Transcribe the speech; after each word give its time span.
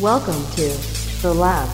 Welcome 0.00 0.46
to 0.52 0.68
The 1.22 1.34
Lab. 1.34 1.68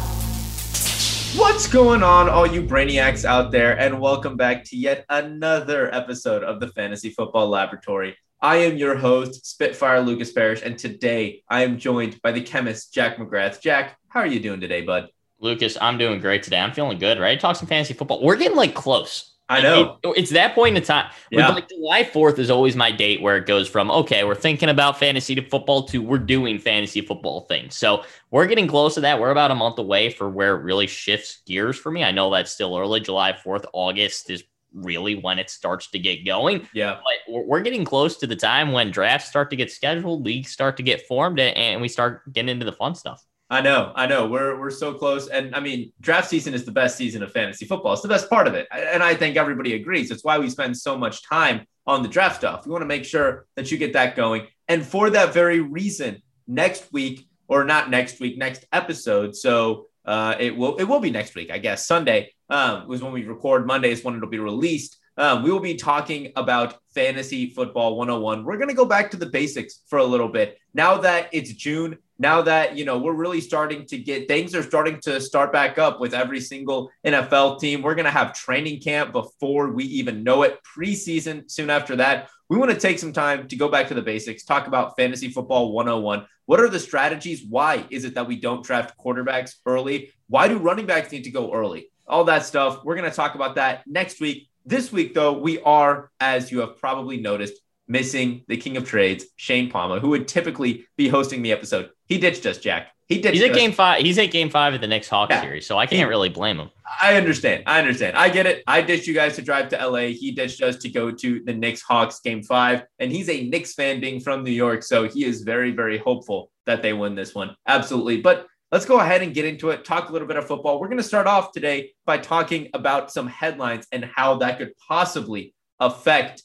What's 1.36 1.66
going 1.66 2.02
on, 2.02 2.30
all 2.30 2.46
you 2.46 2.62
brainiacs 2.62 3.26
out 3.26 3.50
there, 3.50 3.78
and 3.78 4.00
welcome 4.00 4.38
back 4.38 4.64
to 4.64 4.78
yet 4.78 5.04
another 5.10 5.94
episode 5.94 6.42
of 6.42 6.58
the 6.58 6.68
Fantasy 6.68 7.10
Football 7.10 7.50
Laboratory. 7.50 8.16
I 8.40 8.56
am 8.56 8.78
your 8.78 8.96
host, 8.96 9.44
Spitfire 9.44 10.00
Lucas 10.00 10.32
Parrish, 10.32 10.62
and 10.62 10.78
today 10.78 11.42
I 11.50 11.64
am 11.64 11.78
joined 11.78 12.22
by 12.22 12.32
the 12.32 12.40
chemist 12.40 12.94
Jack 12.94 13.18
McGrath. 13.18 13.60
Jack, 13.60 13.98
how 14.08 14.20
are 14.20 14.26
you 14.26 14.40
doing 14.40 14.60
today, 14.60 14.80
bud? 14.80 15.10
Lucas, 15.38 15.76
I'm 15.78 15.98
doing 15.98 16.18
great 16.18 16.42
today. 16.42 16.60
I'm 16.60 16.72
feeling 16.72 16.98
good, 16.98 17.20
right? 17.20 17.38
Talk 17.38 17.56
some 17.56 17.68
fantasy 17.68 17.92
football. 17.92 18.22
We're 18.22 18.36
getting 18.36 18.56
like 18.56 18.72
close. 18.72 19.33
I 19.48 19.60
know. 19.60 19.98
It, 20.02 20.14
it's 20.16 20.30
that 20.30 20.54
point 20.54 20.76
in 20.76 20.82
time. 20.82 21.10
Yeah. 21.30 21.48
Like 21.48 21.68
July 21.68 22.02
4th 22.02 22.38
is 22.38 22.50
always 22.50 22.76
my 22.76 22.90
date 22.90 23.20
where 23.20 23.36
it 23.36 23.46
goes 23.46 23.68
from, 23.68 23.90
okay, 23.90 24.24
we're 24.24 24.34
thinking 24.34 24.70
about 24.70 24.98
fantasy 24.98 25.34
to 25.34 25.42
football 25.42 25.86
to 25.88 25.98
we're 25.98 26.18
doing 26.18 26.58
fantasy 26.58 27.02
football 27.02 27.42
things. 27.42 27.76
So 27.76 28.04
we're 28.30 28.46
getting 28.46 28.66
close 28.66 28.94
to 28.94 29.02
that. 29.02 29.20
We're 29.20 29.30
about 29.30 29.50
a 29.50 29.54
month 29.54 29.78
away 29.78 30.10
for 30.10 30.30
where 30.30 30.56
it 30.56 30.62
really 30.62 30.86
shifts 30.86 31.42
gears 31.46 31.76
for 31.76 31.92
me. 31.92 32.02
I 32.02 32.10
know 32.10 32.30
that's 32.30 32.50
still 32.50 32.76
early. 32.76 33.00
July 33.00 33.32
4th, 33.32 33.66
August 33.72 34.30
is 34.30 34.44
really 34.72 35.14
when 35.14 35.38
it 35.38 35.50
starts 35.50 35.90
to 35.90 35.98
get 35.98 36.24
going. 36.24 36.66
Yeah. 36.72 36.94
But 36.94 37.32
we're, 37.32 37.44
we're 37.44 37.60
getting 37.60 37.84
close 37.84 38.16
to 38.18 38.26
the 38.26 38.36
time 38.36 38.72
when 38.72 38.90
drafts 38.90 39.28
start 39.28 39.50
to 39.50 39.56
get 39.56 39.70
scheduled, 39.70 40.24
leagues 40.24 40.50
start 40.50 40.76
to 40.78 40.82
get 40.82 41.06
formed, 41.06 41.38
and, 41.38 41.56
and 41.56 41.80
we 41.82 41.88
start 41.88 42.32
getting 42.32 42.48
into 42.48 42.64
the 42.64 42.72
fun 42.72 42.94
stuff. 42.94 43.24
I 43.50 43.60
know, 43.60 43.92
I 43.94 44.06
know. 44.06 44.26
We're 44.26 44.58
we're 44.58 44.70
so 44.70 44.94
close, 44.94 45.28
and 45.28 45.54
I 45.54 45.60
mean, 45.60 45.92
draft 46.00 46.30
season 46.30 46.54
is 46.54 46.64
the 46.64 46.72
best 46.72 46.96
season 46.96 47.22
of 47.22 47.30
fantasy 47.30 47.66
football. 47.66 47.92
It's 47.92 48.02
the 48.02 48.08
best 48.08 48.30
part 48.30 48.46
of 48.46 48.54
it, 48.54 48.66
and 48.72 49.02
I 49.02 49.14
think 49.14 49.36
everybody 49.36 49.74
agrees. 49.74 50.10
It's 50.10 50.24
why 50.24 50.38
we 50.38 50.48
spend 50.48 50.76
so 50.76 50.96
much 50.96 51.28
time 51.28 51.66
on 51.86 52.02
the 52.02 52.08
draft 52.08 52.36
stuff. 52.36 52.66
We 52.66 52.72
want 52.72 52.82
to 52.82 52.86
make 52.86 53.04
sure 53.04 53.46
that 53.56 53.70
you 53.70 53.76
get 53.76 53.92
that 53.92 54.16
going, 54.16 54.46
and 54.68 54.84
for 54.84 55.10
that 55.10 55.34
very 55.34 55.60
reason, 55.60 56.22
next 56.46 56.90
week 56.92 57.28
or 57.48 57.64
not 57.64 57.90
next 57.90 58.20
week, 58.20 58.38
next 58.38 58.64
episode. 58.72 59.36
So 59.36 59.86
uh, 60.04 60.34
it 60.38 60.56
will 60.56 60.76
it 60.76 60.84
will 60.84 61.00
be 61.00 61.10
next 61.10 61.34
week, 61.34 61.50
I 61.50 61.58
guess. 61.58 61.86
Sunday 61.86 62.32
um, 62.50 62.88
was 62.88 63.02
when 63.02 63.12
we 63.12 63.24
record. 63.24 63.66
Monday 63.66 63.90
is 63.90 64.04
when 64.04 64.16
it'll 64.16 64.28
be 64.28 64.38
released. 64.38 64.98
Um, 65.16 65.42
we 65.44 65.52
will 65.52 65.60
be 65.60 65.76
talking 65.76 66.32
about 66.34 66.76
fantasy 66.94 67.50
football 67.50 67.96
101. 67.96 68.44
We're 68.44 68.56
going 68.56 68.68
to 68.68 68.74
go 68.74 68.84
back 68.84 69.12
to 69.12 69.16
the 69.16 69.26
basics 69.26 69.80
for 69.86 70.00
a 70.00 70.04
little 70.04 70.28
bit. 70.28 70.58
Now 70.74 70.98
that 70.98 71.28
it's 71.32 71.52
June, 71.52 71.98
now 72.18 72.42
that 72.42 72.76
you 72.76 72.84
know 72.84 72.98
we're 72.98 73.14
really 73.14 73.40
starting 73.40 73.86
to 73.86 73.98
get 73.98 74.28
things 74.28 74.54
are 74.54 74.62
starting 74.62 75.00
to 75.02 75.20
start 75.20 75.52
back 75.52 75.78
up 75.78 76.00
with 76.00 76.14
every 76.14 76.40
single 76.40 76.90
NFL 77.04 77.60
team. 77.60 77.82
We're 77.82 77.94
going 77.94 78.04
to 78.04 78.10
have 78.10 78.32
training 78.32 78.80
camp 78.80 79.12
before 79.12 79.70
we 79.70 79.84
even 79.84 80.22
know 80.22 80.42
it. 80.42 80.60
Preseason 80.76 81.50
soon 81.50 81.70
after 81.70 81.96
that. 81.96 82.28
We 82.48 82.58
want 82.58 82.70
to 82.70 82.78
take 82.78 82.98
some 82.98 83.12
time 83.12 83.48
to 83.48 83.56
go 83.56 83.68
back 83.68 83.88
to 83.88 83.94
the 83.94 84.02
basics, 84.02 84.44
talk 84.44 84.66
about 84.66 84.96
fantasy 84.96 85.30
football 85.30 85.72
101. 85.72 86.26
What 86.46 86.60
are 86.60 86.68
the 86.68 86.78
strategies? 86.78 87.42
Why 87.48 87.86
is 87.90 88.04
it 88.04 88.14
that 88.14 88.28
we 88.28 88.38
don't 88.38 88.62
draft 88.62 88.98
quarterbacks 88.98 89.54
early? 89.64 90.12
Why 90.28 90.48
do 90.48 90.58
running 90.58 90.86
backs 90.86 91.10
need 91.10 91.24
to 91.24 91.30
go 91.30 91.52
early? 91.52 91.90
All 92.06 92.24
that 92.24 92.44
stuff. 92.44 92.84
We're 92.84 92.96
going 92.96 93.10
to 93.10 93.16
talk 93.16 93.34
about 93.34 93.54
that 93.54 93.82
next 93.86 94.20
week. 94.20 94.48
This 94.66 94.92
week, 94.92 95.14
though, 95.14 95.32
we 95.32 95.60
are, 95.60 96.10
as 96.20 96.52
you 96.52 96.60
have 96.60 96.78
probably 96.78 97.18
noticed, 97.18 97.54
missing 97.88 98.44
the 98.48 98.56
king 98.56 98.76
of 98.76 98.88
trades, 98.88 99.24
Shane 99.36 99.70
Palmer, 99.70 100.00
who 100.00 100.08
would 100.10 100.28
typically 100.28 100.86
be 100.96 101.08
hosting 101.08 101.42
the 101.42 101.52
episode. 101.52 101.90
He 102.06 102.18
ditched 102.18 102.46
us, 102.46 102.58
Jack. 102.58 102.88
He 103.06 103.20
ditched 103.20 103.34
He's 103.34 103.44
at 103.44 103.50
us. 103.50 103.56
game 103.56 103.72
five. 103.72 104.00
He's 104.02 104.16
at 104.18 104.30
game 104.30 104.48
five 104.48 104.72
of 104.72 104.80
the 104.80 104.86
Knicks 104.86 105.08
Hawks 105.08 105.30
Yeah. 105.34 105.42
series, 105.42 105.66
so 105.66 105.76
I 105.76 105.84
can't 105.84 106.08
really 106.08 106.30
blame 106.30 106.58
him. 106.58 106.70
I 107.02 107.16
understand. 107.16 107.64
I 107.66 107.78
understand. 107.78 108.16
I 108.16 108.30
get 108.30 108.46
it. 108.46 108.62
I 108.66 108.80
ditched 108.80 109.06
you 109.06 109.12
guys 109.12 109.36
to 109.36 109.42
drive 109.42 109.68
to 109.70 109.76
LA. 109.76 110.12
He 110.12 110.32
ditched 110.32 110.62
us 110.62 110.76
to 110.78 110.88
go 110.88 111.10
to 111.10 111.42
the 111.44 111.52
Knicks 111.52 111.82
Hawks 111.82 112.20
game 112.20 112.42
five. 112.42 112.84
And 112.98 113.12
he's 113.12 113.28
a 113.28 113.46
Knicks 113.46 113.74
fan 113.74 114.00
being 114.00 114.20
from 114.20 114.42
New 114.42 114.50
York. 114.52 114.82
So 114.82 115.06
he 115.06 115.24
is 115.26 115.42
very, 115.42 115.70
very 115.72 115.98
hopeful 115.98 116.50
that 116.64 116.80
they 116.80 116.94
win 116.94 117.14
this 117.14 117.34
one. 117.34 117.54
Absolutely. 117.66 118.22
But 118.22 118.46
let's 118.72 118.86
go 118.86 118.98
ahead 119.00 119.20
and 119.20 119.34
get 119.34 119.44
into 119.44 119.68
it, 119.68 119.84
talk 119.84 120.08
a 120.08 120.12
little 120.12 120.26
bit 120.26 120.38
of 120.38 120.46
football. 120.46 120.80
We're 120.80 120.88
going 120.88 120.96
to 120.96 121.02
start 121.04 121.26
off 121.26 121.52
today 121.52 121.90
by 122.06 122.16
talking 122.16 122.70
about 122.72 123.12
some 123.12 123.26
headlines 123.26 123.86
and 123.92 124.06
how 124.06 124.36
that 124.36 124.56
could 124.56 124.72
possibly 124.88 125.52
affect 125.78 126.42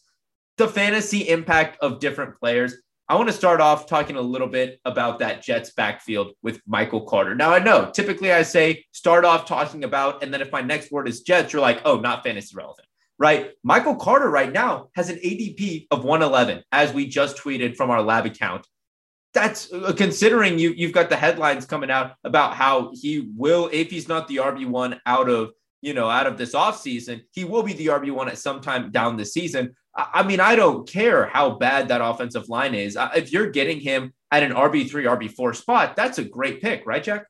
the 0.59 0.68
fantasy 0.68 1.30
impact 1.30 1.78
of 1.81 2.00
different 2.00 2.38
players. 2.38 2.75
I 3.08 3.16
want 3.16 3.30
to 3.30 3.34
start 3.34 3.62
off 3.62 3.88
talking 3.88 4.18
a 4.18 4.22
little 4.22 4.47
bit 4.47 4.80
about 4.84 5.20
that 5.20 5.42
Jets 5.42 5.72
backfield 5.72 6.34
with 6.44 6.62
Michael 6.68 7.06
Carter. 7.06 7.34
Now, 7.34 7.52
I 7.52 7.59
know 7.59 7.90
typically 7.92 8.31
I 8.31 8.44
say 8.44 8.86
start 8.92 9.24
off 9.24 9.47
talking 9.47 9.86
about, 9.86 10.22
and 10.22 10.31
then 10.34 10.42
if 10.42 10.52
my 10.52 10.62
next 10.62 10.92
word 10.92 11.08
is 11.08 11.22
Jets, 11.22 11.53
you're 11.53 11.62
like, 11.62 11.81
oh, 11.86 12.00
not 12.02 12.24
fantasy 12.24 12.53
relevant, 12.56 12.88
right? 13.18 13.52
Michael 13.64 13.96
Carter 13.96 14.30
right 14.30 14.52
now 14.52 14.90
has 14.96 15.09
an 15.09 15.16
ADP 15.16 15.88
of 15.92 16.03
111, 16.03 16.62
as 16.74 16.94
we 16.94 17.08
just 17.08 17.38
tweeted 17.38 17.78
from 17.78 17.90
our 17.90 18.03
lab 18.03 18.26
account. 18.26 18.68
That's 19.34 19.72
uh, 19.72 19.94
considering 19.96 20.59
you 20.59 20.72
you've 20.72 20.91
got 20.91 21.09
the 21.09 21.16
headlines 21.16 21.66
coming 21.66 21.90
out 21.90 22.16
about 22.26 22.56
how 22.56 22.91
he 22.94 23.31
will, 23.34 23.70
if 23.72 23.90
he's 23.90 24.09
not 24.09 24.28
the 24.28 24.38
RB1 24.38 25.00
out 25.06 25.30
of 25.30 25.52
you 25.81 25.94
know 25.94 26.09
out 26.09 26.28
of 26.28 26.38
this 26.38 26.53
offseason, 26.53 27.22
he 27.31 27.44
will 27.44 27.63
be 27.63 27.73
the 27.73 27.88
RB1 27.88 28.28
at 28.28 28.38
some 28.38 28.62
time 28.62 28.91
down 28.91 29.17
the 29.17 29.25
season. 29.25 29.75
I 29.95 30.23
mean, 30.23 30.40
I 30.40 30.56
don't 30.56 30.88
care 30.88 31.25
how 31.25 31.51
bad 31.51 31.88
that 31.88 32.01
offensive 32.01 32.47
line 32.47 32.73
is. 32.73 32.97
If 33.16 33.34
you're 33.34 33.50
getting 33.50 33.79
him 33.79 34.13
at 34.31 34.44
an 34.44 34.53
RB3, 34.53 34.90
RB4 34.90 35.56
spot, 35.56 35.95
that's 35.95 36.19
a 36.19 36.23
great 36.23 36.62
pick, 36.62 36.85
right, 36.85 37.03
Jack? 37.03 37.25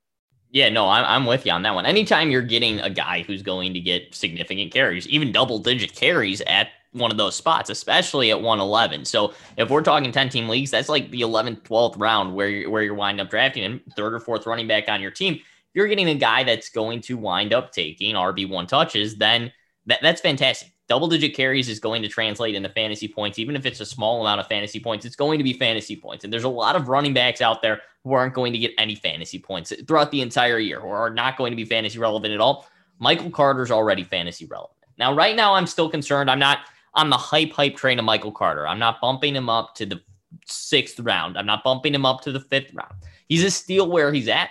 Yeah, 0.52 0.70
no, 0.70 0.88
I'm, 0.88 1.26
with 1.26 1.46
you 1.46 1.52
on 1.52 1.62
that 1.62 1.76
one. 1.76 1.86
Anytime 1.86 2.32
you're 2.32 2.42
getting 2.42 2.80
a 2.80 2.90
guy 2.90 3.22
who's 3.22 3.44
going 3.44 3.74
to 3.76 3.80
get 3.80 4.16
significant 4.16 4.72
carries, 4.72 5.08
even 5.08 5.32
double 5.32 5.60
digit 5.60 5.94
carries 5.94 6.42
at 6.42 6.70
one 6.92 7.12
of 7.12 7.18
those 7.18 7.36
spots, 7.36 7.70
especially 7.70 8.32
at 8.32 8.42
111. 8.42 9.06
So 9.06 9.34
if 9.58 9.70
we're 9.70 9.84
talking 9.84 10.12
10 10.12 10.30
team 10.30 10.50
leagues, 10.50 10.72
that's 10.72 10.90
like 10.90 11.12
the 11.12 11.22
11th, 11.22 11.62
12th 11.62 12.00
round 12.00 12.34
where 12.34 12.50
you're, 12.50 12.70
where 12.70 12.82
you're 12.82 12.96
winding 12.96 13.24
up 13.24 13.30
drafting 13.30 13.64
him, 13.64 13.82
third 13.96 14.16
or 14.16 14.20
fourth 14.20 14.48
running 14.48 14.68
back 14.68 14.90
on 14.90 15.02
your 15.02 15.12
team. 15.12 15.40
You're 15.74 15.88
getting 15.88 16.10
a 16.10 16.16
guy 16.16 16.44
that's 16.44 16.70
going 16.70 17.02
to 17.02 17.18
wind 17.18 17.54
up 17.54 17.72
taking 17.72 18.16
RB1 18.16 18.68
touches, 18.68 19.16
then 19.16 19.52
that, 19.86 20.00
that's 20.02 20.22
fantastic. 20.22 20.72
Double 20.88 21.08
digit 21.08 21.36
carries 21.36 21.70
is 21.70 21.80
going 21.80 22.02
to 22.02 22.08
translate 22.08 22.56
into 22.56 22.70
fantasy 22.70 23.08
points, 23.08 23.38
even 23.38 23.56
if 23.56 23.66
it's 23.66 23.80
a 23.80 23.86
small 23.86 24.22
amount 24.22 24.40
of 24.40 24.48
fantasy 24.48 24.80
points. 24.80 25.06
It's 25.06 25.16
going 25.16 25.38
to 25.38 25.44
be 25.44 25.54
fantasy 25.54 25.96
points. 25.96 26.24
And 26.24 26.34
there's 26.34 26.46
a 26.46 26.50
lot 26.50 26.76
of 26.76 26.90
running 26.90 27.14
backs 27.14 27.42
out 27.42 27.62
there 27.62 27.82
who 28.04 28.14
aren't 28.14 28.34
going 28.34 28.54
to 28.54 28.60
get 28.60 28.72
any 28.80 28.96
fantasy 28.96 29.38
points 29.38 29.72
throughout 29.88 30.10
the 30.10 30.22
entire 30.22 30.58
year, 30.58 30.80
who 30.80 30.88
are 30.88 31.12
not 31.12 31.38
going 31.38 31.52
to 31.52 31.56
be 31.56 31.66
fantasy 31.66 32.00
relevant 32.00 32.34
at 32.34 32.42
all. 32.42 32.68
Michael 32.98 33.30
Carter's 33.30 33.70
already 33.70 34.04
fantasy 34.04 34.46
relevant. 34.46 34.76
Now, 34.98 35.14
right 35.14 35.36
now, 35.36 35.54
I'm 35.54 35.68
still 35.68 35.90
concerned. 35.90 36.30
I'm 36.30 36.40
not 36.40 36.60
on 36.96 37.10
the 37.10 37.18
hype, 37.18 37.52
hype 37.52 37.76
train 37.76 38.00
of 38.00 38.06
Michael 38.06 38.32
Carter. 38.32 38.68
I'm 38.68 38.80
not 38.80 39.00
bumping 39.00 39.36
him 39.36 39.50
up 39.50 39.76
to 39.76 39.86
the 39.86 40.02
sixth 40.46 41.00
round. 41.00 41.38
I'm 41.38 41.46
not 41.46 41.64
bumping 41.64 41.94
him 41.94 42.06
up 42.06 42.22
to 42.22 42.32
the 42.32 42.40
fifth 42.40 42.74
round. 42.74 42.94
He's 43.28 43.44
a 43.44 43.52
steal 43.52 43.90
where 43.90 44.12
he's 44.12 44.28
at, 44.28 44.50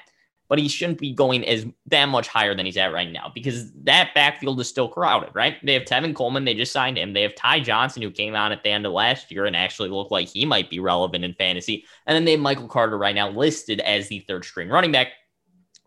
but 0.48 0.58
he 0.58 0.68
shouldn't 0.68 0.98
be 0.98 1.12
going 1.12 1.46
as 1.46 1.66
that 1.86 2.06
much 2.06 2.28
higher 2.28 2.54
than 2.54 2.66
he's 2.66 2.76
at 2.76 2.92
right 2.92 3.12
now 3.12 3.30
because 3.34 3.70
that 3.84 4.14
backfield 4.14 4.58
is 4.60 4.68
still 4.68 4.88
crowded, 4.88 5.30
right? 5.34 5.56
They 5.62 5.74
have 5.74 5.84
Tevin 5.84 6.14
Coleman, 6.14 6.44
they 6.44 6.54
just 6.54 6.72
signed 6.72 6.96
him. 6.96 7.12
They 7.12 7.22
have 7.22 7.34
Ty 7.34 7.60
Johnson, 7.60 8.02
who 8.02 8.10
came 8.10 8.34
out 8.34 8.52
at 8.52 8.62
the 8.62 8.70
end 8.70 8.86
of 8.86 8.92
last 8.92 9.30
year 9.30 9.44
and 9.44 9.54
actually 9.54 9.90
looked 9.90 10.12
like 10.12 10.28
he 10.28 10.46
might 10.46 10.70
be 10.70 10.80
relevant 10.80 11.24
in 11.24 11.34
fantasy. 11.34 11.84
And 12.06 12.16
then 12.16 12.24
they 12.24 12.32
have 12.32 12.40
Michael 12.40 12.68
Carter 12.68 12.96
right 12.96 13.14
now 13.14 13.30
listed 13.30 13.80
as 13.80 14.08
the 14.08 14.20
third 14.20 14.44
string 14.44 14.68
running 14.68 14.92
back. 14.92 15.08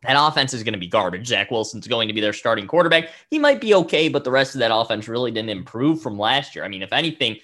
That 0.03 0.17
offense 0.17 0.53
is 0.53 0.63
going 0.63 0.73
to 0.73 0.79
be 0.79 0.87
garbage. 0.87 1.27
Zach 1.27 1.51
Wilson's 1.51 1.87
going 1.87 2.07
to 2.07 2.13
be 2.13 2.21
their 2.21 2.33
starting 2.33 2.65
quarterback. 2.65 3.09
He 3.29 3.37
might 3.37 3.61
be 3.61 3.75
okay, 3.75 4.09
but 4.09 4.23
the 4.23 4.31
rest 4.31 4.55
of 4.55 4.59
that 4.59 4.73
offense 4.73 5.07
really 5.07 5.29
didn't 5.29 5.51
improve 5.51 6.01
from 6.01 6.17
last 6.17 6.55
year. 6.55 6.65
I 6.65 6.69
mean, 6.69 6.81
if 6.81 6.91
anything, 6.91 7.37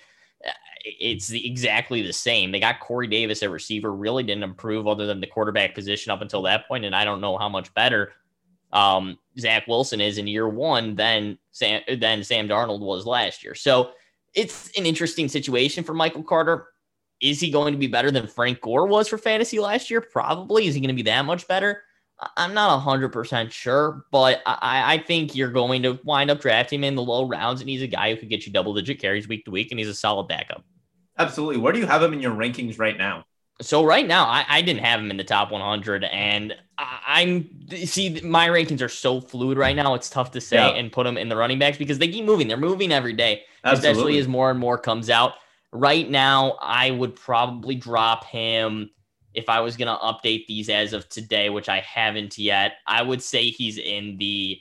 it's 0.99 1.27
the, 1.27 1.45
exactly 1.45 2.01
the 2.01 2.13
same. 2.13 2.51
They 2.51 2.59
got 2.59 2.79
Corey 2.79 3.07
Davis 3.07 3.43
at 3.43 3.49
receiver, 3.49 3.93
really 3.93 4.23
didn't 4.23 4.43
improve 4.43 4.87
other 4.87 5.05
than 5.05 5.21
the 5.21 5.27
quarterback 5.27 5.75
position 5.75 6.11
up 6.11 6.21
until 6.21 6.41
that 6.43 6.67
point, 6.67 6.85
and 6.85 6.95
I 6.95 7.05
don't 7.05 7.21
know 7.21 7.37
how 7.37 7.49
much 7.49 7.73
better 7.73 8.13
um, 8.73 9.17
Zach 9.39 9.67
Wilson 9.67 10.01
is 10.01 10.17
in 10.17 10.27
year 10.27 10.47
one 10.47 10.95
than 10.95 11.37
Sam 11.51 11.81
than 11.99 12.23
Sam 12.23 12.47
Darnold 12.47 12.81
was 12.81 13.05
last 13.05 13.43
year. 13.43 13.55
So 13.55 13.91
it's 14.34 14.69
an 14.78 14.85
interesting 14.85 15.28
situation 15.28 15.84
for 15.84 15.93
Michael 15.93 16.23
Carter. 16.23 16.67
Is 17.19 17.40
he 17.40 17.49
going 17.49 17.73
to 17.73 17.79
be 17.79 17.87
better 17.87 18.11
than 18.11 18.28
Frank 18.28 18.61
Gore 18.61 18.85
was 18.85 19.07
for 19.07 19.17
fantasy 19.17 19.59
last 19.59 19.90
year? 19.90 20.01
Probably. 20.01 20.67
Is 20.67 20.75
he 20.75 20.81
going 20.81 20.95
to 20.95 21.03
be 21.03 21.09
that 21.09 21.25
much 21.25 21.47
better? 21.47 21.81
I'm 22.35 22.53
not 22.53 22.83
100% 22.83 23.51
sure, 23.51 24.05
but 24.11 24.41
I, 24.45 24.95
I 24.95 24.97
think 24.97 25.35
you're 25.35 25.51
going 25.51 25.83
to 25.83 25.99
wind 26.03 26.31
up 26.31 26.41
drafting 26.41 26.79
him 26.79 26.83
in 26.83 26.95
the 26.95 27.01
low 27.03 27.28
rounds, 27.28 27.61
and 27.61 27.69
he's 27.69 27.83
a 27.83 27.87
guy 27.87 28.11
who 28.11 28.19
could 28.19 28.29
get 28.29 28.45
you 28.45 28.51
double 28.51 28.73
digit 28.73 28.99
carries 28.99 29.28
week 29.28 29.45
to 29.45 29.51
week, 29.51 29.69
and 29.72 29.79
he's 29.79 29.87
a 29.87 29.93
solid 29.93 30.28
backup. 30.28 30.63
Absolutely. 31.17 31.58
Where 31.58 31.73
do 31.73 31.79
you 31.79 31.85
have 31.87 32.02
him 32.03 32.14
in 32.14 32.19
your 32.22 32.34
rankings 32.34 32.79
right 32.79 32.97
now? 32.97 33.25
So 33.59 33.84
right 33.84 34.05
now, 34.08 34.25
I, 34.25 34.46
I 34.47 34.61
didn't 34.61 34.84
have 34.84 34.99
him 34.99 35.09
in 35.09 35.17
the 35.17 35.23
top 35.23 35.52
100, 35.52 36.03
and 36.03 36.53
I, 36.78 36.99
I'm 37.08 37.49
see 37.85 38.22
my 38.22 38.47
rankings 38.49 38.81
are 38.84 38.90
so 38.90 39.19
fluid 39.19 39.58
right 39.58 39.75
now. 39.75 39.96
It's 39.96 40.11
tough 40.11 40.29
to 40.31 40.41
say 40.41 40.58
Yeah. 40.58 40.69
and 40.69 40.91
put 40.91 41.08
him 41.08 41.17
in 41.17 41.28
the 41.28 41.35
running 41.35 41.58
backs 41.58 41.78
because 41.78 41.97
they 41.97 42.08
keep 42.08 42.23
moving. 42.25 42.47
They're 42.47 42.55
moving 42.58 42.91
every 42.91 43.14
day, 43.14 43.43
Absolutely. 43.64 43.90
especially 43.91 44.17
as 44.19 44.28
more 44.28 44.52
and 44.52 44.59
more 44.59 44.78
comes 44.78 45.09
out. 45.09 45.34
Right 45.72 46.08
now, 46.08 46.52
I 46.61 46.91
would 46.91 47.16
probably 47.16 47.73
drop 47.75 48.25
him 48.25 48.91
if 49.34 49.49
I 49.49 49.59
was 49.61 49.75
going 49.75 49.87
to 49.87 49.96
update 50.03 50.46
these 50.47 50.69
as 50.69 50.93
of 50.93 51.09
today, 51.09 51.49
which 51.49 51.67
I 51.67 51.79
haven't 51.79 52.37
yet. 52.37 52.73
I 52.85 53.02
would 53.02 53.23
say 53.23 53.49
he's 53.49 53.78
in 53.79 54.17
the 54.17 54.59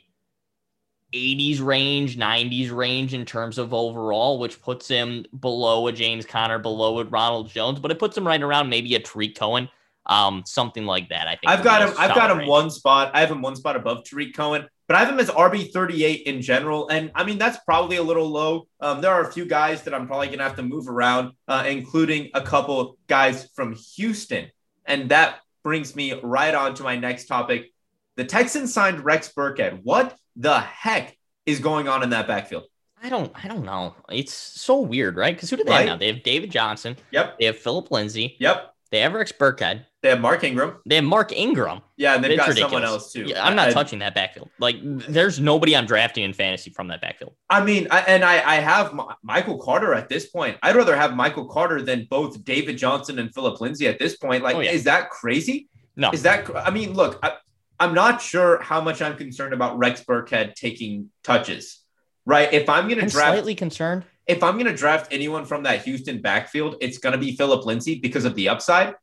80s 1.12 1.60
range, 1.60 2.16
90s 2.18 2.74
range 2.74 3.14
in 3.14 3.24
terms 3.24 3.58
of 3.58 3.72
overall, 3.72 4.38
which 4.38 4.60
puts 4.60 4.88
him 4.88 5.24
below 5.40 5.86
a 5.86 5.92
James 5.92 6.26
Conner, 6.26 6.58
below 6.58 6.98
a 6.98 7.04
Ronald 7.04 7.48
Jones, 7.48 7.78
but 7.78 7.90
it 7.90 7.98
puts 7.98 8.16
him 8.16 8.26
right 8.26 8.42
around 8.42 8.68
maybe 8.68 8.94
a 8.94 9.00
Tarik 9.00 9.36
Cohen. 9.36 9.68
Um, 10.08 10.44
something 10.46 10.86
like 10.86 11.08
that. 11.08 11.26
I 11.26 11.30
think 11.30 11.48
I've 11.48 11.64
got 11.64 11.82
him. 11.82 11.92
I've 11.98 12.14
got 12.14 12.30
him 12.30 12.38
range. 12.38 12.48
one 12.48 12.70
spot. 12.70 13.10
I 13.12 13.20
have 13.20 13.30
him 13.30 13.42
one 13.42 13.56
spot 13.56 13.74
above 13.74 14.04
Tarik 14.04 14.36
Cohen, 14.36 14.68
but 14.86 14.94
I 14.94 15.00
have 15.00 15.08
him 15.08 15.18
as 15.18 15.28
RB 15.30 15.72
38 15.72 16.26
in 16.28 16.40
general. 16.40 16.88
And 16.88 17.10
I 17.16 17.24
mean, 17.24 17.38
that's 17.38 17.58
probably 17.64 17.96
a 17.96 18.04
little 18.04 18.28
low. 18.28 18.68
Um, 18.80 19.00
there 19.00 19.10
are 19.10 19.28
a 19.28 19.32
few 19.32 19.46
guys 19.46 19.82
that 19.82 19.94
I'm 19.94 20.06
probably 20.06 20.28
going 20.28 20.38
to 20.38 20.44
have 20.44 20.54
to 20.56 20.62
move 20.62 20.88
around, 20.88 21.32
uh, 21.48 21.64
including 21.66 22.30
a 22.34 22.40
couple 22.40 22.98
guys 23.08 23.48
from 23.56 23.74
Houston. 23.96 24.46
And 24.84 25.08
that 25.08 25.40
brings 25.64 25.96
me 25.96 26.12
right 26.22 26.54
on 26.54 26.74
to 26.74 26.84
my 26.84 26.96
next 26.96 27.26
topic. 27.26 27.72
The 28.14 28.24
Texans 28.24 28.72
signed 28.72 29.04
Rex 29.04 29.32
Burkhead. 29.36 29.80
What 29.82 30.16
the 30.36 30.60
heck 30.60 31.16
is 31.46 31.60
going 31.60 31.88
on 31.88 32.02
in 32.02 32.10
that 32.10 32.26
backfield? 32.26 32.64
I 33.02 33.08
don't. 33.08 33.30
I 33.42 33.46
don't 33.48 33.64
know. 33.64 33.94
It's 34.10 34.32
so 34.32 34.80
weird, 34.80 35.16
right? 35.16 35.34
Because 35.34 35.50
who 35.50 35.56
do 35.56 35.64
they 35.64 35.70
Right. 35.70 35.78
have 35.80 35.86
now? 35.86 35.96
They 35.96 36.06
have 36.12 36.22
David 36.22 36.50
Johnson. 36.50 36.96
Yep. 37.12 37.38
They 37.38 37.44
have 37.46 37.58
Phillip 37.58 37.90
Lindsay. 37.90 38.36
Yep. 38.40 38.72
They 38.90 39.00
have 39.00 39.12
Rex 39.14 39.32
Burkhead. 39.32 39.84
They 40.02 40.10
have 40.10 40.20
Mark 40.20 40.44
Ingram. 40.44 40.76
They 40.86 40.94
have 40.94 41.04
Mark 41.04 41.32
Ingram. 41.32 41.80
Yeah. 41.96 42.14
And 42.14 42.22
they've 42.24 42.30
It's 42.32 42.38
got 42.40 42.48
ridiculous. 42.48 42.72
someone 42.72 42.84
else 42.88 43.12
too. 43.12 43.24
Yeah, 43.24 43.44
I'm 43.44 43.56
not 43.56 43.68
I- 43.68 43.72
touching 43.72 43.98
that 43.98 44.14
backfield. 44.14 44.48
Like, 44.60 44.76
there's 44.80 45.40
nobody 45.40 45.76
I'm 45.76 45.86
drafting 45.86 46.22
in 46.24 46.32
fantasy 46.32 46.70
from 46.70 46.88
that 46.88 47.00
backfield. 47.00 47.32
I 47.50 47.62
mean, 47.64 47.88
I, 47.90 48.00
and 48.02 48.24
I, 48.24 48.34
I 48.48 48.54
have 48.56 48.92
M- 48.92 49.00
Michael 49.22 49.58
Carter 49.58 49.92
at 49.92 50.08
this 50.08 50.26
point. 50.26 50.56
I'd 50.62 50.76
rather 50.76 50.96
have 50.96 51.14
Michael 51.16 51.46
Carter 51.46 51.82
than 51.82 52.06
both 52.08 52.44
David 52.44 52.78
Johnson 52.78 53.18
and 53.18 53.34
Phillip 53.34 53.60
Lindsay 53.60 53.88
at 53.88 53.98
this 53.98 54.16
point. 54.16 54.42
Like, 54.44 54.54
Oh, 54.56 54.60
yeah. 54.60 54.70
is 54.70 54.84
that 54.84 55.10
crazy? 55.10 55.68
No, 55.96 56.10
Is 56.12 56.22
that? 56.22 56.48
I 56.56 56.70
mean, 56.70 56.92
look, 56.94 57.18
I, 57.24 57.32
I'm 57.78 57.94
not 57.94 58.20
sure 58.22 58.60
how 58.62 58.80
much 58.80 59.02
I'm 59.02 59.16
concerned 59.16 59.52
about 59.54 59.78
Rex 59.78 60.02
Burkhead 60.04 60.54
taking 60.54 61.10
touches. 61.22 61.82
Right? 62.24 62.52
If 62.52 62.68
I'm 62.68 62.88
going 62.88 63.00
to 63.00 63.06
draft, 63.06 63.34
slightly 63.34 63.54
concerned. 63.54 64.04
if 64.26 64.42
I'm 64.42 64.54
going 64.54 64.66
to 64.66 64.74
draft 64.74 65.12
anyone 65.12 65.44
from 65.44 65.62
that 65.64 65.84
Houston 65.84 66.20
backfield, 66.20 66.76
it's 66.80 66.98
going 66.98 67.12
to 67.12 67.18
be 67.18 67.36
Phillip 67.36 67.64
Lindsay 67.64 68.00
because 68.00 68.24
of 68.24 68.34
the 68.34 68.48
upside. 68.48 68.94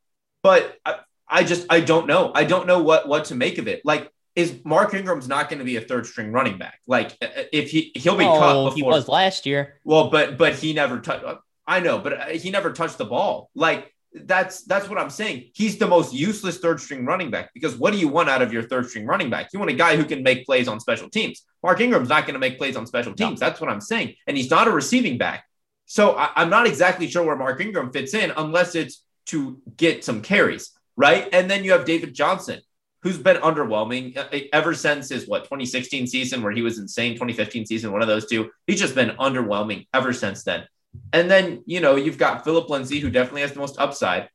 But 0.42 0.76
I, 0.84 0.98
I 1.26 1.44
just 1.44 1.66
I 1.70 1.80
don't 1.80 2.06
know. 2.06 2.32
I 2.34 2.44
don't 2.44 2.66
know 2.66 2.82
what 2.82 3.08
what 3.08 3.26
to 3.26 3.34
make 3.34 3.56
of 3.58 3.66
it. 3.66 3.80
Like, 3.84 4.10
is 4.36 4.60
Mark 4.64 4.92
Ingram's 4.92 5.28
not 5.28 5.48
going 5.48 5.60
to 5.60 5.64
be 5.64 5.76
a 5.76 5.80
third 5.80 6.04
string 6.06 6.32
running 6.32 6.58
back? 6.58 6.80
Like, 6.86 7.12
uh, 7.22 7.28
if 7.52 7.70
he 7.70 7.92
he'll 7.94 8.16
be 8.16 8.24
Oh, 8.26 8.64
before 8.66 8.74
he 8.74 8.82
was 8.82 9.08
last 9.08 9.46
year. 9.46 9.80
well, 9.84 10.10
but 10.10 10.36
but 10.36 10.54
he 10.54 10.74
never 10.74 11.00
touched. 11.00 11.24
I 11.66 11.80
know, 11.80 11.98
but 11.98 12.12
uh, 12.12 12.26
he 12.26 12.50
never 12.50 12.72
touched 12.72 12.98
the 12.98 13.06
ball. 13.06 13.48
Like 13.54 13.93
that's 14.14 14.62
that's 14.62 14.88
what 14.88 14.98
I'm 14.98 15.10
saying. 15.10 15.50
He's 15.54 15.78
the 15.78 15.88
most 15.88 16.14
useless 16.14 16.58
third 16.58 16.80
string 16.80 17.04
running 17.04 17.30
back 17.30 17.52
because 17.52 17.76
what 17.76 17.92
do 17.92 17.98
you 17.98 18.08
want 18.08 18.28
out 18.28 18.42
of 18.42 18.52
your 18.52 18.62
third 18.62 18.88
string 18.88 19.06
running 19.06 19.28
back? 19.28 19.52
You 19.52 19.58
want 19.58 19.70
a 19.70 19.74
guy 19.74 19.96
who 19.96 20.04
can 20.04 20.22
make 20.22 20.46
plays 20.46 20.68
on 20.68 20.78
special 20.80 21.10
teams. 21.10 21.42
Mark 21.62 21.80
Ingram's 21.80 22.08
not 22.08 22.24
going 22.24 22.34
to 22.34 22.40
make 22.40 22.58
plays 22.58 22.76
on 22.76 22.86
special 22.86 23.14
teams. 23.14 23.40
That's 23.40 23.60
what 23.60 23.70
I'm 23.70 23.80
saying, 23.80 24.14
and 24.26 24.36
he's 24.36 24.50
not 24.50 24.68
a 24.68 24.70
receiving 24.70 25.18
back. 25.18 25.44
So 25.86 26.16
I, 26.16 26.30
I'm 26.36 26.50
not 26.50 26.66
exactly 26.66 27.08
sure 27.08 27.24
where 27.24 27.36
Mark 27.36 27.60
Ingram 27.60 27.92
fits 27.92 28.14
in 28.14 28.32
unless 28.36 28.74
it's 28.74 29.02
to 29.26 29.60
get 29.76 30.04
some 30.04 30.22
carries, 30.22 30.70
right? 30.96 31.28
And 31.32 31.50
then 31.50 31.64
you 31.64 31.72
have 31.72 31.84
David 31.84 32.14
Johnson, 32.14 32.60
who's 33.04 33.18
been 33.18 33.36
underwhelming 33.36 34.16
uh, 34.16 34.28
ever 34.52 34.74
since 34.74 35.10
his 35.10 35.28
what 35.28 35.44
2016 35.44 36.06
season 36.06 36.42
where 36.42 36.52
he 36.52 36.62
was 36.62 36.78
insane 36.78 37.12
2015 37.12 37.66
season 37.66 37.92
one 37.92 38.00
of 38.00 38.08
those 38.08 38.26
two 38.26 38.50
he's 38.66 38.80
just 38.80 38.94
been 38.94 39.10
underwhelming 39.10 39.86
ever 39.92 40.12
since 40.12 40.42
then 40.42 40.64
and 41.12 41.30
then 41.30 41.62
you 41.66 41.80
know 41.80 41.96
you've 41.96 42.18
got 42.18 42.44
Phillip 42.44 42.68
Lindsay 42.68 43.00
who 43.00 43.10
definitely 43.10 43.42
has 43.42 43.52
the 43.52 43.60
most 43.60 43.78
upside 43.78 44.28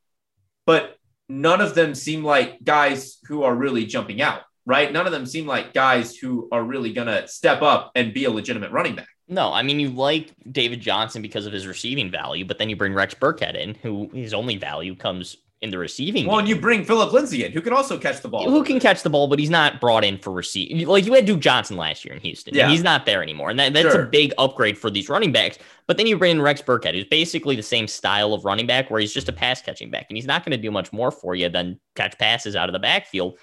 but 0.65 0.97
none 1.27 1.61
of 1.61 1.75
them 1.75 1.95
seem 1.95 2.23
like 2.23 2.63
guys 2.63 3.17
who 3.27 3.44
are 3.44 3.56
really 3.56 3.85
jumping 3.85 4.21
out 4.21 4.41
right? 4.69 4.94
None 4.94 5.07
of 5.07 5.11
them 5.11 5.25
seem 5.25 5.47
like 5.47 5.73
guys 5.73 6.15
who 6.15 6.47
are 6.51 6.63
really 6.63 6.94
going 6.94 7.07
to 7.07 7.27
step 7.27 7.63
up 7.63 7.91
and 7.95 8.13
be 8.13 8.25
a 8.25 8.29
legitimate 8.29 8.71
running 8.71 8.95
back. 8.95 9.07
No, 9.27 9.51
I 9.51 9.63
mean 9.63 9.79
you 9.79 9.89
like 9.89 10.33
David 10.51 10.79
Johnson 10.79 11.21
because 11.21 11.45
of 11.47 11.53
his 11.53 11.67
receiving 11.67 12.11
value, 12.11 12.45
but 12.45 12.59
then 12.59 12.69
you 12.69 12.75
bring 12.75 12.94
Rex 12.94 13.13
Burkhead 13.15 13.56
in, 13.56 13.75
who 13.75 14.09
his 14.13 14.33
only 14.33 14.57
value 14.57 14.95
comes 14.95 15.38
in 15.61 15.69
the 15.71 15.77
receiving. 15.77 16.25
well 16.25 16.38
game. 16.38 16.39
and 16.39 16.47
you 16.50 16.56
bring 16.56 16.85
Phillip 16.85 17.11
Lindsay 17.11 17.44
in 17.44 17.51
who 17.51 17.61
can 17.61 17.73
also 17.73 17.97
catch 17.97 18.21
the 18.21 18.29
ball 18.29 18.50
who 18.50 18.63
can 18.63 18.79
catch 18.79 19.03
the 19.03 19.09
ball, 19.09 19.27
but 19.27 19.39
he's 19.39 19.50
not 19.50 19.81
brought 19.81 20.06
in 20.06 20.17
for 20.17 20.31
receive. 20.31 20.88
Like 20.88 21.06
you 21.06 21.13
had 21.13 21.25
Duke 21.25 21.41
Johnson 21.41 21.75
last 21.75 22.06
year 22.06 22.13
in 22.13 22.21
Houston. 22.21 22.53
Yeah. 22.56 22.63
and 22.63 22.71
he's 22.71 22.83
not 22.83 23.06
there 23.06 23.21
anymore, 23.21 23.50
and 23.50 23.59
that, 23.59 23.73
that's 23.73 23.91
Sure. 23.91 24.03
a 24.03 24.07
big 24.07 24.33
upgrade 24.38 24.77
for 24.77 24.89
these 24.89 25.09
running 25.09 25.31
backs. 25.31 25.57
But 25.88 25.97
then 25.97 26.07
you 26.07 26.17
bring 26.17 26.31
in 26.38 26.41
Rex 26.41 26.61
Burkhead, 26.61 26.94
who's 26.94 27.06
basically 27.06 27.56
the 27.56 27.63
same 27.63 27.88
style 27.88 28.33
of 28.33 28.45
running 28.45 28.67
back, 28.67 28.89
where 28.89 29.01
he's 29.01 29.13
just 29.13 29.27
a 29.27 29.33
pass 29.33 29.61
catching 29.61 29.89
back, 29.91 30.06
and 30.09 30.17
he's 30.17 30.27
not 30.27 30.45
going 30.45 30.56
to 30.56 30.61
do 30.61 30.71
much 30.71 30.94
more 30.94 31.11
for 31.11 31.35
you 31.35 31.50
than 31.50 31.79
catch 31.95 32.17
passes 32.17 32.56
out 32.56 32.69
of 32.69 32.73
the 32.73 32.79
backfield. 32.79 33.38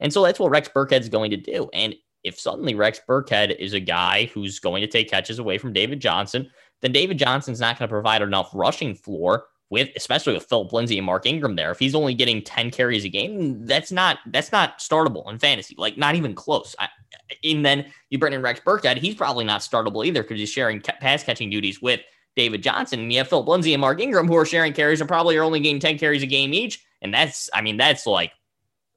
And 0.00 0.12
so 0.12 0.22
that's 0.24 0.38
what 0.40 0.50
Rex 0.50 0.68
Burkhead's 0.68 1.08
going 1.08 1.30
to 1.30 1.36
do. 1.36 1.70
And 1.72 1.94
if 2.24 2.38
suddenly 2.38 2.74
Rex 2.74 3.00
Burkhead 3.08 3.56
is 3.58 3.72
a 3.72 3.80
guy 3.80 4.26
who's 4.34 4.58
going 4.60 4.80
to 4.82 4.86
take 4.86 5.08
catches 5.10 5.38
away 5.38 5.58
from 5.58 5.72
David 5.72 6.00
Johnson, 6.00 6.50
then 6.82 6.92
David 6.92 7.18
Johnson's 7.18 7.60
not 7.60 7.78
going 7.78 7.88
to 7.88 7.92
provide 7.92 8.20
enough 8.22 8.50
rushing 8.52 8.94
floor 8.94 9.44
with 9.72 9.88
especially 9.96 10.34
with 10.34 10.44
Phillip 10.44 10.70
Lindsay 10.74 10.98
and 10.98 11.06
Mark 11.06 11.24
Ingram 11.24 11.56
there. 11.56 11.70
If 11.70 11.78
he's 11.78 11.94
only 11.94 12.12
getting 12.12 12.42
10 12.42 12.70
carries 12.70 13.06
a 13.06 13.08
game, 13.08 13.64
that's 13.64 13.90
not 13.90 14.18
that's 14.26 14.52
not 14.52 14.78
startable 14.80 15.28
in 15.32 15.38
fantasy. 15.38 15.74
Like 15.78 15.96
not 15.96 16.14
even 16.14 16.34
close. 16.34 16.76
I, 16.78 16.90
and 17.42 17.64
then 17.64 17.86
you 18.10 18.18
bring 18.18 18.34
in 18.34 18.42
Rex 18.42 18.60
Burkhead, 18.60 18.98
he's 18.98 19.14
probably 19.14 19.46
not 19.46 19.62
startable 19.62 20.06
either 20.06 20.22
because 20.22 20.38
he's 20.38 20.50
sharing 20.50 20.82
pass 20.82 21.24
catching 21.24 21.48
duties 21.48 21.80
with 21.80 22.00
David 22.36 22.62
Johnson. 22.62 23.00
And 23.00 23.10
you 23.10 23.18
have 23.18 23.28
Phillip 23.28 23.48
Lindsay 23.48 23.72
and 23.72 23.80
Mark 23.80 23.98
Ingram 23.98 24.28
who 24.28 24.36
are 24.36 24.44
sharing 24.44 24.74
carries 24.74 25.00
and 25.00 25.08
probably 25.08 25.38
are 25.38 25.42
only 25.42 25.60
getting 25.60 25.80
10 25.80 25.98
carries 25.98 26.22
a 26.22 26.26
game 26.26 26.52
each. 26.52 26.84
And 27.00 27.12
that's 27.12 27.48
I 27.54 27.62
mean 27.62 27.78
that's 27.78 28.06
like 28.06 28.32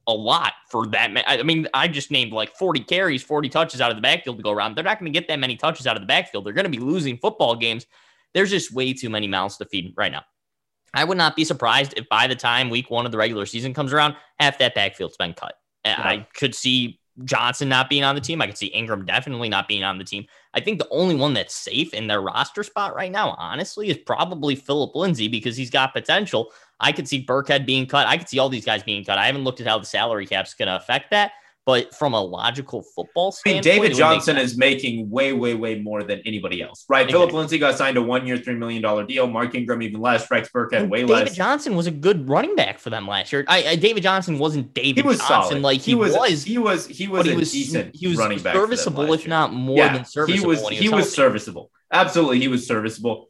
a 0.06 0.12
lot 0.12 0.52
for 0.70 0.86
that. 0.88 1.10
ma- 1.10 1.22
I 1.26 1.42
mean, 1.42 1.66
I 1.72 1.88
just 1.88 2.10
named 2.10 2.32
like 2.32 2.54
40 2.54 2.80
carries, 2.80 3.22
40 3.22 3.48
touches 3.48 3.80
out 3.80 3.90
of 3.90 3.96
the 3.96 4.02
backfield 4.02 4.36
to 4.36 4.42
go 4.42 4.52
around. 4.52 4.76
They're 4.76 4.84
not 4.84 5.00
going 5.00 5.10
to 5.10 5.18
get 5.18 5.26
that 5.28 5.38
many 5.38 5.56
touches 5.56 5.86
out 5.86 5.96
of 5.96 6.02
the 6.02 6.06
backfield. 6.06 6.44
They're 6.44 6.52
going 6.52 6.70
to 6.70 6.70
be 6.70 6.84
losing 6.84 7.16
football 7.16 7.56
games. 7.56 7.86
There's 8.34 8.50
just 8.50 8.74
way 8.74 8.92
too 8.92 9.08
many 9.08 9.26
mouths 9.26 9.56
to 9.56 9.64
feed 9.64 9.94
right 9.96 10.12
now. 10.12 10.22
I 10.96 11.04
would 11.04 11.18
not 11.18 11.36
be 11.36 11.44
surprised 11.44 11.94
if 11.96 12.08
by 12.08 12.26
the 12.26 12.36
time 12.36 12.70
week 12.70 12.90
one 12.90 13.06
of 13.06 13.12
the 13.12 13.18
regular 13.18 13.46
season 13.46 13.74
comes 13.74 13.92
around, 13.92 14.16
half 14.40 14.58
that 14.58 14.74
backfield's 14.74 15.16
been 15.16 15.34
cut. 15.34 15.54
Yeah. 15.84 16.00
I 16.00 16.26
could 16.34 16.54
see 16.54 16.98
Johnson 17.24 17.68
not 17.68 17.88
being 17.88 18.04
on 18.04 18.14
the 18.14 18.20
team. 18.20 18.42
I 18.42 18.46
could 18.46 18.58
see 18.58 18.66
Ingram 18.66 19.06
definitely 19.06 19.48
not 19.48 19.68
being 19.68 19.84
on 19.84 19.98
the 19.98 20.04
team. 20.04 20.26
I 20.52 20.60
think 20.60 20.78
the 20.78 20.88
only 20.90 21.14
one 21.14 21.34
that's 21.34 21.54
safe 21.54 21.94
in 21.94 22.06
their 22.06 22.20
roster 22.20 22.62
spot 22.62 22.94
right 22.94 23.10
now, 23.10 23.34
honestly, 23.38 23.88
is 23.88 23.98
probably 23.98 24.54
Phillip 24.54 24.94
Lindsay 24.94 25.28
because 25.28 25.56
he's 25.56 25.70
got 25.70 25.92
potential. 25.92 26.52
I 26.80 26.92
could 26.92 27.08
see 27.08 27.24
Burkhead 27.24 27.64
being 27.64 27.86
cut. 27.86 28.06
I 28.06 28.18
could 28.18 28.28
see 28.28 28.38
all 28.38 28.48
these 28.48 28.66
guys 28.66 28.82
being 28.82 29.04
cut. 29.04 29.18
I 29.18 29.26
haven't 29.26 29.44
looked 29.44 29.60
at 29.60 29.66
how 29.66 29.78
the 29.78 29.86
salary 29.86 30.26
cap's 30.26 30.54
going 30.54 30.68
to 30.68 30.76
affect 30.76 31.10
that, 31.12 31.32
but 31.66 31.92
from 31.92 32.14
a 32.14 32.20
logical 32.20 32.80
football 32.80 33.34
I 33.44 33.50
mean, 33.50 33.62
standpoint, 33.62 33.64
David 33.64 33.76
it 33.76 33.80
would 33.80 33.88
make 33.90 33.98
Johnson 33.98 34.38
is 34.38 34.56
making 34.56 35.10
way, 35.10 35.32
way, 35.32 35.54
way 35.54 35.80
more 35.80 36.04
than 36.04 36.22
anybody 36.24 36.62
else, 36.62 36.86
right? 36.88 37.00
Exactly. 37.00 37.12
Phillip 37.12 37.32
Lindsay 37.34 37.58
got 37.58 37.76
signed 37.76 37.96
a 37.96 38.02
one-year, 38.02 38.38
three 38.38 38.54
million 38.54 38.80
dollar 38.80 39.04
deal. 39.04 39.26
Mark 39.26 39.54
Ingram 39.56 39.82
even 39.82 40.00
less. 40.00 40.30
Rex 40.30 40.48
Burkhead 40.48 40.82
And 40.82 40.90
way 40.90 41.00
David 41.00 41.10
less. 41.10 41.24
David 41.24 41.34
Johnson 41.34 41.74
was 41.74 41.88
a 41.88 41.90
good 41.90 42.28
running 42.28 42.54
back 42.54 42.78
for 42.78 42.90
them 42.90 43.08
last 43.08 43.32
year. 43.32 43.44
I, 43.48 43.66
I 43.66 43.76
David 43.76 44.04
Johnson 44.04 44.38
wasn't 44.38 44.72
David 44.72 45.02
he 45.02 45.02
was 45.02 45.18
Johnson 45.18 45.50
solid. 45.50 45.62
like 45.62 45.80
he, 45.80 45.96
was, 45.96 46.12
He 46.44 46.56
was. 46.56 46.86
He 46.86 47.08
was 47.08 47.26
he 47.26 47.34
was 47.34 47.50
decent 47.52 47.94
he 47.94 48.06
was 48.06 48.16
running 48.16 48.38
back. 48.38 48.54
serviceable, 48.54 49.12
if 49.12 49.26
not 49.26 49.52
more 49.52 49.78
yeah, 49.78 49.92
than 49.92 50.04
serviceable. 50.04 50.40
He 50.40 50.46
was. 50.46 50.68
He, 50.68 50.76
he 50.76 50.88
was 50.88 51.12
serviceable. 51.12 51.70
Absolutely, 51.92 52.38
he 52.38 52.48
was 52.48 52.66
serviceable. 52.66 53.28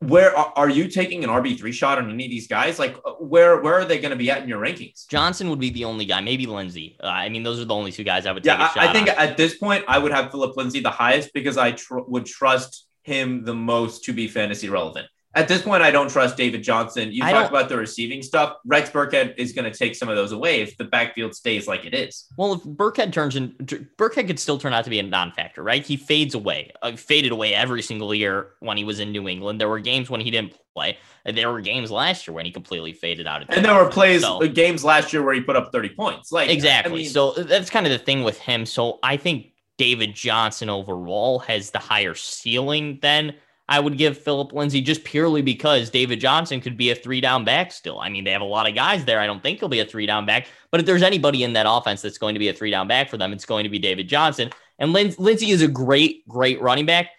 Where 0.00 0.34
are, 0.34 0.70
you 0.70 0.88
taking 0.88 1.24
an 1.24 1.30
RB 1.30 1.58
three 1.58 1.72
shot 1.72 1.98
on 1.98 2.10
any 2.10 2.24
of 2.24 2.30
these 2.30 2.46
guys? 2.46 2.78
Like, 2.78 2.96
uh, 3.04 3.12
where 3.18 3.60
where 3.60 3.74
are 3.74 3.84
they 3.84 3.98
going 3.98 4.12
to 4.12 4.16
be 4.16 4.30
at 4.30 4.42
in 4.42 4.48
your 4.48 4.58
rankings? 4.58 5.06
Johnson 5.08 5.50
would 5.50 5.58
be 5.60 5.68
the 5.68 5.84
only 5.84 6.06
guy, 6.06 6.22
maybe 6.22 6.46
Lindsay. 6.46 6.96
Uh, 7.02 7.08
I 7.08 7.28
mean, 7.28 7.42
those 7.42 7.60
are 7.60 7.66
the 7.66 7.74
only 7.74 7.92
two 7.92 8.02
guys 8.02 8.24
I 8.24 8.32
would 8.32 8.42
take 8.42 8.58
Yeah, 8.58 8.70
a 8.70 8.72
shot 8.72 8.78
I, 8.78 8.88
I 8.88 8.92
think 8.94 9.10
on. 9.10 9.16
at 9.16 9.36
this 9.36 9.58
point 9.58 9.84
I 9.86 9.98
would 9.98 10.10
have 10.12 10.30
Phillip 10.30 10.56
Lindsay 10.56 10.80
the 10.80 10.90
highest 10.90 11.34
because 11.34 11.58
I 11.58 11.72
tr- 11.72 11.98
would 12.06 12.24
trust 12.24 12.86
him 13.02 13.44
the 13.44 13.54
most 13.54 14.04
to 14.04 14.14
be 14.14 14.26
fantasy 14.26 14.70
relevant. 14.70 15.06
At 15.32 15.46
this 15.46 15.62
point, 15.62 15.80
I 15.80 15.92
don't 15.92 16.10
trust 16.10 16.36
David 16.36 16.64
Johnson. 16.64 17.12
You 17.12 17.22
I 17.24 17.30
talk 17.30 17.48
about 17.48 17.68
the 17.68 17.76
receiving 17.76 18.20
stuff. 18.20 18.56
Rex 18.66 18.90
Burkhead 18.90 19.34
is 19.38 19.52
going 19.52 19.70
to 19.70 19.76
take 19.76 19.94
some 19.94 20.08
of 20.08 20.16
those 20.16 20.32
away 20.32 20.60
if 20.60 20.76
the 20.76 20.84
backfield 20.84 21.36
stays 21.36 21.68
like 21.68 21.84
it 21.84 21.94
is. 21.94 22.26
Well, 22.36 22.54
if 22.54 22.62
Burkhead 22.62 23.12
turns 23.12 23.36
in, 23.36 23.50
Burkhead 23.50 24.26
could 24.26 24.40
still 24.40 24.58
turn 24.58 24.72
out 24.72 24.82
to 24.84 24.90
be 24.90 24.98
a 24.98 25.04
non-factor, 25.04 25.62
right? 25.62 25.86
He 25.86 25.96
fades 25.96 26.34
away, 26.34 26.72
uh, 26.82 26.96
faded 26.96 27.30
away 27.30 27.54
every 27.54 27.80
single 27.80 28.12
year 28.12 28.54
when 28.58 28.76
he 28.76 28.82
was 28.82 28.98
in 28.98 29.12
New 29.12 29.28
England. 29.28 29.60
There 29.60 29.68
were 29.68 29.78
games 29.78 30.10
when 30.10 30.20
he 30.20 30.32
didn't 30.32 30.54
play. 30.74 30.98
There 31.24 31.52
were 31.52 31.60
games 31.60 31.92
last 31.92 32.26
year 32.26 32.34
when 32.34 32.44
he 32.44 32.50
completely 32.50 32.92
faded 32.92 33.28
out. 33.28 33.42
Of 33.42 33.50
And 33.50 33.64
there 33.64 33.74
were 33.74 33.88
plays, 33.88 34.22
So- 34.22 34.42
uh, 34.42 34.48
games 34.48 34.82
last 34.82 35.12
year 35.12 35.22
where 35.22 35.34
he 35.34 35.42
put 35.42 35.54
up 35.54 35.70
30 35.70 35.90
points. 35.90 36.32
Like 36.32 36.50
exactly. 36.50 36.92
I 36.92 36.96
mean, 37.02 37.08
so 37.08 37.34
that's 37.34 37.70
kind 37.70 37.86
of 37.86 37.92
the 37.92 37.98
thing 37.98 38.24
with 38.24 38.38
him. 38.40 38.66
So 38.66 38.98
I 39.04 39.16
think 39.16 39.52
David 39.78 40.12
Johnson 40.16 40.68
overall 40.68 41.38
has 41.40 41.70
the 41.70 41.78
higher 41.78 42.16
ceiling 42.16 42.98
than 43.00 43.36
I 43.70 43.78
would 43.78 43.96
give 43.96 44.18
Phillip 44.18 44.52
Lindsay 44.52 44.80
just 44.80 45.04
purely 45.04 45.42
because 45.42 45.90
David 45.90 46.18
Johnson 46.18 46.60
could 46.60 46.76
be 46.76 46.90
a 46.90 46.94
three 46.94 47.20
down 47.20 47.44
back 47.44 47.70
still. 47.70 48.00
I 48.00 48.08
mean, 48.08 48.24
they 48.24 48.32
have 48.32 48.42
a 48.42 48.44
lot 48.44 48.68
of 48.68 48.74
guys 48.74 49.04
there. 49.04 49.20
I 49.20 49.28
don't 49.28 49.40
think 49.40 49.60
he'll 49.60 49.68
be 49.68 49.78
a 49.78 49.84
three 49.84 50.06
down 50.06 50.26
back, 50.26 50.48
but 50.72 50.80
if 50.80 50.86
there's 50.86 51.04
anybody 51.04 51.44
in 51.44 51.52
that 51.52 51.66
offense 51.68 52.02
that's 52.02 52.18
going 52.18 52.34
to 52.34 52.40
be 52.40 52.48
a 52.48 52.52
three 52.52 52.72
down 52.72 52.88
back 52.88 53.08
for 53.08 53.16
them, 53.16 53.32
it's 53.32 53.44
going 53.44 53.62
to 53.62 53.70
be 53.70 53.78
David 53.78 54.08
Johnson. 54.08 54.50
And 54.80 54.92
Lin- 54.92 55.14
Lindsay 55.18 55.52
is 55.52 55.62
a 55.62 55.68
great, 55.68 56.26
great 56.26 56.60
running 56.60 56.84
back, 56.84 57.10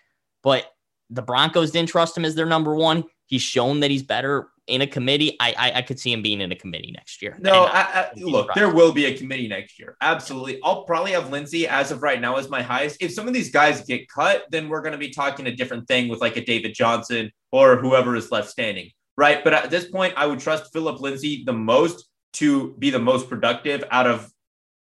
but 0.43 0.69
the 1.09 1.21
Broncos 1.21 1.71
didn't 1.71 1.87
trust 1.87 2.17
him 2.17 2.25
as 2.25 2.35
their 2.35 2.45
number 2.45 2.75
one. 2.75 3.05
He's 3.27 3.41
shown 3.41 3.79
that 3.79 3.89
he's 3.89 4.03
better 4.03 4.49
in 4.71 4.81
a 4.81 4.87
committee. 4.87 5.37
I 5.39 5.53
I, 5.57 5.71
I 5.77 5.81
could 5.81 5.99
see 5.99 6.11
him 6.11 6.21
being 6.21 6.41
in 6.41 6.51
a 6.51 6.55
committee 6.55 6.91
next 6.91 7.21
year. 7.21 7.37
No, 7.39 7.65
uh, 7.65 7.69
I, 7.71 7.81
I, 7.81 8.09
look, 8.15 8.53
there 8.55 8.73
will 8.73 8.91
be 8.91 9.05
a 9.05 9.17
committee 9.17 9.47
next 9.47 9.77
year. 9.79 9.97
Absolutely. 10.01 10.59
I'll 10.63 10.83
probably 10.83 11.11
have 11.11 11.29
Lindsay 11.29 11.67
as 11.67 11.91
of 11.91 12.01
right 12.01 12.19
now 12.19 12.37
as 12.37 12.49
my 12.49 12.61
highest. 12.61 13.01
If 13.01 13.11
some 13.11 13.27
of 13.27 13.33
these 13.33 13.51
guys 13.51 13.85
get 13.85 14.07
cut, 14.07 14.45
then 14.49 14.69
we're 14.69 14.81
going 14.81 14.93
to 14.93 14.97
be 14.97 15.09
talking 15.09 15.47
a 15.47 15.55
different 15.55 15.87
thing 15.87 16.07
with 16.07 16.21
like 16.21 16.37
a 16.37 16.43
David 16.43 16.73
Johnson 16.73 17.31
or 17.51 17.77
whoever 17.77 18.15
is 18.15 18.31
left 18.31 18.49
standing. 18.49 18.89
Right. 19.17 19.43
But 19.43 19.53
at 19.53 19.69
this 19.69 19.85
point, 19.85 20.13
I 20.17 20.25
would 20.25 20.39
trust 20.39 20.71
Phillip 20.73 20.99
Lindsay 20.99 21.43
the 21.45 21.53
most 21.53 22.07
to 22.33 22.73
be 22.79 22.89
the 22.89 22.99
most 22.99 23.29
productive 23.29 23.83
out 23.91 24.07
of 24.07 24.31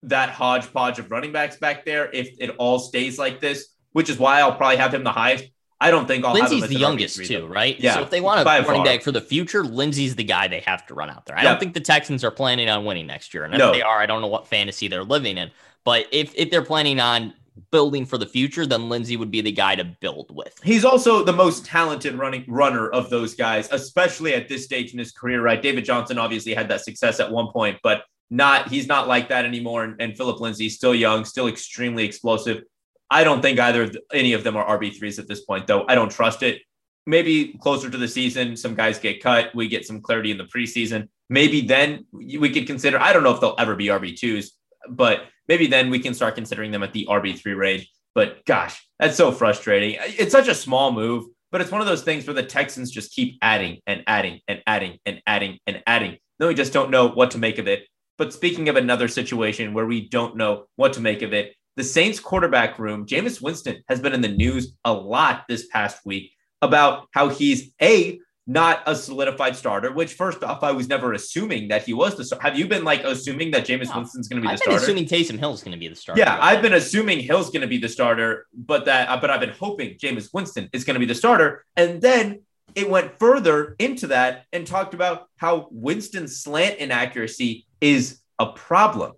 that 0.04 0.30
hodgepodge 0.30 0.98
of 0.98 1.10
running 1.10 1.32
backs 1.32 1.56
back 1.56 1.84
there 1.84 2.10
if 2.12 2.36
it 2.38 2.50
all 2.58 2.78
stays 2.78 3.18
like 3.18 3.40
this, 3.40 3.74
which 3.92 4.08
is 4.10 4.18
why 4.18 4.40
I'll 4.40 4.54
probably 4.54 4.76
have 4.76 4.94
him 4.94 5.02
the 5.02 5.12
highest. 5.12 5.46
I 5.80 5.90
don't 5.92 6.06
think 6.08 6.24
I'll 6.24 6.34
Lindsay's 6.34 6.62
have 6.62 6.70
the 6.70 6.78
youngest 6.78 7.24
too, 7.24 7.46
right? 7.46 7.78
Yeah. 7.78 7.94
So 7.94 8.02
if 8.02 8.10
they 8.10 8.20
want 8.20 8.40
a 8.40 8.44
by 8.44 8.58
running 8.60 8.76
far. 8.76 8.84
back 8.84 9.02
for 9.02 9.12
the 9.12 9.20
future, 9.20 9.62
Lindsay's 9.62 10.16
the 10.16 10.24
guy 10.24 10.48
they 10.48 10.60
have 10.60 10.84
to 10.88 10.94
run 10.94 11.08
out 11.08 11.24
there. 11.26 11.38
I 11.38 11.42
Yeah. 11.42 11.50
don't 11.50 11.60
think 11.60 11.74
the 11.74 11.80
Texans 11.80 12.24
are 12.24 12.32
planning 12.32 12.68
on 12.68 12.84
winning 12.84 13.06
next 13.06 13.32
year. 13.32 13.44
And 13.44 13.54
if 13.54 13.58
No. 13.58 13.72
they 13.72 13.82
are, 13.82 14.00
I 14.00 14.06
don't 14.06 14.20
know 14.20 14.26
what 14.26 14.48
fantasy 14.48 14.88
they're 14.88 15.04
living 15.04 15.38
in. 15.38 15.50
But 15.84 16.06
if 16.10 16.32
if 16.34 16.50
they're 16.50 16.64
planning 16.64 16.98
on 16.98 17.32
building 17.70 18.06
for 18.06 18.18
the 18.18 18.26
future, 18.26 18.66
then 18.66 18.88
Lindsay 18.88 19.16
would 19.16 19.30
be 19.30 19.40
the 19.40 19.50
guy 19.52 19.74
to 19.76 19.84
build 19.84 20.30
with. 20.34 20.54
He's 20.62 20.84
also 20.84 21.24
the 21.24 21.32
most 21.32 21.64
talented 21.64 22.14
running 22.14 22.44
runner 22.48 22.88
of 22.88 23.10
those 23.10 23.34
guys, 23.34 23.68
especially 23.72 24.34
at 24.34 24.48
this 24.48 24.64
stage 24.64 24.92
in 24.92 24.98
his 24.98 25.10
career, 25.12 25.42
right? 25.42 25.60
David 25.60 25.84
Johnson 25.84 26.18
obviously 26.18 26.54
had 26.54 26.68
that 26.68 26.82
success 26.84 27.18
at 27.20 27.30
one 27.30 27.48
point, 27.52 27.78
but 27.82 28.02
not 28.30 28.68
he's 28.68 28.86
not 28.86 29.08
like 29.08 29.28
that 29.30 29.44
anymore. 29.44 29.84
And, 29.84 29.96
and 30.00 30.16
Phillip 30.16 30.40
Lindsay 30.40 30.68
still 30.68 30.94
young, 30.94 31.24
still 31.24 31.48
extremely 31.48 32.04
explosive. 32.04 32.62
I 33.10 33.24
don't 33.24 33.40
think 33.40 33.58
either 33.58 33.90
any 34.12 34.32
of 34.34 34.44
them 34.44 34.56
are 34.56 34.78
RB3s 34.78 35.18
at 35.18 35.28
this 35.28 35.40
point, 35.42 35.66
though. 35.66 35.84
I 35.88 35.94
don't 35.94 36.10
trust 36.10 36.42
it. 36.42 36.62
Maybe 37.06 37.54
closer 37.60 37.88
to 37.88 37.96
the 37.96 38.08
season, 38.08 38.56
some 38.56 38.74
guys 38.74 38.98
get 38.98 39.22
cut. 39.22 39.54
We 39.54 39.66
get 39.68 39.86
some 39.86 40.02
clarity 40.02 40.30
in 40.30 40.36
the 40.36 40.44
preseason. 40.44 41.08
Maybe 41.30 41.62
then 41.62 42.04
we 42.12 42.50
could 42.50 42.66
consider. 42.66 43.00
I 43.00 43.12
don't 43.12 43.22
know 43.22 43.32
if 43.32 43.40
they'll 43.40 43.54
ever 43.58 43.76
be 43.76 43.86
RB2s, 43.86 44.50
but 44.90 45.22
maybe 45.46 45.66
then 45.66 45.88
we 45.88 46.00
can 46.00 46.12
start 46.12 46.34
considering 46.34 46.70
them 46.70 46.82
at 46.82 46.92
the 46.92 47.06
RB3 47.08 47.56
range. 47.56 47.90
But 48.14 48.44
gosh, 48.44 48.86
that's 48.98 49.16
so 49.16 49.32
frustrating. 49.32 49.96
It's 50.00 50.32
such 50.32 50.48
a 50.48 50.54
small 50.54 50.92
move, 50.92 51.26
but 51.50 51.60
it's 51.60 51.70
one 51.70 51.80
of 51.80 51.86
those 51.86 52.02
things 52.02 52.26
where 52.26 52.34
the 52.34 52.42
Texans 52.42 52.90
just 52.90 53.12
keep 53.12 53.38
adding 53.40 53.80
and 53.86 54.02
adding 54.06 54.40
and 54.48 54.62
adding 54.66 54.98
and 55.06 55.22
adding 55.26 55.58
and 55.66 55.82
adding. 55.86 56.18
Then 56.38 56.48
we 56.48 56.54
just 56.54 56.72
don't 56.72 56.90
know 56.90 57.08
what 57.08 57.30
to 57.32 57.38
make 57.38 57.58
of 57.58 57.68
it. 57.68 57.86
But 58.18 58.32
speaking 58.32 58.68
of 58.68 58.76
another 58.76 59.08
situation 59.08 59.72
where 59.72 59.86
we 59.86 60.08
don't 60.08 60.36
know 60.36 60.66
what 60.76 60.94
to 60.94 61.00
make 61.00 61.22
of 61.22 61.32
it, 61.32 61.54
the 61.78 61.84
Saints 61.84 62.18
quarterback 62.18 62.76
room, 62.80 63.06
Jameis 63.06 63.40
Winston 63.40 63.84
has 63.88 64.00
been 64.00 64.12
in 64.12 64.20
the 64.20 64.28
news 64.28 64.74
a 64.84 64.92
lot 64.92 65.44
this 65.48 65.68
past 65.68 66.04
week 66.04 66.32
about 66.60 67.06
how 67.12 67.28
he's 67.28 67.70
a 67.80 68.18
not 68.48 68.82
a 68.86 68.96
solidified 68.96 69.54
starter. 69.54 69.92
Which 69.92 70.14
first 70.14 70.42
off, 70.42 70.64
I 70.64 70.72
was 70.72 70.88
never 70.88 71.12
assuming 71.12 71.68
that 71.68 71.84
he 71.84 71.94
was 71.94 72.16
the 72.16 72.24
star. 72.24 72.40
Have 72.40 72.58
you 72.58 72.66
been 72.66 72.82
like 72.82 73.04
assuming 73.04 73.52
that 73.52 73.64
Jameis 73.64 73.90
No. 73.90 73.98
Winston's 73.98 74.26
going 74.26 74.42
to 74.42 74.48
be 74.48 74.52
the 74.52 74.58
starter? 74.58 74.72
I've 74.72 74.80
been 74.80 74.88
starter? 74.88 75.02
assuming 75.04 75.36
Taysom 75.36 75.38
Hill's 75.38 75.62
going 75.62 75.72
to 75.72 75.78
be 75.78 75.86
the 75.86 75.94
starter. 75.94 76.20
Yeah, 76.20 76.36
I've 76.40 76.62
been 76.62 76.72
assuming 76.72 77.20
Hill's 77.20 77.50
going 77.50 77.60
to 77.60 77.68
be 77.68 77.78
the 77.78 77.88
starter, 77.88 78.46
but 78.52 78.86
that 78.86 79.08
uh, 79.08 79.20
but 79.20 79.30
I've 79.30 79.40
been 79.40 79.50
hoping 79.50 79.96
Jameis 80.02 80.30
Winston 80.34 80.68
is 80.72 80.82
going 80.82 80.94
to 80.94 81.00
be 81.00 81.06
the 81.06 81.14
starter, 81.14 81.64
and 81.76 82.02
then 82.02 82.40
it 82.74 82.90
went 82.90 83.16
further 83.20 83.76
into 83.78 84.08
that 84.08 84.46
and 84.52 84.66
talked 84.66 84.94
about 84.94 85.28
how 85.36 85.68
Winston's 85.70 86.40
slant 86.40 86.78
inaccuracy 86.78 87.66
is 87.80 88.20
a 88.40 88.46
problem. 88.46 89.12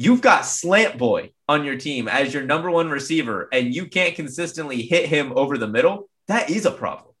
You've 0.00 0.20
got 0.20 0.46
Slant 0.46 0.96
Boy 0.96 1.32
on 1.48 1.64
your 1.64 1.76
team 1.76 2.06
as 2.06 2.32
your 2.32 2.44
number 2.44 2.70
one 2.70 2.88
receiver, 2.88 3.48
and 3.52 3.74
you 3.74 3.86
can't 3.86 4.14
consistently 4.14 4.82
hit 4.82 5.06
him 5.06 5.32
over 5.34 5.58
the 5.58 5.66
middle. 5.66 6.08
That 6.28 6.50
is 6.50 6.66
a 6.66 6.70
problem. 6.70 7.12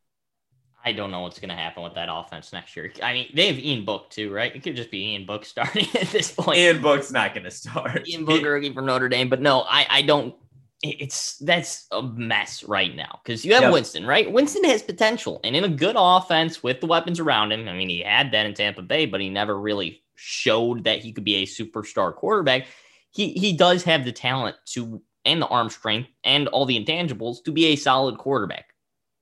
I 0.84 0.92
don't 0.92 1.10
know 1.10 1.22
what's 1.22 1.40
going 1.40 1.48
to 1.48 1.56
happen 1.56 1.82
with 1.82 1.94
that 1.94 2.08
offense 2.08 2.52
next 2.52 2.76
year. 2.76 2.92
I 3.02 3.12
mean, 3.14 3.32
they 3.34 3.48
have 3.48 3.58
Ian 3.58 3.84
Book 3.84 4.10
too, 4.10 4.32
right? 4.32 4.54
It 4.54 4.62
could 4.62 4.76
just 4.76 4.92
be 4.92 5.06
Ian 5.08 5.26
Book 5.26 5.44
starting 5.44 5.88
at 6.00 6.06
this 6.10 6.30
point. 6.30 6.56
Ian 6.58 6.80
Book's 6.80 7.10
not 7.10 7.34
going 7.34 7.42
to 7.42 7.50
start. 7.50 8.08
Ian 8.08 8.24
Book 8.24 8.44
rookie 8.44 8.72
for 8.72 8.80
Notre 8.80 9.08
Dame, 9.08 9.28
but 9.28 9.40
no, 9.42 9.62
I 9.62 9.84
I 9.90 10.02
don't. 10.02 10.36
It's 10.80 11.36
that's 11.38 11.88
a 11.90 12.00
mess 12.00 12.62
right 12.62 12.94
now 12.94 13.18
because 13.24 13.44
you 13.44 13.54
have 13.54 13.64
Yep. 13.64 13.72
Winston, 13.72 14.06
right? 14.06 14.30
Winston 14.30 14.62
has 14.62 14.82
potential, 14.82 15.40
and 15.42 15.56
in 15.56 15.64
a 15.64 15.68
good 15.68 15.96
offense 15.98 16.62
with 16.62 16.80
the 16.80 16.86
weapons 16.86 17.18
around 17.18 17.50
him. 17.50 17.68
I 17.68 17.72
mean, 17.72 17.88
he 17.88 18.02
had 18.02 18.30
that 18.30 18.46
in 18.46 18.54
Tampa 18.54 18.82
Bay, 18.82 19.06
but 19.06 19.20
he 19.20 19.30
never 19.30 19.58
really 19.58 20.04
showed 20.18 20.84
that 20.84 20.98
he 20.98 21.12
could 21.12 21.24
be 21.24 21.36
a 21.36 21.46
superstar 21.46 22.14
quarterback. 22.14 22.66
He 23.10 23.32
he 23.32 23.52
does 23.56 23.84
have 23.84 24.04
the 24.04 24.12
talent 24.12 24.56
to 24.72 25.00
and 25.24 25.40
the 25.40 25.46
arm 25.46 25.70
strength 25.70 26.08
and 26.24 26.48
all 26.48 26.66
the 26.66 26.82
intangibles 26.82 27.42
to 27.44 27.52
be 27.52 27.66
a 27.66 27.76
solid 27.76 28.18
quarterback, 28.18 28.74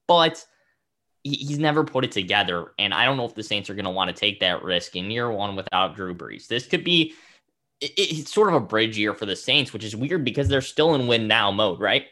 but 0.09 0.45
he- 1.25 1.37
he's 1.37 1.59
never 1.59 1.83
put 1.85 2.05
it 2.05 2.13
together. 2.13 2.73
And 2.79 2.95
I 2.95 3.05
don't 3.05 3.17
know 3.17 3.25
if 3.25 3.35
the 3.35 3.43
Saints 3.43 3.69
are 3.69 3.75
going 3.75 3.87
to 3.87 3.91
want 3.91 4.09
to 4.09 4.15
take 4.15 4.41
that 4.41 4.63
risk 4.63 4.95
in 4.95 5.11
year 5.11 5.31
one 5.31 5.57
without 5.57 5.97
Drew 5.97 6.15
Brees. 6.15 6.47
This 6.47 6.67
could 6.67 6.85
be 6.85 7.15
it- 7.81 7.93
it's 7.97 8.33
sort 8.33 8.49
of 8.49 8.55
a 8.55 8.61
bridge 8.61 8.97
year 8.97 9.13
for 9.13 9.27
the 9.27 9.37
Saints, 9.37 9.73
which 9.73 9.85
is 9.85 9.95
weird 9.95 10.25
because 10.25 10.49
they're 10.49 10.63
still 10.63 10.95
in 10.95 11.07
win 11.07 11.29
now 11.29 11.51
mode, 11.51 11.79
right? 11.79 12.07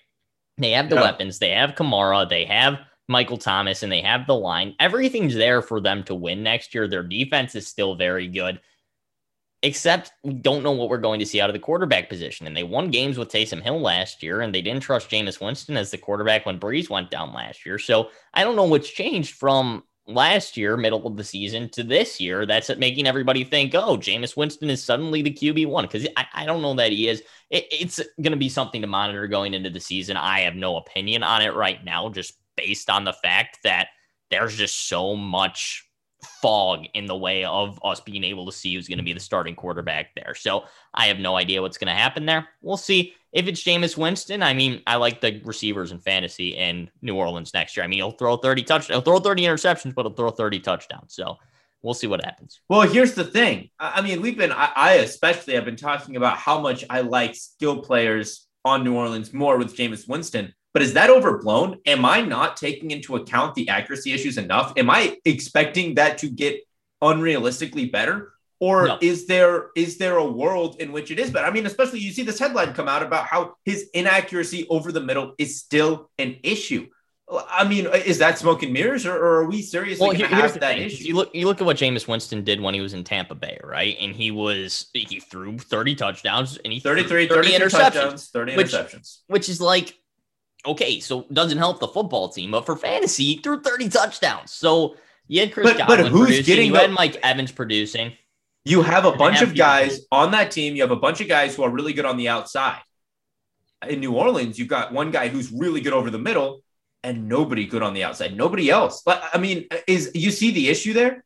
They 0.59 0.73
have 0.73 0.91
the 0.91 0.97
Yeah. 0.97 1.03
weapons, 1.03 1.39
they 1.39 1.51
have 1.51 1.75
Kamara, 1.75 2.29
they 2.29 2.45
have 2.45 2.81
Michael 3.09 3.39
Thomas, 3.39 3.83
and 3.83 3.91
they 3.91 4.01
have 4.03 4.27
the 4.27 4.35
line. 4.35 4.75
Everything's 4.79 5.35
there 5.35 5.63
for 5.63 5.81
them 5.81 6.03
to 6.05 6.15
win 6.15 6.43
next 6.43 6.75
year. 6.75 6.87
Their 6.87 7.03
defense 7.03 7.55
is 7.55 7.67
still 7.67 7.95
very 7.95 8.29
good, 8.29 8.61
except 9.65 10.13
we 10.23 10.35
don't 10.35 10.63
know 10.63 10.73
what 10.73 10.91
we're 10.91 10.99
going 10.99 11.19
to 11.19 11.27
see 11.27 11.41
out 11.41 11.49
of 11.49 11.55
the 11.55 11.59
quarterback 11.59 12.11
position. 12.11 12.47
And 12.47 12.55
they 12.55 12.63
won 12.63 12.91
games 12.91 13.17
with 13.17 13.31
Taysom 13.31 13.63
Hill 13.63 13.81
last 13.81 14.23
year, 14.23 14.43
and 14.43 14.55
they 14.55 14.61
didn't 14.61 14.83
trust 14.83 15.09
Jameis 15.09 15.41
Winston 15.41 15.79
as 15.79 15.91
the 15.91 15.97
quarterback 15.97 16.45
when 16.45 16.61
Brees 16.61 16.91
went 16.91 17.11
down 17.11 17.33
last 17.33 17.65
year. 17.65 17.79
So 17.79 18.11
I 18.35 18.45
don't 18.45 18.57
know 18.57 18.65
what's 18.65 18.91
changed 18.91 19.35
from 19.37 19.83
last 20.07 20.59
year, 20.59 20.77
middle 20.77 21.07
of 21.07 21.17
the 21.17 21.25
season, 21.25 21.71
to 21.71 21.83
this 21.83 22.21
year. 22.21 22.45
That's 22.45 22.69
making 22.77 23.07
everybody 23.07 23.43
think, 23.43 23.75
oh, 23.75 23.97
Jameis 23.97 24.37
Winston 24.37 24.69
is 24.69 24.85
suddenly 24.85 25.23
the 25.23 25.33
QB 25.33 25.67
one 25.67 25.87
because 25.87 26.07
I, 26.15 26.27
I 26.35 26.45
don't 26.45 26.61
know 26.61 26.75
that 26.75 26.93
he 26.93 27.09
is. 27.09 27.23
It, 27.49 27.67
it's 27.73 28.01
going 28.21 28.33
to 28.33 28.37
be 28.37 28.51
something 28.51 28.83
to 28.83 28.87
monitor 28.87 29.27
going 29.27 29.55
into 29.55 29.71
the 29.71 29.81
season. 29.81 30.19
I 30.19 30.41
have 30.41 30.57
no 30.57 30.77
opinion 30.77 31.23
on 31.23 31.41
it 31.41 31.55
right 31.55 31.83
now, 31.83 32.11
just 32.11 32.35
based 32.55 32.91
on 32.91 33.05
the 33.05 33.15
fact 33.15 33.61
that 33.65 33.89
there's 34.31 34.57
just 34.57 34.89
so 34.89 35.17
much 35.17 35.84
fog 36.25 36.87
in 36.95 37.07
the 37.07 37.17
way 37.17 37.45
of 37.45 37.79
us 37.85 38.01
being 38.01 38.25
able 38.25 38.47
to 38.47 38.53
see 38.53 38.75
who's 38.75 38.89
going 38.89 38.99
to 38.99 39.05
be 39.05 39.13
the 39.13 39.21
starting 39.21 39.55
quarterback 39.55 40.15
there. 40.15 40.35
So 40.35 40.65
I 40.93 41.07
have 41.07 41.19
no 41.19 41.37
idea 41.37 41.63
what's 41.63 41.79
going 41.79 41.95
to 41.95 42.01
happen 42.01 42.27
there. 42.27 42.49
We'll 42.63 42.77
see 42.77 43.15
if 43.33 43.47
it's 43.47 43.63
Jameis 43.63 43.97
Winston. 43.97 44.43
I 44.43 44.55
mean, 44.55 44.83
I 44.87 44.97
like 44.97 45.21
the 45.21 45.41
receivers 45.45 45.93
in 45.93 45.99
fantasy 45.99 46.51
in 46.51 46.91
New 47.03 47.17
Orleans 47.17 47.53
next 47.53 47.77
year. 47.77 47.85
I 47.85 47.87
mean, 47.89 47.99
he'll 47.99 48.13
throw 48.13 48.37
30 48.37 48.63
touchdowns, 48.63 48.97
he'll 48.97 49.03
throw 49.03 49.19
30 49.21 49.43
interceptions, 49.43 49.95
but 49.95 50.07
he'll 50.07 50.15
throw 50.15 50.31
30 50.31 50.61
touchdowns. 50.61 51.15
So 51.15 51.37
we'll 51.83 51.95
see 51.95 52.07
what 52.07 52.25
happens. 52.25 52.61
Well, 52.69 52.83
here's 52.83 53.15
the 53.15 53.25
thing. 53.25 53.71
I 53.79 53.95
I 53.97 54.03
mean, 54.03 54.23
we've 54.23 54.39
been, 54.39 54.53
I, 54.53 54.71
I 54.75 54.93
especially 54.95 55.55
have 55.55 55.65
been 55.65 55.77
talking 55.77 56.17
about 56.17 56.39
how 56.39 56.61
much 56.61 56.85
I 56.89 57.01
like 57.01 57.35
skill 57.35 57.83
players 57.83 58.47
on 58.65 58.85
New 58.85 58.95
Orleans 58.95 59.33
more 59.33 59.59
with 59.59 59.77
Jameis 59.77 60.09
Winston. 60.09 60.55
But 60.75 60.83
is 60.83 60.93
that 60.95 61.09
overblown? 61.09 61.79
Am 61.87 62.05
I 62.05 62.21
not 62.21 62.57
taking 62.57 62.91
into 62.91 63.15
account 63.17 63.55
the 63.55 63.69
accuracy 63.69 64.13
issues 64.13 64.37
enough? 64.39 64.73
Am 64.77 64.91
I 64.91 65.17
expecting 65.25 65.95
that 65.95 66.19
to 66.19 66.29
get 66.29 66.61
unrealistically 67.03 67.91
better? 67.91 68.33
Or 68.61 68.87
No. 68.87 68.99
is 69.01 69.27
there 69.27 69.67
is 69.77 69.99
there 69.99 70.17
a 70.17 70.25
world 70.25 70.77
in 70.81 70.93
which 70.93 71.11
it 71.11 71.19
is 71.19 71.31
better? 71.31 71.47
I 71.47 71.51
mean, 71.51 71.67
especially 71.67 72.01
you 72.01 72.13
see 72.13 72.23
this 72.23 72.39
headline 72.39 72.73
come 72.73 72.89
out 72.89 73.03
about 73.03 73.27
how 73.27 73.55
his 73.65 73.89
inaccuracy 73.95 74.67
over 74.71 74.91
the 74.93 75.01
middle 75.01 75.35
is 75.39 75.59
still 75.61 76.11
an 76.19 76.37
issue. 76.43 76.87
I 77.51 77.67
mean, 77.67 77.87
is 77.87 78.19
that 78.19 78.39
smoke 78.39 78.63
and 78.63 78.73
mirrors, 78.73 79.07
or, 79.07 79.17
or 79.17 79.35
are 79.43 79.45
we 79.47 79.61
seriously 79.63 80.03
Well, 80.07 80.17
going 80.17 80.29
here- 80.31 80.41
have 80.41 80.61
that 80.61 80.75
thing. 80.77 80.83
issue? 80.83 81.05
You 81.05 81.15
look, 81.15 81.31
you 81.35 81.47
look 81.47 81.61
at 81.61 81.65
what 81.65 81.77
Jameis 81.79 82.07
Winston 82.07 82.45
did 82.45 82.61
when 82.61 82.75
he 82.75 82.81
was 82.81 82.95
in 82.95 83.03
Tampa 83.03 83.35
Bay, 83.35 83.59
right? 83.65 83.97
And 84.01 84.15
he 84.15 84.31
was 84.31 84.87
he 84.93 85.21
threw 85.21 85.59
30 85.59 85.95
touchdowns 85.95 86.59
and 86.59 86.73
he 86.73 86.81
threw 86.81 86.93
33, 87.03 87.29
30 87.29 87.49
interceptions, 87.53 87.71
touchdowns, 87.71 88.29
30 88.29 88.57
which- 88.57 88.73
interceptions. 88.73 89.19
which 89.27 89.49
is 89.49 89.61
like 89.61 89.95
okay, 90.67 91.01
so 91.01 91.27
doesn't 91.33 91.59
help 91.59 91.81
the 91.81 91.89
football 91.89 92.29
team, 92.29 92.51
but 92.51 92.67
for 92.67 92.77
fantasy, 92.77 93.25
he 93.25 93.37
threw 93.39 93.61
30 93.61 93.89
touchdowns. 93.89 94.53
So 94.53 94.97
you 95.29 95.41
had 95.41 95.53
Chris 95.53 95.67
But- 95.71 95.79
but 95.79 95.87
Godwin 95.97 96.13
who's 96.13 96.27
producing, 96.27 96.45
getting 96.45 96.69
you 96.69 96.75
had 96.75 96.91
Mike 96.91 97.17
Evans 97.23 97.53
producing. 97.53 98.13
You 98.65 98.83
have 98.83 99.05
a 99.05 99.13
bunch 99.13 99.43
of 99.43 99.51
people 99.51 99.59
guys 99.59 100.01
on 100.11 100.31
that 100.31 100.51
team. 100.51 100.75
You 100.75 100.83
have 100.83 100.91
a 100.91 100.97
bunch 100.97 101.21
of 101.21 101.29
guys 101.29 101.55
who 101.55 101.63
are 101.65 101.71
really 101.71 101.93
good 101.93 102.07
on 102.07 102.17
the 102.17 102.29
outside. 102.29 102.81
In 103.87 104.01
New 104.01 104.15
Orleans, 104.15 104.59
you've 104.59 104.69
got 104.69 104.93
one 104.93 105.11
guy 105.11 105.29
who's 105.29 105.53
really 105.53 105.83
good 105.83 105.93
over 105.93 106.09
the 106.09 106.19
middle 106.19 106.63
and 107.03 107.29
nobody 107.29 107.67
good 107.67 107.83
on 107.83 107.93
the 107.93 108.05
outside. 108.05 108.35
Nobody 108.35 108.71
else. 108.71 109.03
But 109.05 109.23
I 109.35 109.37
mean, 109.39 109.67
is 109.87 110.13
you 110.15 110.31
see 110.31 110.51
the 110.51 110.71
issue 110.71 110.95
there? 110.95 111.23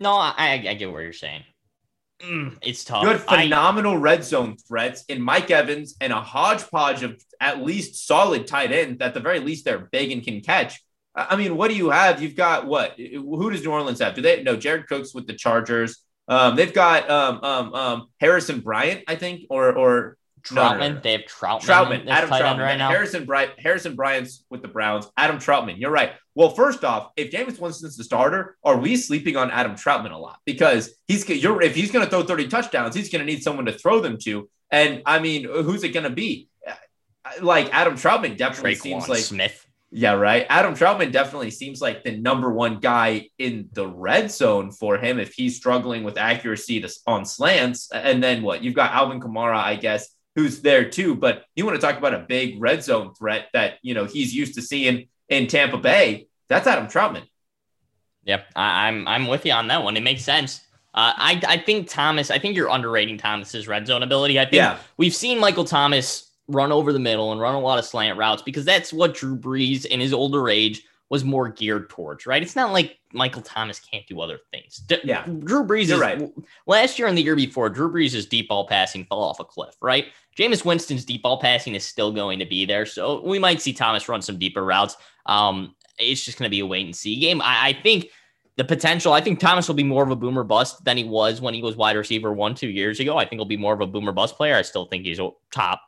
No, 0.00 0.14
I, 0.14 0.32
I 0.38 0.52
I 0.70 0.74
get 0.74 0.90
what 0.90 1.00
you're 1.02 1.12
saying. 1.12 1.44
Mm, 2.24 2.56
it's 2.62 2.84
tough. 2.84 3.02
You 3.02 3.08
had 3.08 3.22
I- 3.28 3.42
phenomenal 3.44 3.98
red 3.98 4.24
zone 4.24 4.56
threats 4.68 5.04
in 5.08 5.20
Mike 5.20 5.50
Evans 5.50 5.96
and 6.00 6.12
a 6.12 6.20
hodgepodge 6.20 7.02
of 7.02 7.20
at 7.40 7.62
least 7.62 8.06
solid 8.06 8.46
tight 8.46 8.70
ends. 8.72 9.00
At 9.00 9.14
the 9.14 9.20
very 9.20 9.40
least, 9.40 9.64
they're 9.64 9.88
big 9.90 10.12
and 10.12 10.22
can 10.22 10.40
catch. 10.40 10.80
I 11.14 11.28
I 11.30 11.36
mean, 11.36 11.56
what 11.56 11.68
do 11.68 11.76
you 11.76 11.90
have? 11.90 12.22
You've 12.22 12.36
got 12.36 12.66
what? 12.66 12.98
Who 12.98 13.50
does 13.50 13.64
New 13.64 13.72
Orleans 13.72 14.00
have? 14.00 14.14
Do 14.14 14.22
they 14.22 14.42
no 14.42 14.56
Jared 14.56 14.86
Cooks 14.86 15.14
with 15.14 15.26
the 15.26 15.34
Chargers? 15.34 15.98
Um, 16.28 16.54
they've 16.56 16.72
got 16.72 17.10
um, 17.10 17.40
um, 17.42 17.74
um, 17.74 18.06
Harrison 18.20 18.60
Bryant, 18.60 19.02
I 19.08 19.16
think, 19.16 19.42
or 19.50 19.76
or 19.76 20.16
no, 20.50 20.62
no, 20.62 20.68
no, 20.68 20.74
Trautman, 20.78 20.94
no. 20.94 21.00
they 21.00 21.12
have 21.12 21.20
Trautman, 21.22 21.60
Trautman, 21.60 22.08
Adam 22.08 22.30
Trautman, 22.30 22.58
right 22.58 22.78
now. 22.78 22.90
Harrison 22.90 23.24
Bryant, 23.24 23.52
Harrison 23.58 23.94
Bryant's 23.94 24.44
with 24.50 24.62
the 24.62 24.68
Browns. 24.68 25.06
Adam 25.16 25.36
Trautman, 25.36 25.78
you're 25.78 25.90
right. 25.90 26.12
Well, 26.34 26.50
first 26.50 26.84
off, 26.84 27.10
if 27.16 27.30
Jameis 27.30 27.60
Winston's 27.60 27.96
the 27.96 28.04
starter, 28.04 28.56
are 28.64 28.76
we 28.76 28.96
sleeping 28.96 29.36
on 29.36 29.50
Adam 29.50 29.72
Trautman 29.72 30.12
a 30.12 30.18
lot? 30.18 30.38
Because 30.44 30.94
he's 31.06 31.28
you're 31.28 31.60
if 31.62 31.74
he's 31.74 31.90
going 31.90 32.04
to 32.04 32.10
throw 32.10 32.22
30 32.22 32.48
touchdowns, 32.48 32.94
he's 32.94 33.10
going 33.10 33.24
to 33.24 33.30
need 33.30 33.42
someone 33.42 33.66
to 33.66 33.72
throw 33.72 34.00
them 34.00 34.18
to. 34.24 34.48
And 34.70 35.02
I 35.04 35.18
mean, 35.18 35.44
who's 35.44 35.84
it 35.84 35.90
going 35.90 36.04
to 36.04 36.10
be? 36.10 36.48
Uh, 36.66 36.74
like 37.42 37.72
Adam 37.72 37.94
Trautman 37.94 38.36
definitely 38.36 38.74
Tre'Quan 38.74 38.82
seems 38.82 39.08
like 39.08 39.20
Smith. 39.20 39.66
Yeah, 39.94 40.14
right. 40.14 40.46
Adam 40.48 40.74
Trautman 40.74 41.12
definitely 41.12 41.50
seems 41.50 41.82
like 41.82 42.02
the 42.02 42.16
number 42.16 42.50
one 42.50 42.80
guy 42.80 43.28
in 43.38 43.68
the 43.74 43.86
red 43.86 44.30
zone 44.30 44.70
for 44.70 44.96
him 44.96 45.20
if 45.20 45.34
he's 45.34 45.56
struggling 45.56 46.02
with 46.02 46.16
accuracy 46.16 46.80
to, 46.80 46.90
on 47.06 47.26
slants. 47.26 47.90
And 47.92 48.24
then 48.24 48.42
what? 48.42 48.64
You've 48.64 48.74
got 48.74 48.92
Alvin 48.92 49.20
Kamara, 49.20 49.58
I 49.58 49.76
guess, 49.76 50.08
who's 50.34 50.60
there 50.60 50.88
too. 50.88 51.14
But 51.14 51.44
you 51.54 51.64
want 51.64 51.80
to 51.80 51.86
talk 51.86 51.98
about 51.98 52.14
a 52.14 52.20
big 52.28 52.60
red 52.60 52.82
zone 52.82 53.14
threat 53.14 53.48
that 53.52 53.78
you 53.82 53.94
know 53.94 54.04
he's 54.04 54.34
used 54.34 54.54
to 54.54 54.62
seeing 54.62 55.08
in 55.28 55.46
Tampa 55.46 55.78
Bay. 55.78 56.28
That's 56.48 56.66
Adam 56.66 56.86
Trautman. 56.86 57.24
Yep, 58.24 58.46
I, 58.54 58.88
am 58.88 59.08
I'm, 59.08 59.22
I'm 59.22 59.26
with 59.28 59.44
you 59.44 59.52
on 59.52 59.68
that 59.68 59.82
one. 59.82 59.96
It 59.96 60.02
makes 60.02 60.22
sense. 60.22 60.60
Uh, 60.94 61.12
I 61.16 61.42
I 61.46 61.56
think 61.56 61.88
Thomas. 61.88 62.30
I 62.30 62.38
think 62.38 62.56
you're 62.56 62.70
underrating 62.70 63.18
Thomas's 63.18 63.66
red 63.66 63.86
zone 63.86 64.02
ability. 64.02 64.38
I 64.38 64.44
think 64.44 64.54
yeah. 64.54 64.78
we've 64.96 65.14
seen 65.14 65.40
Michael 65.40 65.64
Thomas 65.64 66.30
run 66.48 66.72
over 66.72 66.92
the 66.92 66.98
middle 66.98 67.32
and 67.32 67.40
run 67.40 67.54
a 67.54 67.60
lot 67.60 67.78
of 67.78 67.84
slant 67.84 68.18
routes 68.18 68.42
because 68.42 68.64
that's 68.64 68.92
what 68.92 69.14
Drew 69.14 69.36
Brees 69.36 69.86
in 69.86 70.00
his 70.00 70.12
older 70.12 70.48
age 70.48 70.82
was 71.12 71.24
more 71.24 71.46
geared 71.50 71.90
towards, 71.90 72.24
right? 72.26 72.42
It's 72.42 72.56
not 72.56 72.72
like 72.72 72.98
Michael 73.12 73.42
Thomas 73.42 73.78
can't 73.78 74.06
do 74.06 74.22
other 74.22 74.38
things. 74.50 74.78
D- 74.78 74.96
yeah. 75.04 75.26
Drew 75.26 75.62
Brees 75.62 75.88
You're 75.88 75.96
is 75.96 76.00
right. 76.00 76.32
last 76.66 76.98
year 76.98 77.06
and 77.06 77.18
the 77.18 77.22
year 77.22 77.36
before, 77.36 77.68
Drew 77.68 77.92
Brees' 77.92 78.26
deep 78.26 78.48
ball 78.48 78.66
passing 78.66 79.04
fell 79.04 79.20
off 79.20 79.38
a 79.38 79.44
cliff, 79.44 79.76
right? 79.82 80.06
Jameis 80.38 80.64
Winston's 80.64 81.04
deep 81.04 81.22
ball 81.22 81.38
passing 81.38 81.74
is 81.74 81.84
still 81.84 82.12
going 82.12 82.38
to 82.38 82.46
be 82.46 82.64
there. 82.64 82.86
So 82.86 83.22
we 83.26 83.38
might 83.38 83.60
see 83.60 83.74
Thomas 83.74 84.08
run 84.08 84.22
some 84.22 84.38
deeper 84.38 84.64
routes. 84.64 84.96
Um, 85.26 85.74
it's 85.98 86.24
just 86.24 86.38
going 86.38 86.46
to 86.46 86.50
be 86.50 86.60
a 86.60 86.66
wait 86.66 86.86
and 86.86 86.96
see 86.96 87.20
game. 87.20 87.42
I, 87.42 87.68
I 87.68 87.72
think 87.74 88.06
the 88.56 88.64
potential, 88.64 89.12
I 89.12 89.20
think 89.20 89.38
Thomas 89.38 89.68
will 89.68 89.74
be 89.74 89.84
more 89.84 90.04
of 90.04 90.10
a 90.10 90.16
boomer 90.16 90.44
bust 90.44 90.82
than 90.82 90.96
he 90.96 91.04
was 91.04 91.42
when 91.42 91.52
he 91.52 91.60
was 91.60 91.76
wide 91.76 91.96
receiver 91.96 92.32
one, 92.32 92.54
two 92.54 92.70
years 92.70 93.00
ago. 93.00 93.18
I 93.18 93.26
think 93.26 93.38
he'll 93.38 93.44
be 93.44 93.58
more 93.58 93.74
of 93.74 93.82
a 93.82 93.86
boomer 93.86 94.12
bust 94.12 94.34
player. 94.36 94.56
I 94.56 94.62
still 94.62 94.86
think 94.86 95.04
he's 95.04 95.18
a 95.18 95.28
top 95.50 95.82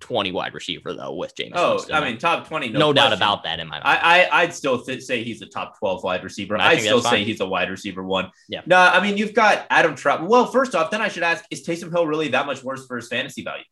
20 0.00 0.32
wide 0.32 0.54
receiver 0.54 0.92
though 0.92 1.14
with 1.14 1.34
James. 1.34 1.52
Oh, 1.54 1.74
Winston. 1.74 1.94
I 1.94 2.00
mean 2.00 2.18
top 2.18 2.46
20, 2.46 2.70
no, 2.70 2.78
no 2.78 2.92
doubt 2.92 3.12
about 3.12 3.42
that 3.44 3.60
in 3.60 3.68
my 3.68 3.80
mind. 3.80 3.84
I, 3.84 4.24
I 4.24 4.44
would 4.44 4.54
still 4.54 4.82
th- 4.82 5.02
say 5.02 5.24
he's 5.24 5.42
a 5.42 5.46
top 5.46 5.78
12 5.78 6.04
wide 6.04 6.24
receiver. 6.24 6.56
I'd 6.58 6.80
still 6.80 7.02
say 7.02 7.24
he's 7.24 7.40
a 7.40 7.46
wide 7.46 7.70
receiver 7.70 8.02
one. 8.02 8.30
Yeah. 8.48 8.62
No, 8.66 8.78
I 8.78 9.00
mean 9.02 9.16
you've 9.16 9.34
got 9.34 9.66
Adam 9.70 9.94
Trout. 9.94 10.26
Well, 10.26 10.46
first 10.46 10.74
off, 10.74 10.90
then 10.90 11.00
I 11.00 11.08
should 11.08 11.22
ask: 11.22 11.44
Is 11.50 11.66
Taysom 11.66 11.90
Hill 11.90 12.06
really 12.06 12.28
that 12.28 12.46
much 12.46 12.62
worse 12.62 12.86
for 12.86 12.96
his 12.96 13.08
fantasy 13.08 13.42
value? 13.42 13.64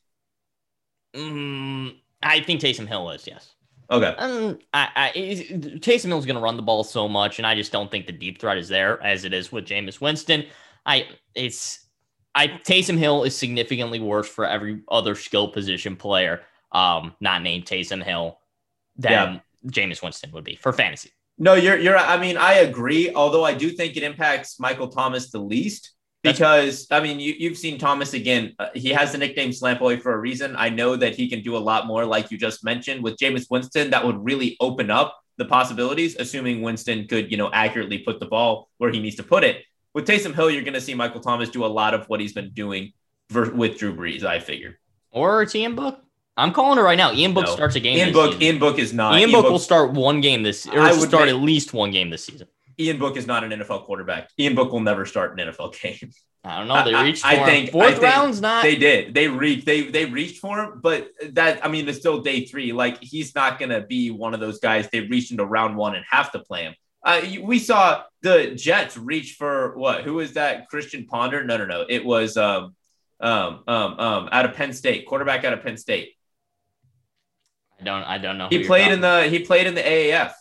Mm, 1.14 1.96
I 2.22 2.40
think 2.40 2.60
Taysom 2.60 2.88
Hill 2.88 3.10
is 3.10 3.26
yes. 3.26 3.54
Okay. 3.90 4.14
Um, 4.16 4.58
I, 4.72 4.88
I 4.96 5.12
Taysom 5.14 6.06
Hill's 6.06 6.26
going 6.26 6.36
to 6.36 6.42
run 6.42 6.56
the 6.56 6.62
ball 6.62 6.84
so 6.84 7.08
much, 7.08 7.38
and 7.38 7.46
I 7.46 7.54
just 7.54 7.70
don't 7.70 7.90
think 7.90 8.06
the 8.06 8.12
deep 8.12 8.40
threat 8.40 8.58
is 8.58 8.68
there 8.68 9.02
as 9.02 9.24
it 9.24 9.34
is 9.34 9.52
with 9.52 9.66
Jameis 9.66 10.00
Winston. 10.00 10.46
I 10.86 11.06
it's 11.34 11.83
I 12.34 12.48
Taysom 12.48 12.98
Hill 12.98 13.24
is 13.24 13.36
significantly 13.36 14.00
worse 14.00 14.28
for 14.28 14.46
every 14.46 14.82
other 14.88 15.14
skill 15.14 15.48
position 15.48 15.96
player, 15.96 16.42
um, 16.72 17.14
not 17.20 17.42
named 17.42 17.64
Taysom 17.66 18.02
Hill, 18.02 18.38
than 18.96 19.40
yeah. 19.62 19.70
Jameis 19.70 20.02
Winston 20.02 20.32
would 20.32 20.44
be 20.44 20.56
for 20.56 20.72
fantasy. 20.72 21.10
No, 21.38 21.54
you're 21.54 21.78
you're. 21.78 21.96
I 21.96 22.16
mean, 22.16 22.36
I 22.36 22.54
agree. 22.54 23.12
Although 23.14 23.44
I 23.44 23.54
do 23.54 23.70
think 23.70 23.96
it 23.96 24.02
impacts 24.02 24.60
Michael 24.60 24.88
Thomas 24.88 25.30
the 25.30 25.38
least 25.38 25.92
because 26.22 26.86
I 26.90 27.00
mean, 27.00 27.20
you 27.20 27.34
you've 27.36 27.58
seen 27.58 27.78
Thomas 27.78 28.14
again. 28.14 28.54
Uh, 28.58 28.68
he 28.74 28.90
has 28.90 29.12
the 29.12 29.18
nickname 29.18 29.52
Slant 29.52 29.78
Boy 29.78 29.98
for 29.98 30.12
a 30.12 30.18
reason. 30.18 30.54
I 30.56 30.70
know 30.70 30.96
that 30.96 31.14
he 31.14 31.28
can 31.28 31.42
do 31.42 31.56
a 31.56 31.58
lot 31.58 31.86
more, 31.86 32.04
like 32.04 32.30
you 32.30 32.38
just 32.38 32.64
mentioned 32.64 33.02
with 33.02 33.16
Jameis 33.16 33.46
Winston. 33.50 33.90
That 33.90 34.04
would 34.04 34.24
really 34.24 34.56
open 34.60 34.90
up 34.90 35.20
the 35.36 35.44
possibilities, 35.44 36.16
assuming 36.16 36.62
Winston 36.62 37.08
could, 37.08 37.30
you 37.30 37.36
know, 37.36 37.50
accurately 37.52 37.98
put 37.98 38.20
the 38.20 38.26
ball 38.26 38.70
where 38.78 38.92
he 38.92 39.00
needs 39.00 39.16
to 39.16 39.24
put 39.24 39.42
it 39.42 39.64
with 39.94 40.06
Taysom 40.06 40.34
Hill, 40.34 40.50
you're 40.50 40.62
going 40.62 40.74
to 40.74 40.80
see 40.80 40.94
Michael 40.94 41.20
Thomas 41.20 41.48
do 41.48 41.64
a 41.64 41.66
lot 41.66 41.94
of 41.94 42.08
what 42.08 42.20
he's 42.20 42.32
been 42.32 42.50
doing 42.50 42.92
ver- 43.30 43.52
with 43.52 43.78
Drew 43.78 43.94
Brees. 43.94 44.24
I 44.24 44.40
figure. 44.40 44.78
Or 45.10 45.42
it's 45.42 45.54
Ian 45.54 45.76
Book. 45.76 46.00
I'm 46.36 46.52
calling 46.52 46.78
it 46.78 46.82
right 46.82 46.98
now. 46.98 47.12
Ian 47.12 47.32
Book 47.32 47.46
no. 47.46 47.52
starts 47.52 47.76
a 47.76 47.80
game. 47.80 47.96
Ian 47.96 48.12
Book. 48.12 48.32
Season. 48.32 48.42
Ian 48.42 48.58
Book 48.58 48.78
is 48.78 48.92
not. 48.92 49.12
Ian, 49.12 49.20
Ian 49.20 49.30
Book, 49.30 49.44
Book, 49.44 49.52
will 49.52 49.58
start 49.60 49.92
one 49.92 50.20
game 50.20 50.42
this. 50.42 50.66
Or 50.66 50.80
I 50.80 50.90
would 50.90 51.08
start 51.08 51.26
make, 51.26 51.34
at 51.34 51.40
least 51.40 51.72
one 51.72 51.92
game 51.92 52.10
this 52.10 52.24
season. 52.24 52.48
Ian 52.78 52.98
Book 52.98 53.16
is 53.16 53.26
not 53.26 53.44
an 53.44 53.50
NFL 53.50 53.84
quarterback. 53.84 54.30
Ian 54.38 54.56
Book 54.56 54.72
will 54.72 54.80
never 54.80 55.06
start 55.06 55.38
an 55.38 55.48
NFL 55.48 55.80
game. 55.80 56.10
I 56.42 56.58
don't 56.58 56.66
know. 56.66 56.84
They 56.84 56.94
reached. 57.04 57.24
I, 57.24 57.40
I 57.40 57.46
think 57.46 57.70
fourth 57.70 57.86
I 57.86 57.90
think 57.92 58.02
round's 58.02 58.40
not. 58.40 58.64
They 58.64 58.74
did. 58.74 59.14
They 59.14 59.28
reached. 59.28 59.64
They 59.64 59.82
they 59.82 60.06
reached 60.06 60.40
for 60.40 60.58
him, 60.58 60.80
but 60.82 61.10
that 61.30 61.64
I 61.64 61.68
mean, 61.68 61.88
it's 61.88 61.98
still 61.98 62.20
day 62.20 62.44
three. 62.44 62.72
Like 62.72 63.00
he's 63.00 63.34
not 63.36 63.60
gonna 63.60 63.80
be 63.80 64.10
one 64.10 64.34
of 64.34 64.40
those 64.40 64.58
guys. 64.58 64.88
They 64.90 65.00
reached 65.02 65.30
into 65.30 65.44
round 65.46 65.76
one 65.76 65.94
and 65.94 66.04
have 66.10 66.32
to 66.32 66.40
play 66.40 66.64
him. 66.64 66.74
Uh, 67.04 67.20
we 67.42 67.58
saw 67.58 68.02
the 68.22 68.54
Jets 68.54 68.96
reach 68.96 69.34
for 69.34 69.76
what? 69.76 70.04
Who 70.04 70.14
was 70.14 70.32
that? 70.34 70.68
Christian 70.68 71.06
Ponder? 71.06 71.44
No, 71.44 71.58
no, 71.58 71.66
no. 71.66 71.84
It 71.88 72.04
was 72.04 72.36
um, 72.36 72.74
um, 73.20 73.62
um, 73.66 74.00
um, 74.00 74.28
out 74.32 74.46
of 74.46 74.54
Penn 74.54 74.72
State, 74.72 75.06
quarterback 75.06 75.44
out 75.44 75.52
of 75.52 75.62
Penn 75.62 75.76
State. 75.76 76.14
I 77.80 77.84
don't, 77.84 78.02
I 78.02 78.18
don't 78.18 78.38
know. 78.38 78.48
He 78.48 78.64
played 78.64 78.90
in 78.90 79.00
the 79.00 79.24
he 79.24 79.40
played 79.40 79.66
in 79.66 79.74
the 79.74 79.82
AAF. 79.82 80.32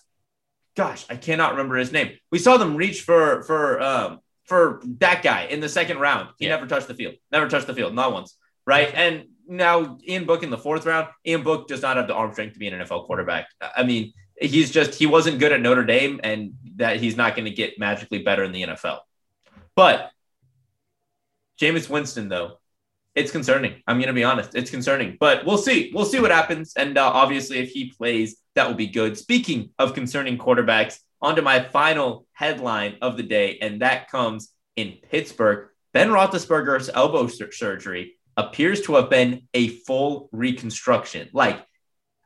Gosh, 0.76 1.06
I 1.10 1.17
cannot 1.17 1.52
remember 1.52 1.76
his 1.76 1.91
name. 1.91 2.12
We 2.32 2.39
saw 2.39 2.58
them 2.58 2.78
reach 2.78 3.02
for 3.02 3.43
for 3.43 3.82
um 3.82 4.19
for 4.45 4.82
that 4.99 5.21
guy 5.23 5.45
in 5.45 5.60
the 5.60 5.69
second 5.69 5.99
round. 5.99 6.30
He 6.38 6.45
yeah. 6.45 6.52
never 6.52 6.67
touched 6.67 6.88
the 6.88 6.93
field. 6.93 7.15
Never 7.32 7.49
touched 7.49 7.67
the 7.67 7.73
field, 7.73 7.93
not 7.93 8.13
once. 8.13 8.38
Right, 8.65 8.93
and 8.93 9.26
now 9.45 9.97
Ian 10.08 10.26
Book 10.26 10.43
in 10.43 10.49
the 10.49 10.58
fourth 10.58 10.86
round. 10.86 11.10
Ian 11.26 11.43
Book 11.43 11.67
does 11.67 11.82
not 11.82 11.97
have 11.97 12.08
the 12.08 12.13
arm 12.13 12.32
strength 12.32 12.54
to 12.54 12.60
be 12.60 12.69
an 12.69 12.80
NFL 12.80 13.06
quarterback. 13.06 13.47
I 13.76 13.84
mean 13.84 14.13
he's 14.39 14.72
just 14.72 14.96
he 14.96 15.06
wasn't 15.06 15.39
good 15.39 15.52
at 15.52 15.62
Notre 15.62 15.86
Dame, 15.86 16.19
and 16.24 16.54
that 16.76 16.98
he's 16.98 17.15
not 17.15 17.36
going 17.36 17.46
to 17.46 17.52
get 17.52 17.80
magically 17.80 18.24
better 18.24 18.43
in 18.43 18.52
the 18.52 18.63
NFL. 18.63 19.00
But 19.76 20.12
Jameis 21.60 21.89
Winston, 21.89 22.30
though, 22.30 22.60
it's 23.15 23.32
concerning. 23.32 23.82
I'm 23.88 23.98
going 23.98 24.08
to 24.08 24.13
be 24.13 24.24
honest, 24.24 24.56
it's 24.56 24.72
concerning. 24.72 25.17
But 25.19 25.46
we'll 25.46 25.58
see. 25.58 25.91
We'll 25.93 26.06
see 26.06 26.19
what 26.19 26.32
happens, 26.32 26.74
and 26.76 26.98
uh, 26.98 27.08
obviously, 27.08 27.60
if 27.60 27.72
he 27.72 27.91
plays, 27.91 28.38
that 28.56 28.67
will 28.67 28.76
be 28.76 28.88
good. 28.88 29.17
Speaking 29.17 29.72
of 29.80 29.93
concerning 29.93 30.38
quarterbacks, 30.38 31.00
onto 31.24 31.41
my 31.41 31.63
final 31.63 32.28
headline 32.34 32.98
of 33.02 33.15
the 33.17 33.24
day, 33.24 33.58
and 33.62 33.82
that 33.82 34.10
comes 34.12 34.50
in 34.76 34.98
Pittsburgh. 35.10 35.69
Ben 35.93 36.10
Roethlisberger's 36.10 36.89
elbow 36.89 37.28
sur- 37.28 37.52
surgery 37.52 38.15
appears 38.36 38.82
to 38.82 38.96
have 38.96 39.10
been 39.10 39.48
a 39.54 39.69
full 39.69 40.28
reconstruction. 40.32 41.30
Like, 41.34 41.65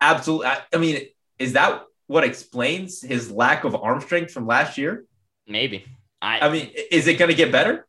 absolutely. 0.01 0.47
I, 0.47 0.61
I 0.73 0.77
mean, 0.77 1.01
is 1.37 1.53
that 1.53 1.83
what 2.07 2.23
explains 2.23 3.01
his 3.01 3.31
lack 3.31 3.63
of 3.63 3.75
arm 3.75 4.01
strength 4.01 4.31
from 4.31 4.47
last 4.47 4.77
year? 4.77 5.05
Maybe. 5.47 5.85
I, 6.21 6.39
I 6.39 6.49
mean, 6.49 6.71
is 6.91 7.07
it 7.07 7.15
going 7.19 7.29
to 7.29 7.35
get 7.35 7.51
better? 7.51 7.87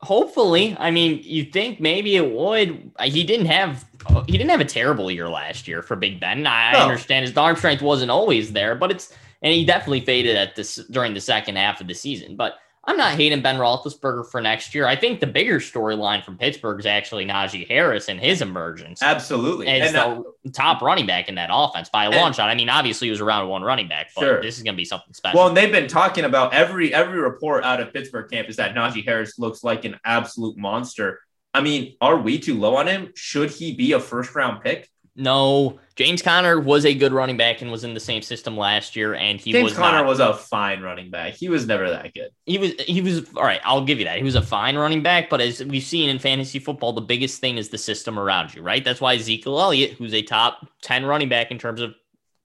Hopefully. 0.00 0.76
I 0.78 0.90
mean, 0.90 1.20
you 1.24 1.44
think 1.44 1.80
maybe 1.80 2.16
it 2.16 2.30
would. 2.30 2.92
Uh, 2.96 3.04
he 3.04 3.24
didn't 3.24 3.46
have 3.46 3.84
uh, 4.08 4.22
he 4.26 4.32
didn't 4.32 4.50
have 4.50 4.60
a 4.60 4.66
terrible 4.66 5.10
year 5.10 5.28
last 5.28 5.66
year 5.66 5.82
for 5.82 5.96
Big 5.96 6.20
Ben. 6.20 6.46
I, 6.46 6.72
no. 6.72 6.80
understand 6.80 7.26
his 7.26 7.36
arm 7.36 7.56
strength 7.56 7.82
wasn't 7.82 8.10
always 8.10 8.52
there, 8.52 8.74
but 8.74 8.90
it's 8.90 9.12
and 9.42 9.52
he 9.52 9.64
definitely 9.64 10.00
faded 10.00 10.36
at 10.36 10.54
this 10.54 10.76
during 10.90 11.14
the 11.14 11.20
second 11.20 11.56
half 11.56 11.80
of 11.80 11.86
the 11.86 11.94
season. 11.94 12.36
But 12.36 12.58
I'm 12.88 12.96
not 12.96 13.14
hating 13.14 13.42
Ben 13.42 13.56
Roethlisberger 13.56 14.30
for 14.30 14.40
next 14.40 14.74
year. 14.74 14.86
I 14.86 14.94
think 14.94 15.18
the 15.18 15.26
bigger 15.26 15.58
storyline 15.58 16.24
from 16.24 16.38
Pittsburgh 16.38 16.78
is 16.78 16.86
actually 16.86 17.26
Najee 17.26 17.66
Harris 17.66 18.08
and 18.08 18.20
his 18.20 18.40
emergence. 18.42 19.02
Absolutely. 19.02 19.66
As 19.66 19.92
and 19.92 20.24
the 20.44 20.50
top 20.50 20.80
running 20.82 21.06
back 21.06 21.28
in 21.28 21.34
that 21.34 21.50
offense 21.52 21.88
by 21.88 22.04
a 22.04 22.10
long 22.10 22.32
shot. 22.32 22.48
I 22.48 22.54
mean, 22.54 22.68
obviously 22.68 23.08
he 23.08 23.10
was 23.10 23.20
around 23.20 23.48
one 23.48 23.62
running 23.62 23.88
back, 23.88 24.10
but 24.14 24.22
sure. 24.22 24.42
this 24.42 24.56
is 24.56 24.62
going 24.62 24.74
to 24.74 24.76
be 24.76 24.84
something 24.84 25.12
special. 25.14 25.38
Well, 25.38 25.48
and 25.48 25.56
they've 25.56 25.72
been 25.72 25.88
talking 25.88 26.24
about 26.24 26.54
every 26.54 26.94
every 26.94 27.18
report 27.18 27.64
out 27.64 27.80
of 27.80 27.92
Pittsburgh 27.92 28.30
camp 28.30 28.48
is 28.48 28.56
that 28.56 28.74
Najee 28.74 29.04
Harris 29.04 29.36
looks 29.36 29.64
like 29.64 29.84
an 29.84 29.98
absolute 30.04 30.56
monster. 30.56 31.20
I 31.52 31.62
mean, 31.62 31.96
are 32.00 32.16
we 32.18 32.38
too 32.38 32.58
low 32.58 32.76
on 32.76 32.86
him? 32.86 33.12
Should 33.16 33.50
he 33.50 33.74
be 33.74 33.92
a 33.92 34.00
first 34.00 34.34
round 34.34 34.62
pick? 34.62 34.88
No, 35.16 35.80
James 35.94 36.20
Conner 36.20 36.60
was 36.60 36.84
a 36.84 36.94
good 36.94 37.12
running 37.12 37.38
back 37.38 37.62
and 37.62 37.72
was 37.72 37.84
in 37.84 37.94
the 37.94 38.00
same 38.00 38.20
system 38.20 38.56
last 38.56 38.94
year, 38.94 39.14
and 39.14 39.40
he 39.40 39.50
James 39.50 39.70
was 39.70 39.74
Conner 39.74 39.98
not, 39.98 40.06
was 40.06 40.20
a 40.20 40.34
fine 40.34 40.82
running 40.82 41.10
back. 41.10 41.32
He 41.32 41.48
was 41.48 41.66
never 41.66 41.88
that 41.88 42.12
good. 42.12 42.30
He 42.44 42.58
was 42.58 42.72
he 42.80 43.00
was 43.00 43.26
all 43.34 43.44
right. 43.44 43.60
I'll 43.64 43.84
give 43.84 43.98
you 43.98 44.04
that. 44.04 44.18
He 44.18 44.24
was 44.24 44.34
a 44.34 44.42
fine 44.42 44.76
running 44.76 45.02
back, 45.02 45.30
but 45.30 45.40
as 45.40 45.64
we've 45.64 45.82
seen 45.82 46.10
in 46.10 46.18
fantasy 46.18 46.58
football, 46.58 46.92
the 46.92 47.00
biggest 47.00 47.40
thing 47.40 47.56
is 47.56 47.70
the 47.70 47.78
system 47.78 48.18
around 48.18 48.54
you, 48.54 48.60
right? 48.60 48.84
That's 48.84 49.00
why 49.00 49.14
Ezekiel 49.14 49.58
Elliott, 49.58 49.92
who's 49.92 50.12
a 50.12 50.22
top 50.22 50.68
ten 50.82 51.06
running 51.06 51.30
back 51.30 51.50
in 51.50 51.58
terms 51.58 51.80
of 51.80 51.94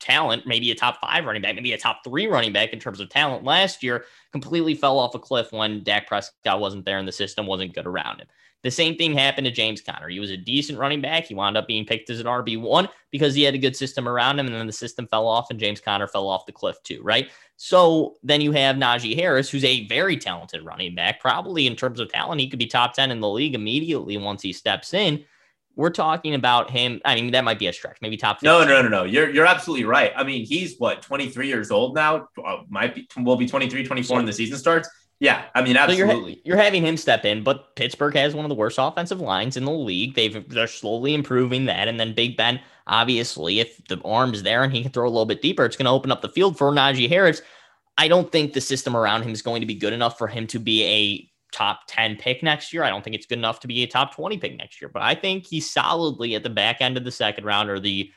talent, 0.02 0.46
maybe 0.46 0.72
a 0.72 0.76
top 0.76 1.00
five 1.00 1.26
running 1.26 1.42
back, 1.42 1.56
maybe 1.56 1.74
a 1.74 1.78
top 1.78 2.04
three 2.04 2.28
running 2.28 2.52
back 2.52 2.74
in 2.74 2.80
terms 2.80 3.00
of 3.00 3.10
talent 3.10 3.44
last 3.44 3.82
year, 3.84 4.06
completely 4.32 4.76
fell 4.76 5.00
off 5.00 5.16
a 5.16 5.20
cliff 5.20 5.52
when 5.52 5.84
Dak 5.84 6.08
Prescott 6.08 6.60
wasn't 6.60 6.86
there 6.86 6.98
and 6.98 7.08
the 7.08 7.12
system 7.14 7.46
wasn't 7.46 7.74
good 7.74 7.86
around 7.86 8.20
him. 8.20 8.28
The 8.64 8.72
same 8.72 8.96
thing 8.96 9.14
happened 9.14 9.46
to 9.46 9.52
James 9.52 9.82
Conner. 9.82 10.08
He 10.08 10.20
was 10.20 10.30
a 10.30 10.38
decent 10.38 10.78
running 10.78 11.02
back. 11.02 11.26
He 11.26 11.34
wound 11.34 11.58
up 11.58 11.66
being 11.66 11.86
picked 11.86 12.10
as 12.12 12.20
an 12.20 12.28
RB1 12.28 12.90
because 13.10 13.34
he 13.34 13.42
had 13.42 13.56
a 13.56 13.60
good 13.60 13.76
system 13.76 14.08
around 14.08 14.38
him, 14.38 14.46
and 14.46 14.56
then 14.56 14.68
the 14.68 14.74
system 14.74 15.08
fell 15.08 15.28
off, 15.28 15.50
and 15.50 15.60
James 15.60 15.82
Conner 15.82 16.08
fell 16.08 16.28
off 16.28 16.46
the 16.46 16.52
cliff 16.52 16.82
too, 16.84 17.02
right? 17.02 17.30
So 17.58 18.18
then 18.22 18.40
you 18.40 18.52
have 18.52 18.76
Najee 18.76 19.16
Harris, 19.16 19.50
who's 19.50 19.64
a 19.64 19.88
very 19.88 20.16
talented 20.16 20.64
running 20.64 20.94
back. 20.94 21.20
Probably 21.20 21.66
in 21.66 21.76
terms 21.76 22.00
of 22.00 22.12
talent, 22.12 22.42
he 22.42 22.50
could 22.50 22.60
be 22.60 22.68
top 22.68 22.94
10 22.94 23.10
in 23.10 23.20
the 23.20 23.30
league 23.30 23.56
immediately 23.56 24.18
once 24.18 24.44
he 24.44 24.54
steps 24.54 24.94
in. 24.94 25.24
We're 25.76 25.90
talking 25.90 26.34
about 26.34 26.70
him. 26.70 27.02
I 27.06 27.16
mean, 27.16 27.32
that 27.32 27.44
might 27.44 27.60
be 27.60 27.68
a 27.68 27.74
stretch, 27.74 27.98
maybe 28.02 28.18
top 28.18 28.38
15. 28.42 28.48
No, 28.48 28.66
no, 28.66 28.82
no, 28.82 28.90
no. 28.90 29.04
You're 29.04 29.30
you're 29.30 29.46
absolutely 29.46 29.86
right. 29.86 30.12
I 30.16 30.24
mean, 30.24 30.46
he's 30.46 30.78
what 30.78 31.02
23 31.02 31.48
years 31.48 31.72
old 31.72 31.96
now. 31.96 32.28
Uh, 32.44 32.58
might 32.70 32.96
be 32.96 33.08
will 33.18 33.36
be 33.38 33.48
23, 33.48 33.86
24 33.86 34.18
when 34.18 34.26
the 34.26 34.34
season 34.34 34.58
starts 34.58 34.90
Yeah, 35.20 35.46
I 35.56 35.62
mean, 35.62 35.76
So 35.76 35.82
absolutely. 35.82 36.42
you're, 36.44 36.56
you're 36.56 36.64
having 36.64 36.86
him 36.86 36.98
step 36.98 37.26
in, 37.26 37.44
but 37.44 37.76
Pittsburgh 37.76 38.16
has 38.16 38.36
one 38.36 38.44
of 38.46 38.50
the 38.50 38.56
worst 38.56 38.78
offensive 38.80 39.22
lines 39.22 39.56
in 39.56 39.66
the 39.66 39.72
league. 39.72 40.16
They've 40.16 40.48
they're 40.50 40.68
slowly 40.68 41.14
improving 41.14 41.66
that, 41.66 41.88
and 41.88 42.00
then 42.00 42.14
Big 42.14 42.36
Ben, 42.36 42.60
obviously, 42.88 43.60
if 43.60 43.84
the 43.88 44.02
arm's 44.04 44.44
there 44.44 44.64
and 44.64 44.74
he 44.74 44.82
can 44.82 44.92
throw 44.92 45.08
a 45.08 45.10
little 45.10 45.26
bit 45.26 45.42
deeper, 45.42 45.66
it's 45.66 45.78
going 45.78 45.86
to 45.86 45.92
open 45.92 46.12
up 46.12 46.22
the 46.22 46.30
field 46.30 46.58
for 46.58 46.72
Najee 46.72 47.08
Harris. 47.10 47.42
I 47.98 48.08
don't 48.08 48.32
think 48.32 48.54
the 48.54 48.62
system 48.62 48.96
around 48.96 49.24
him 49.24 49.32
is 49.32 49.42
going 49.42 49.62
to 49.62 49.68
be 49.68 49.76
good 49.76 49.94
enough 49.94 50.18
for 50.18 50.28
him 50.28 50.48
to 50.48 50.60
be 50.60 50.84
a 50.84 51.31
top 51.52 51.82
10 51.88 52.18
pick 52.18 52.42
next 52.44 52.74
year. 52.74 52.84
I 52.84 52.90
don't 52.90 53.04
think 53.04 53.16
it's 53.16 53.26
good 53.26 53.38
enough 53.38 53.60
to 53.62 53.68
be 53.68 53.84
a 53.84 53.88
top 53.88 54.16
20 54.16 54.38
pick 54.38 54.58
next 54.58 54.82
year, 54.82 54.90
but 54.94 55.02
I 55.02 55.16
think 55.16 55.46
he's 55.46 55.70
solidly 55.70 56.36
at 56.36 56.44
the 56.44 56.50
back 56.50 56.78
end 56.82 56.98
of 56.98 57.04
the 57.04 57.12
second 57.12 57.46
round 57.46 57.70
or 57.70 57.80
the 57.80 58.12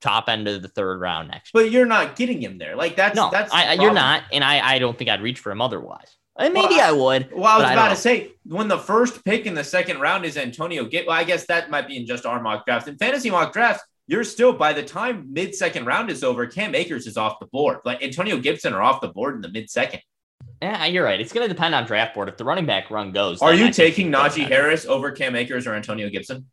top 0.00 0.28
end 0.28 0.46
of 0.48 0.62
the 0.62 0.68
third 0.68 1.00
round 1.00 1.28
next 1.28 1.52
year. 1.54 1.64
but 1.64 1.72
you're 1.72 1.86
not 1.86 2.16
getting 2.16 2.40
him 2.42 2.58
there. 2.58 2.76
Like 2.76 2.96
that's 2.96 3.16
No, 3.16 3.30
that's 3.30 3.52
I, 3.52 3.74
you're 3.74 3.92
not, 3.92 4.22
and 4.32 4.42
I, 4.44 4.74
I 4.74 4.78
don't 4.78 4.96
think 4.96 5.10
I'd 5.10 5.22
reach 5.22 5.40
for 5.40 5.50
him 5.50 5.60
otherwise. 5.60 6.16
And 6.38 6.54
Well, 6.54 6.68
maybe 6.68 6.80
I- 6.80 6.90
I 6.90 6.92
would. 6.92 7.32
Well, 7.32 7.44
I 7.46 7.56
was 7.56 7.64
but 7.64 7.70
I 7.70 7.72
about 7.72 7.88
to 7.88 7.96
say 7.96 8.30
when 8.44 8.68
the 8.68 8.78
first 8.78 9.24
pick 9.24 9.46
in 9.46 9.54
the 9.54 9.64
second 9.64 10.00
round 10.00 10.24
is 10.24 10.36
Antonio 10.36 10.84
Gibson. 10.84 11.08
Well, 11.08 11.16
I 11.18 11.24
guess 11.24 11.46
that 11.46 11.68
might 11.68 11.88
be 11.88 11.96
in 11.96 12.06
just 12.06 12.26
our 12.26 12.40
mock 12.40 12.64
draft. 12.64 12.86
In 12.86 12.96
fantasy 12.96 13.28
mock 13.28 13.52
drafts, 13.52 13.82
you're 14.06 14.22
still 14.24 14.52
by 14.52 14.72
the 14.72 14.84
time 14.84 15.26
mid 15.32 15.54
second 15.54 15.84
round 15.84 16.10
is 16.10 16.22
over, 16.22 16.46
Cam 16.46 16.74
Akers 16.76 17.06
is 17.08 17.16
off 17.16 17.40
the 17.40 17.46
board. 17.46 17.78
Like 17.84 18.02
Antonio 18.04 18.38
Gibson 18.38 18.72
are 18.72 18.80
off 18.82 19.00
the 19.00 19.08
board 19.08 19.34
in 19.34 19.40
the 19.40 19.50
mid 19.50 19.68
second. 19.68 20.00
Yeah, 20.60 20.86
you're 20.86 21.04
right. 21.04 21.20
It's 21.20 21.32
going 21.32 21.48
to 21.48 21.52
depend 21.54 21.74
on 21.74 21.86
draft 21.86 22.14
board. 22.14 22.28
If 22.28 22.36
the 22.36 22.44
running 22.44 22.66
back 22.66 22.90
run 22.90 23.12
goes, 23.12 23.40
Are 23.40 23.52
then 23.52 23.62
I 23.62 23.66
you 23.66 23.72
taking 23.72 24.10
Najee. 24.10 24.48
Harris 24.48 24.86
over 24.86 25.12
Cam 25.12 25.36
Akers 25.36 25.66
or 25.66 25.74
Antonio 25.74 26.08
Gibson? 26.08 26.46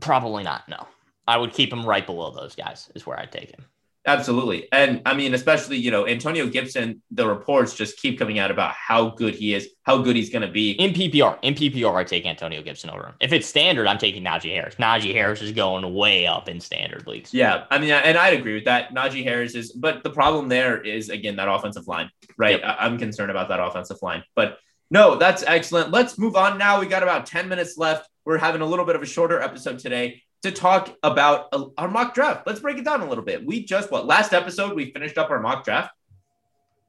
Probably 0.00 0.42
not. 0.42 0.68
No, 0.68 0.86
I 1.26 1.36
would 1.38 1.52
keep 1.52 1.72
him 1.72 1.84
right 1.86 2.04
below 2.04 2.32
those 2.32 2.54
guys. 2.54 2.90
Is 2.94 3.06
where 3.06 3.18
I'd 3.18 3.32
take 3.32 3.50
him. 3.50 3.64
Absolutely. 4.06 4.66
And 4.72 5.02
I 5.04 5.14
mean, 5.14 5.34
especially, 5.34 5.76
you 5.76 5.90
know, 5.90 6.06
Antonio 6.06 6.46
Gibson, 6.46 7.02
the 7.10 7.26
reports 7.26 7.74
just 7.74 7.98
keep 7.98 8.18
coming 8.18 8.38
out 8.38 8.50
about 8.50 8.72
how 8.72 9.10
good 9.10 9.34
he 9.34 9.54
is, 9.54 9.68
how 9.82 9.98
good 9.98 10.16
he's 10.16 10.30
going 10.30 10.42
to 10.42 10.50
be. 10.50 10.72
In 10.72 10.94
PPR, 10.94 11.38
in 11.42 11.54
PPR, 11.54 11.94
I 11.94 12.04
take 12.04 12.24
Antonio 12.24 12.62
Gibson 12.62 12.88
over 12.88 13.08
him. 13.08 13.14
If 13.20 13.34
it's 13.34 13.46
standard, 13.46 13.86
I'm 13.86 13.98
taking 13.98 14.24
Najee 14.24 14.54
Harris. 14.54 14.76
Najee 14.76 15.12
Harris 15.12 15.42
is 15.42 15.52
going 15.52 15.92
way 15.94 16.26
up 16.26 16.48
in 16.48 16.60
standard 16.60 17.06
leagues. 17.06 17.34
Yeah, 17.34 17.64
I 17.70 17.78
mean, 17.78 17.90
and 17.90 18.16
I'd 18.16 18.38
agree 18.38 18.54
with 18.54 18.64
that. 18.64 18.94
Najee 18.94 19.22
Harris 19.22 19.54
is, 19.54 19.72
but 19.72 20.02
the 20.02 20.10
problem 20.10 20.48
there 20.48 20.80
is 20.80 21.10
again 21.10 21.36
that 21.36 21.48
offensive 21.48 21.86
line, 21.86 22.10
right? 22.38 22.60
Yep. 22.60 22.76
I'm 22.78 22.96
concerned 22.98 23.30
about 23.30 23.48
that 23.50 23.60
offensive 23.60 23.98
line, 24.00 24.24
but 24.34 24.58
no, 24.90 25.16
that's 25.16 25.44
excellent. 25.46 25.90
Let's 25.90 26.18
move 26.18 26.36
on 26.36 26.56
now. 26.58 26.80
We 26.80 26.86
got 26.86 27.02
about 27.02 27.26
10 27.26 27.48
minutes 27.48 27.76
left. 27.76 28.08
We're 28.24 28.38
having 28.38 28.60
a 28.60 28.66
little 28.66 28.84
bit 28.84 28.96
of 28.96 29.02
a 29.02 29.06
shorter 29.06 29.40
episode 29.40 29.78
today 29.78 30.22
to 30.42 30.50
talk 30.50 30.96
about 31.02 31.48
uh, 31.52 31.66
our 31.76 31.88
mock 31.88 32.14
draft. 32.14 32.46
Let's 32.46 32.60
break 32.60 32.78
it 32.78 32.84
down 32.84 33.00
a 33.02 33.08
little 33.08 33.24
bit. 33.24 33.44
We 33.44 33.64
just 33.64 33.90
what 33.90 34.06
last 34.06 34.32
episode 34.32 34.74
we 34.74 34.90
finished 34.92 35.18
up 35.18 35.30
our 35.30 35.40
mock 35.40 35.64
draft, 35.64 35.92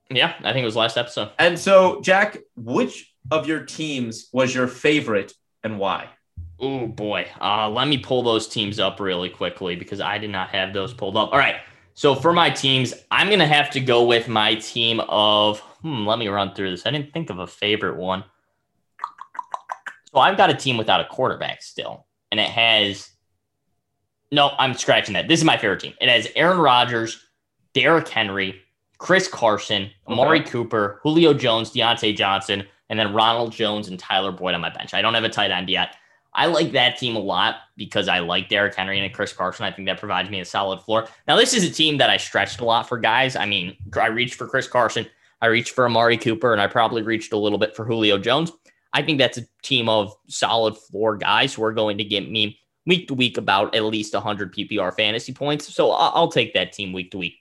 Yeah, 0.10 0.34
I 0.44 0.54
think 0.54 0.64
it 0.64 0.66
was 0.66 0.76
last 0.76 0.98
episode. 0.98 1.32
and 1.40 1.58
so 1.60 2.02
Jack, 2.02 2.38
which 2.56 3.14
of 3.30 3.48
your 3.48 3.62
teams 3.66 4.30
was 4.32 4.54
your 4.56 4.68
favorite 4.68 5.34
and 5.64 5.78
why? 5.80 6.10
Oh 6.60 6.88
boy. 6.88 7.28
Uh, 7.42 7.70
let 7.70 7.88
me 7.88 7.98
pull 7.98 8.24
those 8.24 8.48
teams 8.48 8.80
up 8.80 9.00
really 9.00 9.30
quickly 9.30 9.76
because 9.76 10.00
I 10.00 10.18
did 10.18 10.30
not 10.30 10.50
have 10.50 10.74
those 10.74 10.94
pulled 10.94 11.18
up. 11.18 11.32
All 11.32 11.40
right. 11.40 11.56
So 11.94 12.16
for 12.16 12.32
my 12.34 12.50
teams, 12.50 12.94
I'm 13.12 13.30
gonna 13.30 13.48
have 13.48 13.70
to 13.72 13.80
go 13.80 14.04
with 14.06 14.28
my 14.28 14.56
team 14.56 15.02
of. 15.10 15.60
Hmm, 15.82 16.06
let 16.08 16.20
me 16.20 16.28
run 16.28 16.54
through 16.54 16.72
this. 16.72 16.86
I 16.86 16.92
didn't 16.92 17.12
think 17.14 17.30
of 17.32 17.40
a 17.40 17.48
favorite 17.48 17.98
one. 17.98 18.24
So 20.14 20.20
I've 20.20 20.38
got 20.38 20.50
a 20.50 20.54
team 20.54 20.78
without 20.78 21.02
a 21.02 21.06
quarterback 21.06 21.62
still, 21.64 22.06
and 22.32 22.40
it 22.40 22.50
has. 22.50 23.10
No, 24.32 24.52
I'm 24.58 24.74
scratching 24.74 25.13
that. 25.13 25.28
This 25.28 25.39
is 25.39 25.46
my 25.46 25.58
favorite 25.58 25.82
team. 25.82 25.94
It 26.00 26.10
has 26.10 26.28
Aaron 26.36 26.60
Rodgers, 26.60 27.26
Derrick 27.74 28.08
Henry, 28.08 28.62
Chris 28.98 29.28
Carson, 29.28 29.89
Amari 30.08 30.39
Okay. 30.41 30.50
Cooper, 30.50 31.00
Julio 31.04 31.34
Jones, 31.34 31.72
Diontae 31.72 32.15
Johnson, 32.15 32.65
and 32.89 33.00
then 33.00 33.13
Ronald 33.13 33.52
Jones 33.52 33.88
and 33.88 34.00
Tyler 34.00 34.32
Boyd 34.32 34.54
on 34.54 34.62
my 34.62 34.70
bench. 34.70 34.94
I 34.94 35.02
don't 35.02 35.13
have 35.13 35.24
a 35.24 35.30
tight 35.30 35.52
end 35.52 35.70
yet. 35.70 35.96
I 36.34 36.46
like 36.46 36.72
that 36.72 36.98
team 36.98 37.17
a 37.17 37.20
lot 37.20 37.56
because 37.76 38.08
I 38.08 38.20
like 38.20 38.48
Derrick 38.48 38.74
Henry 38.76 39.00
and 39.00 39.13
Chris 39.13 39.34
Carson. 39.34 39.65
I 39.65 39.72
think 39.72 39.88
that 39.88 40.00
provides 40.00 40.30
me 40.30 40.39
a 40.39 40.46
solid 40.46 40.82
floor. 40.82 41.08
Now, 41.28 41.36
this 41.36 41.54
is 41.54 41.65
a 41.65 41.70
team 41.70 41.98
that 41.98 42.10
I 42.10 42.15
stretched 42.15 42.62
a 42.62 42.65
lot 42.65 42.88
for 42.88 42.98
guys. 42.98 43.36
I 43.36 43.46
mean, 43.46 43.76
I 44.00 44.08
reached 44.08 44.36
for 44.36 44.48
Chris 44.48 44.67
Carson, 44.67 45.06
I 45.41 45.48
reached 45.48 45.72
for 45.76 45.86
Amari 45.86 46.17
Cooper, 46.17 46.54
and 46.54 46.62
I 46.62 46.67
probably 46.67 47.02
reached 47.02 47.34
a 47.34 47.38
little 47.38 47.58
bit 47.58 47.76
for 47.76 47.84
Julio 47.84 48.17
Jones. 48.17 48.52
I 48.94 49.02
think 49.02 49.17
that's 49.17 49.39
a 49.39 49.48
team 49.62 49.89
of 49.89 50.13
solid 50.28 50.78
floor 50.78 51.17
guys 51.17 51.54
who 51.54 51.63
are 51.63 51.74
going 51.74 51.98
to 51.98 52.04
get 52.06 52.30
me 52.30 52.60
week 52.86 53.08
to 53.08 53.13
week 53.13 53.38
about 53.38 53.76
at 53.76 53.84
least 53.84 54.13
100 54.13 54.54
PPR 54.54 54.94
fantasy 54.96 55.34
points. 55.34 55.74
So 55.74 55.91
I'll, 55.91 56.12
I'll 56.15 56.32
take 56.32 56.54
that 56.56 56.74
team 56.74 56.94
week 56.94 57.12
to 57.12 57.17
week. 57.17 57.36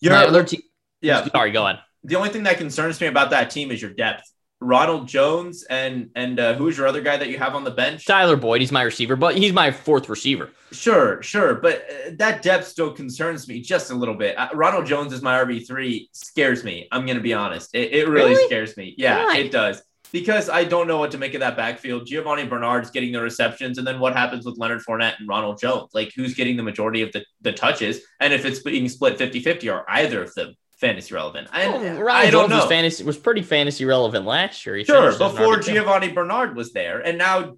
Your 0.00 0.12
My 0.14 0.24
other 0.24 0.44
team. 0.44 0.62
yeah. 1.00 1.24
Sorry, 1.28 1.50
go 1.52 1.66
ahead. 1.66 1.80
The 2.04 2.16
only 2.16 2.30
thing 2.30 2.42
that 2.44 2.58
concerns 2.58 3.00
me 3.00 3.06
about 3.06 3.30
that 3.30 3.50
team 3.50 3.70
is 3.70 3.80
your 3.80 3.92
depth. 3.92 4.28
Ronald 4.60 5.08
Jones 5.08 5.64
and 5.68 6.10
and 6.14 6.38
uh, 6.38 6.54
who's 6.54 6.78
your 6.78 6.86
other 6.86 7.00
guy 7.00 7.16
that 7.16 7.28
you 7.28 7.36
have 7.38 7.56
on 7.56 7.64
the 7.64 7.70
bench? 7.72 8.06
Tyler 8.06 8.36
Boyd, 8.36 8.60
he's 8.60 8.70
my 8.70 8.82
receiver, 8.82 9.16
but 9.16 9.36
he's 9.36 9.52
my 9.52 9.72
fourth 9.72 10.08
receiver. 10.08 10.50
Sure, 10.70 11.20
sure, 11.20 11.56
but 11.56 11.84
uh, 11.90 12.10
that 12.18 12.42
depth 12.42 12.68
still 12.68 12.92
concerns 12.92 13.48
me 13.48 13.60
just 13.60 13.90
a 13.90 13.94
little 13.94 14.14
bit. 14.14 14.38
Uh, 14.38 14.48
Ronald 14.54 14.86
Jones 14.86 15.12
is 15.12 15.20
my 15.20 15.36
RB 15.42 15.66
three, 15.66 16.08
scares 16.12 16.62
me. 16.62 16.86
I'm 16.92 17.06
gonna 17.06 17.18
be 17.20 17.34
honest, 17.34 17.74
it, 17.74 17.92
it 17.92 18.08
really, 18.08 18.30
Really? 18.34 18.46
scares 18.46 18.76
me. 18.76 18.94
Yeah, 18.96 19.34
it 19.34 19.50
does 19.50 19.82
because 20.12 20.48
I 20.48 20.64
don't 20.64 20.86
know 20.86 20.98
what 20.98 21.10
to 21.12 21.18
make 21.18 21.34
of 21.34 21.40
that 21.40 21.56
backfield. 21.56 22.06
Giovani 22.06 22.46
Bernard's 22.46 22.90
getting 22.90 23.12
the 23.12 23.20
receptions, 23.20 23.78
and 23.78 23.86
then 23.86 23.98
what 23.98 24.14
happens 24.14 24.44
with 24.44 24.58
Leonard 24.58 24.82
Fournette 24.82 25.18
and 25.18 25.28
Ronald 25.28 25.58
Jones? 25.58 25.90
Like 25.94 26.12
who's 26.14 26.34
getting 26.34 26.56
the 26.56 26.62
majority 26.62 27.02
of 27.02 27.12
the 27.12 27.24
the 27.40 27.52
touches, 27.52 28.00
and 28.20 28.32
if 28.32 28.44
it's 28.44 28.60
being 28.60 28.88
split 28.88 29.18
50-50, 29.18 29.72
are 29.72 29.84
either 29.88 30.22
of 30.24 30.34
them 30.34 30.54
fantasy 30.78 31.14
relevant? 31.14 31.48
And 31.52 31.98
Well, 31.98 32.08
I 32.08 32.28
don't 32.30 32.42
Jones 32.42 32.50
know. 32.50 32.56
was 32.58 32.66
fantasy 32.66 33.04
was 33.04 33.16
pretty 33.16 33.42
fantasy 33.42 33.84
relevant 33.84 34.26
last 34.26 34.66
year. 34.66 34.76
He 34.76 34.84
Sure, 34.84 35.00
finished 35.12 35.20
as 35.20 35.30
an 35.30 35.36
before 35.36 35.56
RB2. 35.56 35.74
Giovani 35.74 36.12
Bernard 36.12 36.56
was 36.56 36.72
there, 36.72 37.00
and 37.00 37.16
now 37.18 37.56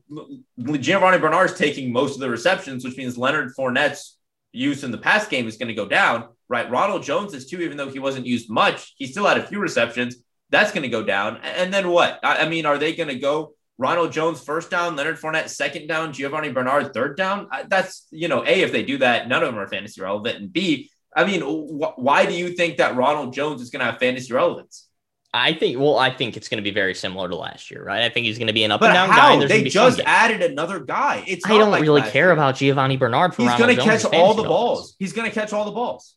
Giovani 0.59 1.19
Bernard's 1.19 1.55
taking 1.55 1.93
most 1.93 2.15
of 2.15 2.21
the 2.21 2.31
receptions, 2.31 2.85
which 2.85 2.97
means 2.97 3.19
Leonard 3.19 3.53
Fournette's 3.59 4.17
use 4.53 4.85
in 4.85 4.91
the 4.91 4.99
pass 4.99 5.27
game 5.27 5.49
is 5.49 5.57
going 5.57 5.69
to 5.69 5.75
go 5.75 5.87
down. 5.87 6.29
Right, 6.49 6.71
Ronald 6.71 7.03
Jones 7.03 7.33
is 7.33 7.47
too, 7.47 7.61
even 7.63 7.79
though 7.79 7.89
he 7.89 7.99
wasn't 7.99 8.27
used 8.27 8.51
much, 8.51 8.95
he 8.99 9.07
still 9.07 9.27
had 9.27 9.39
a 9.39 9.47
few 9.47 9.59
receptions. 9.59 10.17
That's 10.51 10.73
going 10.73 10.83
to 10.83 10.89
go 10.89 11.03
down, 11.03 11.39
and 11.43 11.73
then 11.73 11.89
what? 11.89 12.21
I, 12.23 12.39
I 12.45 12.49
mean, 12.49 12.67
are 12.67 12.79
they 12.79 12.95
going 12.95 13.09
to 13.09 13.19
go 13.19 13.55
Ronald 13.79 14.13
Jones 14.13 14.41
first 14.41 14.71
down, 14.71 14.95
Leonard 14.95 15.19
Fournette 15.19 15.49
second 15.49 15.89
down, 15.89 16.13
Giovani 16.13 16.53
Bernard 16.53 16.95
third 16.95 17.17
down? 17.17 17.49
That's 17.69 18.07
you 18.11 18.29
know, 18.29 18.45
a 18.45 18.63
if 18.63 18.71
they 18.71 18.83
do 18.85 18.99
that, 18.99 19.29
none 19.29 19.43
of 19.43 19.49
them 19.53 19.59
are 19.59 19.67
fantasy 19.69 20.01
relevant, 20.01 20.39
and 20.39 20.53
b, 20.53 20.91
I 21.17 21.25
mean, 21.25 21.41
wh- 21.41 21.99
why 21.99 22.27
do 22.27 22.35
you 22.35 22.51
think 22.51 22.77
that 22.77 22.95
Ronald 22.97 23.33
Jones 23.33 23.61
is 23.63 23.71
going 23.71 23.81
to 23.81 23.87
have 23.91 23.99
fantasy 23.99 24.33
relevance? 24.33 24.89
I 25.37 25.53
think. 25.53 25.81
Well, 25.81 25.99
I 25.99 26.15
think 26.15 26.37
it's 26.37 26.49
going 26.49 26.59
to 26.59 26.63
be 26.63 26.71
very 26.71 26.95
similar 26.95 27.29
to 27.29 27.35
last 27.35 27.69
year, 27.69 27.83
right? 27.83 28.03
I 28.05 28.09
think 28.09 28.27
he's 28.27 28.39
going 28.39 28.47
to 28.47 28.53
be 28.53 28.63
an 28.63 28.71
up 28.71 28.79
But 28.79 28.91
and 28.91 28.95
down 28.95 29.09
how? 29.11 29.31
guy. 29.33 29.39
there's 29.39 29.49
They 29.49 29.57
gonna 29.57 29.65
be 29.65 29.71
some 29.71 29.89
just 29.89 30.01
added 30.07 30.43
another 30.43 30.79
guy. 30.79 31.25
It's 31.27 31.45
I 31.45 31.59
don't 31.59 31.73
like 31.73 31.83
really 31.83 32.03
care 32.03 32.27
year. 32.27 32.31
about 32.31 32.55
Giovani 32.55 32.97
Bernard 32.97 33.35
for 33.35 33.43
He's 33.43 33.59
going 33.59 33.75
to 33.75 33.83
catch 33.83 34.05
all 34.05 34.35
the 34.35 34.45
balls. 34.45 34.95
He's 35.01 35.13
going 35.13 35.29
to 35.29 35.35
catch 35.35 35.53
all 35.53 35.65
the 35.65 35.73
balls. 35.73 36.15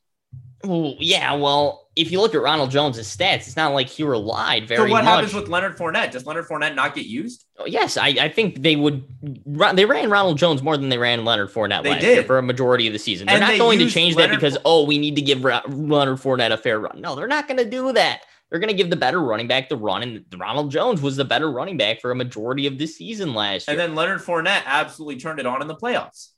Well, 0.63 0.95
yeah. 0.99 1.33
Well, 1.35 1.87
if 1.95 2.11
you 2.11 2.19
look 2.21 2.35
at 2.35 2.41
Ronald 2.41 2.71
Jones' 2.71 2.99
stats, 2.99 3.47
it's 3.47 3.55
not 3.55 3.73
like 3.73 3.87
he 3.87 4.03
relied 4.03 4.67
very 4.67 4.81
much. 4.81 4.89
so 4.89 4.91
what 4.93 5.03
much. 5.03 5.13
happens 5.13 5.33
with 5.33 5.47
Leonard 5.49 5.77
Fournette? 5.77 6.11
Does 6.11 6.25
Leonard 6.25 6.47
Fournette 6.47 6.75
not 6.75 6.95
get 6.95 7.05
used? 7.05 7.45
Oh, 7.57 7.65
yes, 7.65 7.97
I, 7.97 8.07
I 8.07 8.29
think 8.29 8.61
they 8.61 8.75
would. 8.75 9.03
run- 9.45 9.75
They 9.75 9.85
ran 9.85 10.09
Ronald 10.09 10.37
Jones 10.37 10.61
more 10.61 10.77
than 10.77 10.89
they 10.89 10.97
ran 10.97 11.25
Leonard 11.25 11.49
Fournette 11.51 11.83
They 11.83 11.91
last 11.91 12.03
year 12.03 12.23
for 12.23 12.37
a 12.37 12.43
majority 12.43 12.87
of 12.87 12.93
the 12.93 12.99
season. 12.99 13.27
They're 13.27 13.35
And 13.35 13.41
not 13.41 13.49
they 13.51 13.57
going 13.57 13.79
to 13.79 13.89
change 13.89 14.15
Leonard 14.15 14.35
that 14.35 14.41
because 14.41 14.57
oh, 14.65 14.85
we 14.85 14.97
need 14.97 15.15
to 15.15 15.21
give 15.21 15.41
Leonard 15.41 16.19
Fournette 16.19 16.51
a 16.51 16.57
fair 16.57 16.79
run. 16.79 17.01
No, 17.01 17.15
they're 17.15 17.27
not 17.27 17.47
going 17.47 17.57
to 17.57 17.69
do 17.69 17.93
that. 17.93 18.21
They're 18.49 18.59
going 18.59 18.69
to 18.69 18.75
give 18.75 18.89
the 18.89 18.95
better 18.95 19.19
running 19.21 19.47
back 19.47 19.67
the 19.67 19.75
run, 19.75 20.03
and 20.03 20.23
Ronald 20.37 20.71
Jones 20.71 21.01
was 21.01 21.17
the 21.17 21.25
better 21.25 21.51
running 21.51 21.77
back 21.77 21.99
for 21.99 22.11
a 22.11 22.15
majority 22.15 22.65
of 22.65 22.77
the 22.77 22.87
season 22.87 23.33
last 23.33 23.67
year. 23.67 23.73
And 23.73 23.79
then 23.79 23.93
Leonard 23.95 24.21
Fournette 24.21 24.63
absolutely 24.65 25.19
turned 25.19 25.39
it 25.39 25.45
on 25.45 25.61
in 25.61 25.67
the 25.67 25.75
playoffs. 25.75 26.29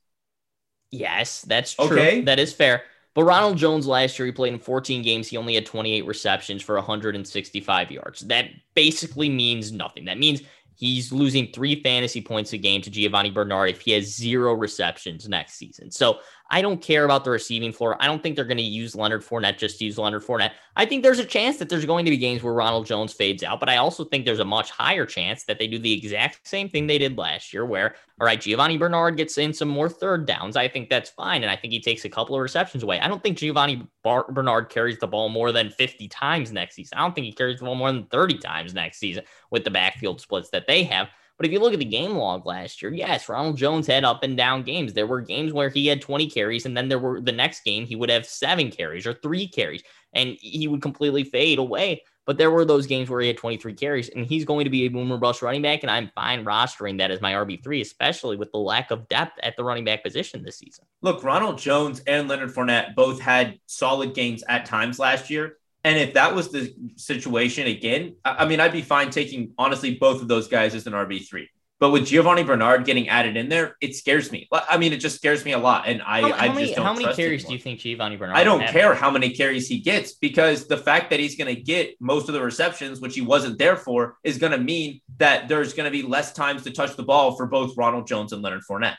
Yes, 0.92 1.42
that's 1.44 1.76
true. 1.76 1.86
Okay. 1.86 2.22
That 2.22 2.40
is 2.40 2.52
fair. 2.52 2.84
But 3.16 3.24
Ronald 3.24 3.58
Jones 3.58 3.88
last 3.88 4.18
year, 4.18 4.26
he 4.28 4.32
played 4.32 4.54
in 4.54 4.60
14 4.60 5.02
games. 5.02 5.28
He 5.28 5.38
only 5.38 5.56
had 5.56 5.66
28 5.66 6.06
receptions 6.06 6.62
for 6.62 6.76
165 6.76 7.92
yards. 7.92 8.22
That 8.22 8.50
basically 8.76 9.30
means 9.30 9.72
nothing. 9.72 10.06
That 10.06 10.20
means 10.20 10.42
he's 10.76 11.12
losing 11.12 11.52
three 11.52 11.82
fantasy 11.82 12.22
points 12.22 12.54
a 12.54 12.58
game 12.58 12.82
to 12.82 12.90
Giovani 12.90 13.32
Bernard 13.32 13.70
if 13.70 13.82
he 13.82 13.92
has 13.92 14.16
zero 14.16 14.54
receptions 14.54 15.28
next 15.28 15.56
season. 15.56 15.92
So 15.92 16.20
I 16.52 16.62
don't 16.62 16.82
care 16.82 17.06
about 17.06 17.24
the 17.24 17.30
receiving 17.30 17.72
floor. 17.72 17.96
I 18.00 18.08
don't 18.08 18.24
think 18.24 18.36
they're 18.36 18.46
going 18.46 18.58
to 18.58 18.64
use 18.64 18.96
Leonard 18.96 19.24
Fournette 19.24 19.58
just 19.58 19.78
to 19.80 19.86
use 19.86 19.98
Leonard 19.98 20.24
Fournette. 20.24 20.52
I 20.76 20.86
think 20.86 21.04
there's 21.04 21.20
a 21.20 21.26
chance 21.26 21.58
that 21.58 21.70
there's 21.70 21.86
going 21.86 22.06
to 22.06 22.12
be 22.12 22.18
games 22.18 22.42
where 22.42 22.54
Ronald 22.54 22.88
Jones 22.88 23.14
fades 23.14 23.44
out, 23.44 23.60
but 23.60 23.70
I 23.70 23.78
also 23.78 24.04
think 24.04 24.26
there's 24.26 24.40
a 24.40 24.46
much 24.46 24.72
higher 24.72 25.06
chance 25.06 25.44
that 25.44 25.60
they 25.60 25.68
do 25.68 25.78
the 25.78 25.94
exact 25.94 26.48
same 26.48 26.68
thing 26.68 26.88
they 26.88 26.98
did 26.98 27.18
last 27.18 27.54
year, 27.54 27.66
where, 27.66 27.96
all 28.20 28.26
right, 28.26 28.40
Giovani 28.40 28.78
Bernard 28.78 29.18
gets 29.18 29.38
in 29.38 29.54
some 29.54 29.68
more 29.68 29.90
third 29.90 30.26
downs. 30.26 30.56
I 30.56 30.68
think 30.68 30.90
that's 30.90 31.12
fine. 31.12 31.44
And 31.44 31.52
I 31.52 31.56
think 31.56 31.72
he 31.72 31.80
takes 31.80 32.06
a 32.06 32.10
couple 32.10 32.36
of 32.36 32.42
receptions 32.42 32.82
away. 32.82 33.00
I 33.00 33.08
don't 33.08 33.22
think 33.22 33.38
Giovani 33.38 33.88
Bar- 34.04 34.32
Bernard 34.32 34.70
carries 34.70 34.98
the 34.98 35.08
ball 35.08 35.30
more 35.30 35.52
than 35.52 35.70
50 35.70 36.08
times 36.08 36.52
next 36.52 36.76
season. 36.76 36.98
I 36.98 37.02
don't 37.02 37.14
think 37.14 37.26
he 37.26 37.34
carries 37.34 37.60
the 37.60 37.66
ball 37.66 37.76
more 37.76 37.92
than 37.92 38.06
30 38.06 38.40
times 38.40 38.74
next 38.74 38.98
season 38.98 39.24
with 39.52 39.64
the 39.64 39.72
backfield 39.72 40.20
splits 40.20 40.50
that 40.50 40.66
they 40.66 40.84
have. 40.84 41.10
But 41.40 41.46
if 41.46 41.54
you 41.54 41.62
look 41.62 41.72
at 41.72 41.80
the 41.80 41.86
game 41.86 42.18
log 42.18 42.46
last 42.46 42.82
year, 42.82 42.94
yes, 42.94 43.30
Ronald 43.30 43.56
Jones 43.56 43.88
had 43.88 44.04
up 44.04 44.24
and 44.24 44.36
down 44.36 44.62
games. 44.64 44.92
There 44.92 45.08
were 45.08 45.22
games 45.22 45.54
where 45.54 45.70
he 45.70 45.88
had 45.88 46.02
20 46.02 46.30
carries, 46.30 46.66
and 46.66 46.76
then 46.76 46.90
there 46.90 47.00
were 47.00 47.22
the 47.22 47.32
next 47.32 47.64
game 47.64 47.86
he 47.86 47.96
would 47.96 48.10
have 48.10 48.26
seven 48.26 48.70
carries 48.70 49.08
or 49.08 49.14
three 49.14 49.48
carries, 49.48 49.82
and 50.12 50.36
he 50.42 50.68
would 50.68 50.82
completely 50.82 51.24
fade 51.24 51.58
away. 51.58 52.04
but 52.26 52.38
there 52.38 52.52
were 52.52 52.66
those 52.66 52.86
games 52.86 53.10
where 53.10 53.22
he 53.22 53.28
had 53.28 53.38
23 53.38 53.74
carries, 53.74 54.10
and 54.10 54.26
he's 54.26 54.46
going 54.46 54.66
to 54.66 54.70
be 54.70 54.84
a 54.84 54.90
boomer 54.90 55.18
bust 55.18 55.42
running 55.42 55.62
back. 55.64 55.82
And 55.82 55.90
I'm 55.90 56.12
fine 56.14 56.44
rostering 56.46 57.00
that 57.00 57.10
as 57.10 57.22
my 57.22 57.34
RB3, 57.34 57.82
especially 57.82 58.36
with 58.36 58.52
the 58.52 58.60
lack 58.60 58.92
of 58.92 59.08
depth 59.08 59.40
at 59.42 59.56
the 59.56 59.64
running 59.64 59.86
back 59.86 60.04
position 60.04 60.44
this 60.44 60.58
season. 60.58 60.86
Look, 61.02 61.24
Ronald 61.24 61.58
Jones 61.58 62.02
and 62.06 62.28
Leonard 62.28 62.54
Fournette 62.54 62.96
both 62.96 63.20
had 63.20 63.60
solid 63.66 64.14
games 64.14 64.44
at 64.48 64.66
times 64.66 65.00
last 65.00 65.30
year. 65.30 65.59
And 65.84 65.98
if 65.98 66.14
that 66.16 66.36
was 66.36 66.52
the 66.52 66.74
situation 66.98 67.68
again, 67.68 68.16
I 68.26 68.46
mean, 68.46 68.60
I'd 68.60 68.74
be 68.74 68.82
fine 68.82 69.12
taking 69.12 69.54
honestly 69.58 69.96
both 69.96 70.22
of 70.22 70.28
those 70.28 70.48
guys 70.48 70.76
as 70.76 70.86
an 70.88 70.94
RB3. 70.94 71.48
But 71.80 71.92
with 71.92 72.08
Giovani 72.08 72.44
Bernard 72.44 72.84
getting 72.84 73.08
added 73.08 73.38
in 73.38 73.48
there, 73.48 73.78
it 73.80 73.96
scares 73.96 74.34
me. 74.34 74.50
I 74.52 74.78
mean, 74.78 74.92
it 74.92 74.98
just 74.98 75.16
scares 75.16 75.46
me 75.46 75.54
a 75.54 75.58
lot. 75.58 75.88
And 75.88 76.02
I, 76.02 76.20
how, 76.20 76.28
I 76.28 76.48
how 76.48 76.54
many, 76.54 76.66
just 76.66 76.76
don't 76.76 76.86
How 76.86 76.94
many 76.94 77.14
carries 77.14 77.46
do 77.46 77.54
you 77.54 77.60
think 77.60 77.80
Giovani 77.80 78.18
Bernard? 78.18 78.36
I 78.36 78.44
don't 78.44 78.68
care 78.68 78.94
how 78.94 79.10
many 79.10 79.30
carries 79.30 79.70
he 79.70 79.80
gets 79.80 80.12
because 80.12 80.68
the 80.68 80.76
fact 80.76 81.10
that 81.12 81.22
he's 81.22 81.38
going 81.38 81.56
to 81.56 81.60
get 81.60 81.96
most 82.02 82.28
of 82.28 82.34
the 82.34 82.42
receptions, 82.42 83.00
which 83.00 83.16
he 83.16 83.22
wasn't 83.22 83.58
there 83.58 83.78
for, 83.78 84.18
is 84.26 84.38
going 84.38 84.52
to 84.52 84.58
mean 84.58 85.00
that 85.20 85.48
there's 85.48 85.74
going 85.74 85.86
to 85.86 85.92
be 85.92 86.04
less 86.04 86.34
times 86.34 86.64
to 86.64 86.72
touch 86.72 86.98
the 86.98 87.04
ball 87.04 87.38
for 87.38 87.46
both 87.46 87.78
Ronald 87.78 88.08
Jones 88.08 88.34
and 88.34 88.42
Leonard 88.42 88.64
Fournette. 88.70 88.98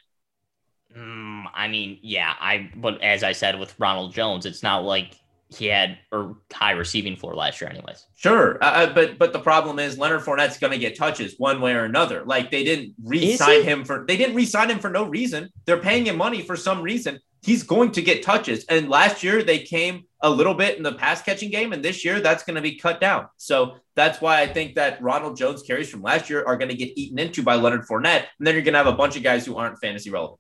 Mm, 0.97 1.45
I 1.53 1.69
mean, 1.69 1.99
yeah, 2.01 2.33
I. 2.41 2.71
But 2.75 3.03
as 3.03 3.23
I 3.23 3.33
said 3.33 3.61
with 3.61 3.79
Ronald 3.79 4.15
Jones, 4.15 4.47
it's 4.47 4.63
not 4.63 4.85
like 4.85 5.20
he 5.53 5.67
had 5.67 5.99
a 6.13 6.29
high 6.53 6.73
receiving 6.73 7.17
floor 7.17 7.35
last 7.35 7.61
year, 7.61 7.69
anyways. 7.69 8.07
Sure, 8.17 8.59
uh, 8.63 8.93
but 8.93 9.19
but 9.19 9.33
the 9.33 9.39
problem 9.41 9.79
is 9.79 9.99
Leonard 9.99 10.23
Fournette's 10.23 10.59
going 10.59 10.73
to 10.73 10.79
get 10.79 10.97
touches 10.97 11.35
one 11.39 11.61
way 11.61 11.73
or 11.75 11.85
another. 11.85 12.25
Like 12.25 12.51
they 12.51 12.63
didn't 12.63 12.95
re-sign 13.03 13.65
him 13.65 13.85
for 13.85 14.05
they 14.07 14.17
didn't 14.17 14.37
re-sign 14.37 14.71
him 14.71 14.79
for 14.79 14.91
no 14.91 15.05
reason. 15.05 15.51
They're 15.67 15.79
paying 15.81 16.07
him 16.07 16.17
money 16.17 16.43
for 16.43 16.57
some 16.57 16.83
reason. 16.83 17.19
He's 17.43 17.63
going 17.63 17.93
to 17.93 18.03
get 18.03 18.23
touches. 18.23 18.65
And 18.67 18.89
last 18.91 19.23
year 19.23 19.43
they 19.43 19.61
came 19.61 20.05
a 20.21 20.29
little 20.29 20.55
bit 20.55 20.77
in 20.77 20.83
the 20.83 20.93
pass 20.93 21.23
catching 21.23 21.51
game, 21.51 21.73
and 21.73 21.83
this 21.83 22.05
year 22.05 22.21
that's 22.21 22.45
going 22.45 22.57
to 22.57 22.63
be 22.63 22.77
cut 22.77 23.01
down. 23.01 23.27
So 23.39 23.77
that's 23.97 24.21
why 24.21 24.43
I 24.43 24.47
think 24.47 24.75
that 24.75 25.03
Ronald 25.03 25.37
Jones 25.37 25.63
carries 25.63 25.89
from 25.89 26.03
last 26.03 26.31
year 26.31 26.45
are 26.45 26.57
going 26.57 26.69
to 26.69 26.77
get 26.77 26.97
eaten 26.97 27.19
into 27.19 27.43
by 27.43 27.57
Leonard 27.57 27.87
Fournette, 27.89 28.27
and 28.39 28.47
then 28.47 28.55
you're 28.55 28.63
going 28.63 28.75
to 28.75 28.79
have 28.79 28.87
a 28.87 28.93
bunch 28.93 29.17
of 29.17 29.23
guys 29.23 29.47
who 29.47 29.57
aren't 29.57 29.79
fantasy 29.81 30.11
relevant. 30.11 30.39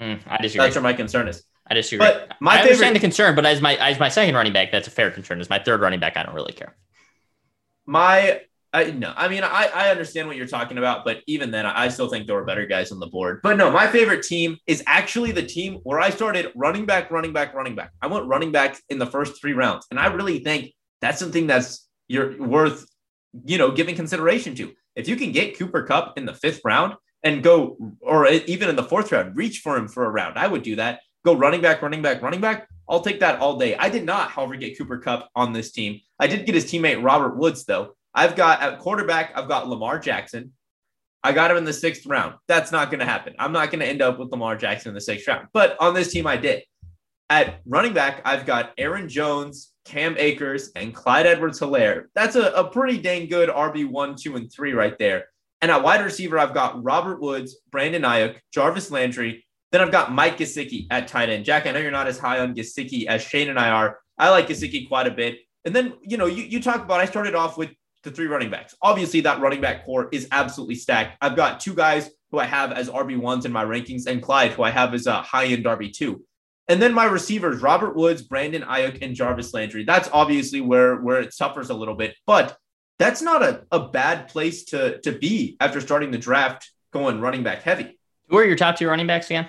Mm, 0.00 0.20
I 0.26 0.42
disagree. 0.42 0.66
That's 0.66 0.76
where 0.76 0.82
my 0.82 0.92
concern 0.92 1.28
is. 1.28 1.44
I 1.70 1.74
disagree. 1.74 2.04
But 2.04 2.36
my 2.40 2.52
I 2.52 2.54
favorite, 2.56 2.70
understand 2.72 2.96
the 2.96 3.00
concern, 3.00 3.34
but 3.36 3.46
as 3.46 3.60
my 3.60 3.76
as 3.76 3.98
my 4.00 4.08
second 4.08 4.34
running 4.34 4.52
back, 4.52 4.72
that's 4.72 4.88
a 4.88 4.90
fair 4.90 5.10
concern. 5.10 5.40
As 5.40 5.48
my 5.48 5.58
third 5.58 5.80
running 5.80 6.00
back, 6.00 6.16
I 6.16 6.24
don't 6.24 6.34
really 6.34 6.52
care. 6.52 6.76
My 7.86 8.40
I 8.72 8.90
no, 8.90 9.12
I 9.16 9.28
mean 9.28 9.42
I, 9.44 9.70
I 9.74 9.90
understand 9.90 10.28
what 10.28 10.36
you're 10.36 10.46
talking 10.46 10.78
about, 10.78 11.04
but 11.04 11.22
even 11.26 11.50
then 11.50 11.66
I 11.66 11.88
still 11.88 12.08
think 12.08 12.26
there 12.26 12.36
were 12.36 12.44
better 12.44 12.66
guys 12.66 12.92
on 12.92 13.00
the 13.00 13.06
board. 13.06 13.40
But 13.42 13.56
no, 13.56 13.70
my 13.70 13.86
favorite 13.86 14.22
team 14.24 14.58
is 14.66 14.82
actually 14.86 15.32
the 15.32 15.42
team 15.42 15.80
where 15.84 16.00
I 16.00 16.10
started 16.10 16.52
running 16.54 16.86
back, 16.86 17.10
running 17.10 17.32
back, 17.32 17.54
running 17.54 17.74
back. 17.74 17.92
I 18.02 18.06
went 18.06 18.26
running 18.26 18.52
back 18.52 18.78
in 18.88 18.98
the 18.98 19.06
first 19.06 19.40
three 19.40 19.52
rounds. 19.52 19.86
And 19.90 19.98
I 19.98 20.06
really 20.08 20.40
think 20.40 20.72
that's 21.00 21.18
something 21.18 21.46
that's 21.46 21.88
you're 22.08 22.40
worth, 22.40 22.86
you 23.44 23.58
know, 23.58 23.70
giving 23.70 23.94
consideration 23.94 24.54
to. 24.56 24.72
If 24.96 25.08
you 25.08 25.16
can 25.16 25.32
get 25.32 25.58
Cooper 25.58 25.84
Kupp 25.84 26.18
in 26.18 26.26
the 26.26 26.34
fifth 26.34 26.60
round 26.64 26.94
and 27.22 27.42
go, 27.42 27.76
or 28.00 28.26
even 28.28 28.68
in 28.68 28.76
the 28.76 28.82
fourth 28.82 29.12
round, 29.12 29.36
reach 29.36 29.60
for 29.60 29.76
him 29.76 29.88
for 29.88 30.04
a 30.04 30.10
round. 30.10 30.38
I 30.38 30.46
would 30.46 30.62
do 30.62 30.76
that. 30.76 31.00
Go 31.24 31.34
running 31.34 31.60
back, 31.60 31.82
running 31.82 32.02
back, 32.02 32.22
running 32.22 32.40
back. 32.40 32.66
I'll 32.88 33.02
take 33.02 33.20
that 33.20 33.40
all 33.40 33.56
day. 33.58 33.76
I 33.76 33.88
did 33.88 34.04
not, 34.04 34.30
however, 34.30 34.56
get 34.56 34.76
Cooper 34.76 34.98
Kupp 34.98 35.28
on 35.36 35.52
this 35.52 35.70
team. 35.70 36.00
I 36.18 36.26
did 36.26 36.46
get 36.46 36.54
his 36.54 36.64
teammate 36.64 37.04
Robert 37.04 37.36
Woods, 37.36 37.64
though. 37.64 37.94
I've 38.14 38.36
got 38.36 38.60
at 38.62 38.80
quarterback, 38.80 39.32
I've 39.36 39.48
got 39.48 39.68
Lamar 39.68 39.98
Jackson. 39.98 40.52
I 41.22 41.32
got 41.32 41.50
him 41.50 41.58
in 41.58 41.64
the 41.64 41.72
sixth 41.72 42.06
round. 42.06 42.34
That's 42.48 42.72
not 42.72 42.90
going 42.90 43.00
to 43.00 43.06
happen. 43.06 43.34
I'm 43.38 43.52
not 43.52 43.70
going 43.70 43.80
to 43.80 43.86
end 43.86 44.00
up 44.00 44.18
with 44.18 44.30
Lamar 44.30 44.56
Jackson 44.56 44.88
in 44.88 44.94
the 44.94 45.00
sixth 45.00 45.28
round. 45.28 45.48
But 45.52 45.76
on 45.78 45.94
this 45.94 46.12
team, 46.12 46.26
I 46.26 46.36
did. 46.36 46.62
At 47.28 47.60
running 47.66 47.92
back, 47.92 48.22
I've 48.24 48.46
got 48.46 48.72
Aaron 48.78 49.08
Jones, 49.08 49.72
Cam 49.84 50.16
Akers, 50.18 50.72
and 50.74 50.94
Clyde 50.94 51.26
Edwards 51.26 51.60
Helaire. 51.60 52.06
That's 52.14 52.36
a, 52.36 52.50
a 52.52 52.64
pretty 52.64 52.98
dang 52.98 53.28
good 53.28 53.50
RB1, 53.50 54.20
2, 54.20 54.36
and 54.36 54.50
3 54.50 54.72
right 54.72 54.98
there. 54.98 55.26
And 55.60 55.70
at 55.70 55.82
wide 55.82 56.02
receiver, 56.02 56.38
I've 56.38 56.54
got 56.54 56.82
Robert 56.82 57.20
Woods, 57.20 57.58
Brandon 57.70 58.02
Aiyuk, 58.02 58.38
Jarvis 58.52 58.90
Landry. 58.90 59.44
Then 59.72 59.80
I've 59.80 59.92
got 59.92 60.12
Mike 60.12 60.38
Gesicki 60.38 60.86
at 60.90 61.08
tight 61.08 61.28
end. 61.28 61.44
Jack, 61.44 61.66
I 61.66 61.72
know 61.72 61.78
you're 61.78 61.90
not 61.90 62.08
as 62.08 62.18
high 62.18 62.40
on 62.40 62.54
Gesicki 62.54 63.06
as 63.06 63.22
Shane 63.22 63.48
and 63.48 63.58
I 63.58 63.70
are. 63.70 63.98
I 64.18 64.30
like 64.30 64.48
Gesicki 64.48 64.88
quite 64.88 65.06
a 65.06 65.12
bit. 65.12 65.38
And 65.64 65.74
then, 65.74 65.94
you 66.02 66.16
know, 66.16 66.26
you, 66.26 66.42
you 66.42 66.60
talk 66.60 66.82
about, 66.82 67.00
I 67.00 67.04
started 67.04 67.34
off 67.34 67.56
with 67.56 67.70
the 68.02 68.10
three 68.10 68.26
running 68.26 68.50
backs. 68.50 68.74
Obviously, 68.82 69.20
that 69.22 69.40
running 69.40 69.60
back 69.60 69.84
core 69.84 70.08
is 70.12 70.26
absolutely 70.32 70.74
stacked. 70.74 71.16
I've 71.20 71.36
got 71.36 71.60
two 71.60 71.74
guys 71.74 72.10
who 72.30 72.38
I 72.38 72.46
have 72.46 72.72
as 72.72 72.88
RB1s 72.88 73.44
in 73.44 73.52
my 73.52 73.64
rankings, 73.64 74.06
and 74.06 74.22
Clyde, 74.22 74.52
who 74.52 74.62
I 74.62 74.70
have 74.70 74.94
as 74.94 75.06
a 75.06 75.20
high 75.22 75.46
end 75.46 75.64
RB2. 75.64 76.16
And 76.68 76.80
then 76.80 76.94
my 76.94 77.04
receivers, 77.04 77.62
Robert 77.62 77.96
Woods, 77.96 78.22
Brandon 78.22 78.62
Aiyuk, 78.62 79.02
and 79.02 79.14
Jarvis 79.14 79.52
Landry. 79.52 79.84
That's 79.84 80.08
obviously 80.12 80.60
where, 80.60 80.96
where 80.96 81.20
it 81.20 81.34
suffers 81.34 81.70
a 81.70 81.74
little 81.74 81.96
bit, 81.96 82.14
but 82.26 82.56
that's 82.98 83.22
not 83.22 83.42
a, 83.42 83.64
a 83.72 83.88
bad 83.88 84.28
place 84.28 84.64
to, 84.66 85.00
to 85.00 85.12
be 85.12 85.56
after 85.58 85.80
starting 85.80 86.10
the 86.10 86.18
draft 86.18 86.70
going 86.92 87.20
running 87.20 87.42
back 87.42 87.62
heavy. 87.62 87.98
Who 88.28 88.38
are 88.38 88.44
your 88.44 88.56
top 88.56 88.76
two 88.76 88.88
running 88.88 89.08
backs 89.08 89.26
again? 89.26 89.48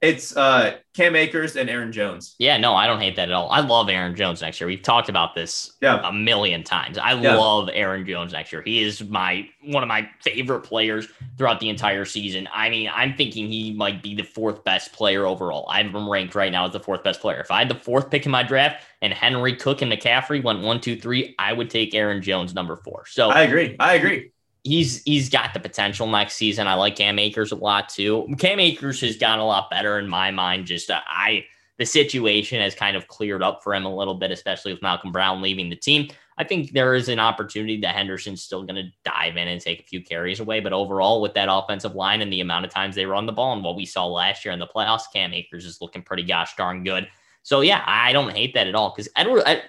It's 0.00 0.34
uh, 0.34 0.78
Cam 0.94 1.14
Akers 1.14 1.56
and 1.56 1.68
Aaron 1.68 1.92
Jones. 1.92 2.34
Yeah, 2.38 2.56
no, 2.56 2.74
I 2.74 2.86
don't 2.86 3.00
hate 3.00 3.16
that 3.16 3.28
at 3.28 3.32
all. 3.32 3.50
I 3.50 3.60
love 3.60 3.90
Aaron 3.90 4.16
Jones 4.16 4.40
next 4.40 4.58
year. 4.58 4.66
We've 4.66 4.80
talked 4.80 5.10
about 5.10 5.34
this 5.34 5.72
yeah. 5.82 6.00
a 6.08 6.10
million 6.10 6.64
times. 6.64 6.96
I 6.96 7.12
Yeah. 7.12 7.36
love 7.36 7.68
Aaron 7.70 8.06
Jones 8.06 8.32
next 8.32 8.50
year. 8.50 8.62
He 8.62 8.82
is 8.82 9.04
my 9.04 9.46
one 9.62 9.82
of 9.82 9.88
my 9.88 10.08
favorite 10.22 10.60
players 10.60 11.06
throughout 11.36 11.60
the 11.60 11.68
entire 11.68 12.06
season. 12.06 12.48
I 12.54 12.70
mean, 12.70 12.90
I'm 12.94 13.14
thinking 13.14 13.46
he 13.48 13.74
might 13.74 14.02
be 14.02 14.14
the 14.14 14.22
fourth 14.22 14.64
best 14.64 14.94
player 14.94 15.26
overall. 15.26 15.68
I 15.68 15.82
have 15.82 15.94
him 15.94 16.08
ranked 16.08 16.34
right 16.34 16.50
now 16.50 16.64
as 16.66 16.72
the 16.72 16.80
fourth 16.80 17.04
best 17.04 17.20
player. 17.20 17.40
If 17.40 17.50
I 17.50 17.58
had 17.58 17.68
the 17.68 17.74
fourth 17.74 18.10
pick 18.10 18.24
in 18.24 18.32
my 18.32 18.42
draft 18.42 18.82
and 19.02 19.12
Henry 19.12 19.54
Cook 19.54 19.82
and 19.82 19.92
McCaffrey 19.92 20.42
went 20.42 20.62
one, 20.62 20.80
two, 20.80 20.96
three, 20.98 21.34
I 21.38 21.52
would 21.52 21.68
take 21.68 21.94
Aaron 21.94 22.22
Jones 22.22 22.54
number 22.54 22.76
four. 22.76 23.04
So 23.06 23.28
I 23.28 23.42
agree. 23.42 23.76
I 23.78 23.94
agree. 23.96 24.32
He's 24.62 25.02
he's 25.04 25.28
got 25.28 25.54
the 25.54 25.60
potential 25.60 26.06
next 26.06 26.34
season. 26.34 26.66
I 26.66 26.74
like 26.74 26.96
Cam 26.96 27.18
Akers 27.18 27.52
a 27.52 27.56
lot 27.56 27.88
too. 27.88 28.28
Cam 28.38 28.60
Akers 28.60 29.00
has 29.00 29.16
gotten 29.16 29.40
a 29.40 29.46
lot 29.46 29.70
better 29.70 29.98
in 29.98 30.08
my 30.08 30.30
mind. 30.30 30.66
Just 30.66 30.90
uh, 30.90 31.00
I 31.08 31.44
the 31.78 31.86
situation 31.86 32.60
has 32.60 32.74
kind 32.74 32.94
of 32.94 33.08
cleared 33.08 33.42
up 33.42 33.62
for 33.62 33.74
him 33.74 33.86
a 33.86 33.94
little 33.94 34.14
bit, 34.14 34.30
especially 34.30 34.70
with 34.72 34.82
Malcolm 34.82 35.12
Brown 35.12 35.40
leaving 35.40 35.70
the 35.70 35.76
team. 35.76 36.10
I 36.36 36.44
think 36.44 36.72
there 36.72 36.94
is 36.94 37.08
an 37.08 37.18
opportunity 37.18 37.80
that 37.80 37.94
Henderson's 37.94 38.42
still 38.42 38.62
going 38.64 38.76
to 38.76 38.90
dive 39.04 39.36
in 39.36 39.48
and 39.48 39.60
take 39.60 39.80
a 39.80 39.84
few 39.84 40.02
carries 40.02 40.40
away. 40.40 40.60
But 40.60 40.74
overall, 40.74 41.22
with 41.22 41.34
that 41.34 41.48
offensive 41.50 41.94
line 41.94 42.20
and 42.20 42.32
the 42.32 42.40
amount 42.40 42.66
of 42.66 42.70
times 42.70 42.94
they 42.94 43.06
run 43.06 43.26
the 43.26 43.32
ball 43.32 43.54
and 43.54 43.64
what 43.64 43.76
we 43.76 43.86
saw 43.86 44.06
last 44.06 44.44
year 44.44 44.52
in 44.52 44.58
the 44.58 44.66
playoffs, 44.66 45.10
Cam 45.12 45.32
Akers 45.32 45.64
is 45.64 45.80
looking 45.80 46.02
pretty 46.02 46.22
gosh 46.22 46.54
darn 46.56 46.84
good. 46.84 47.08
So 47.42 47.62
yeah, 47.62 47.82
I 47.86 48.12
don't 48.12 48.34
hate 48.34 48.54
that 48.54 48.66
at 48.66 48.74
all 48.74 48.90
because 48.90 49.10
Edward 49.16 49.42
Ed, 49.46 49.64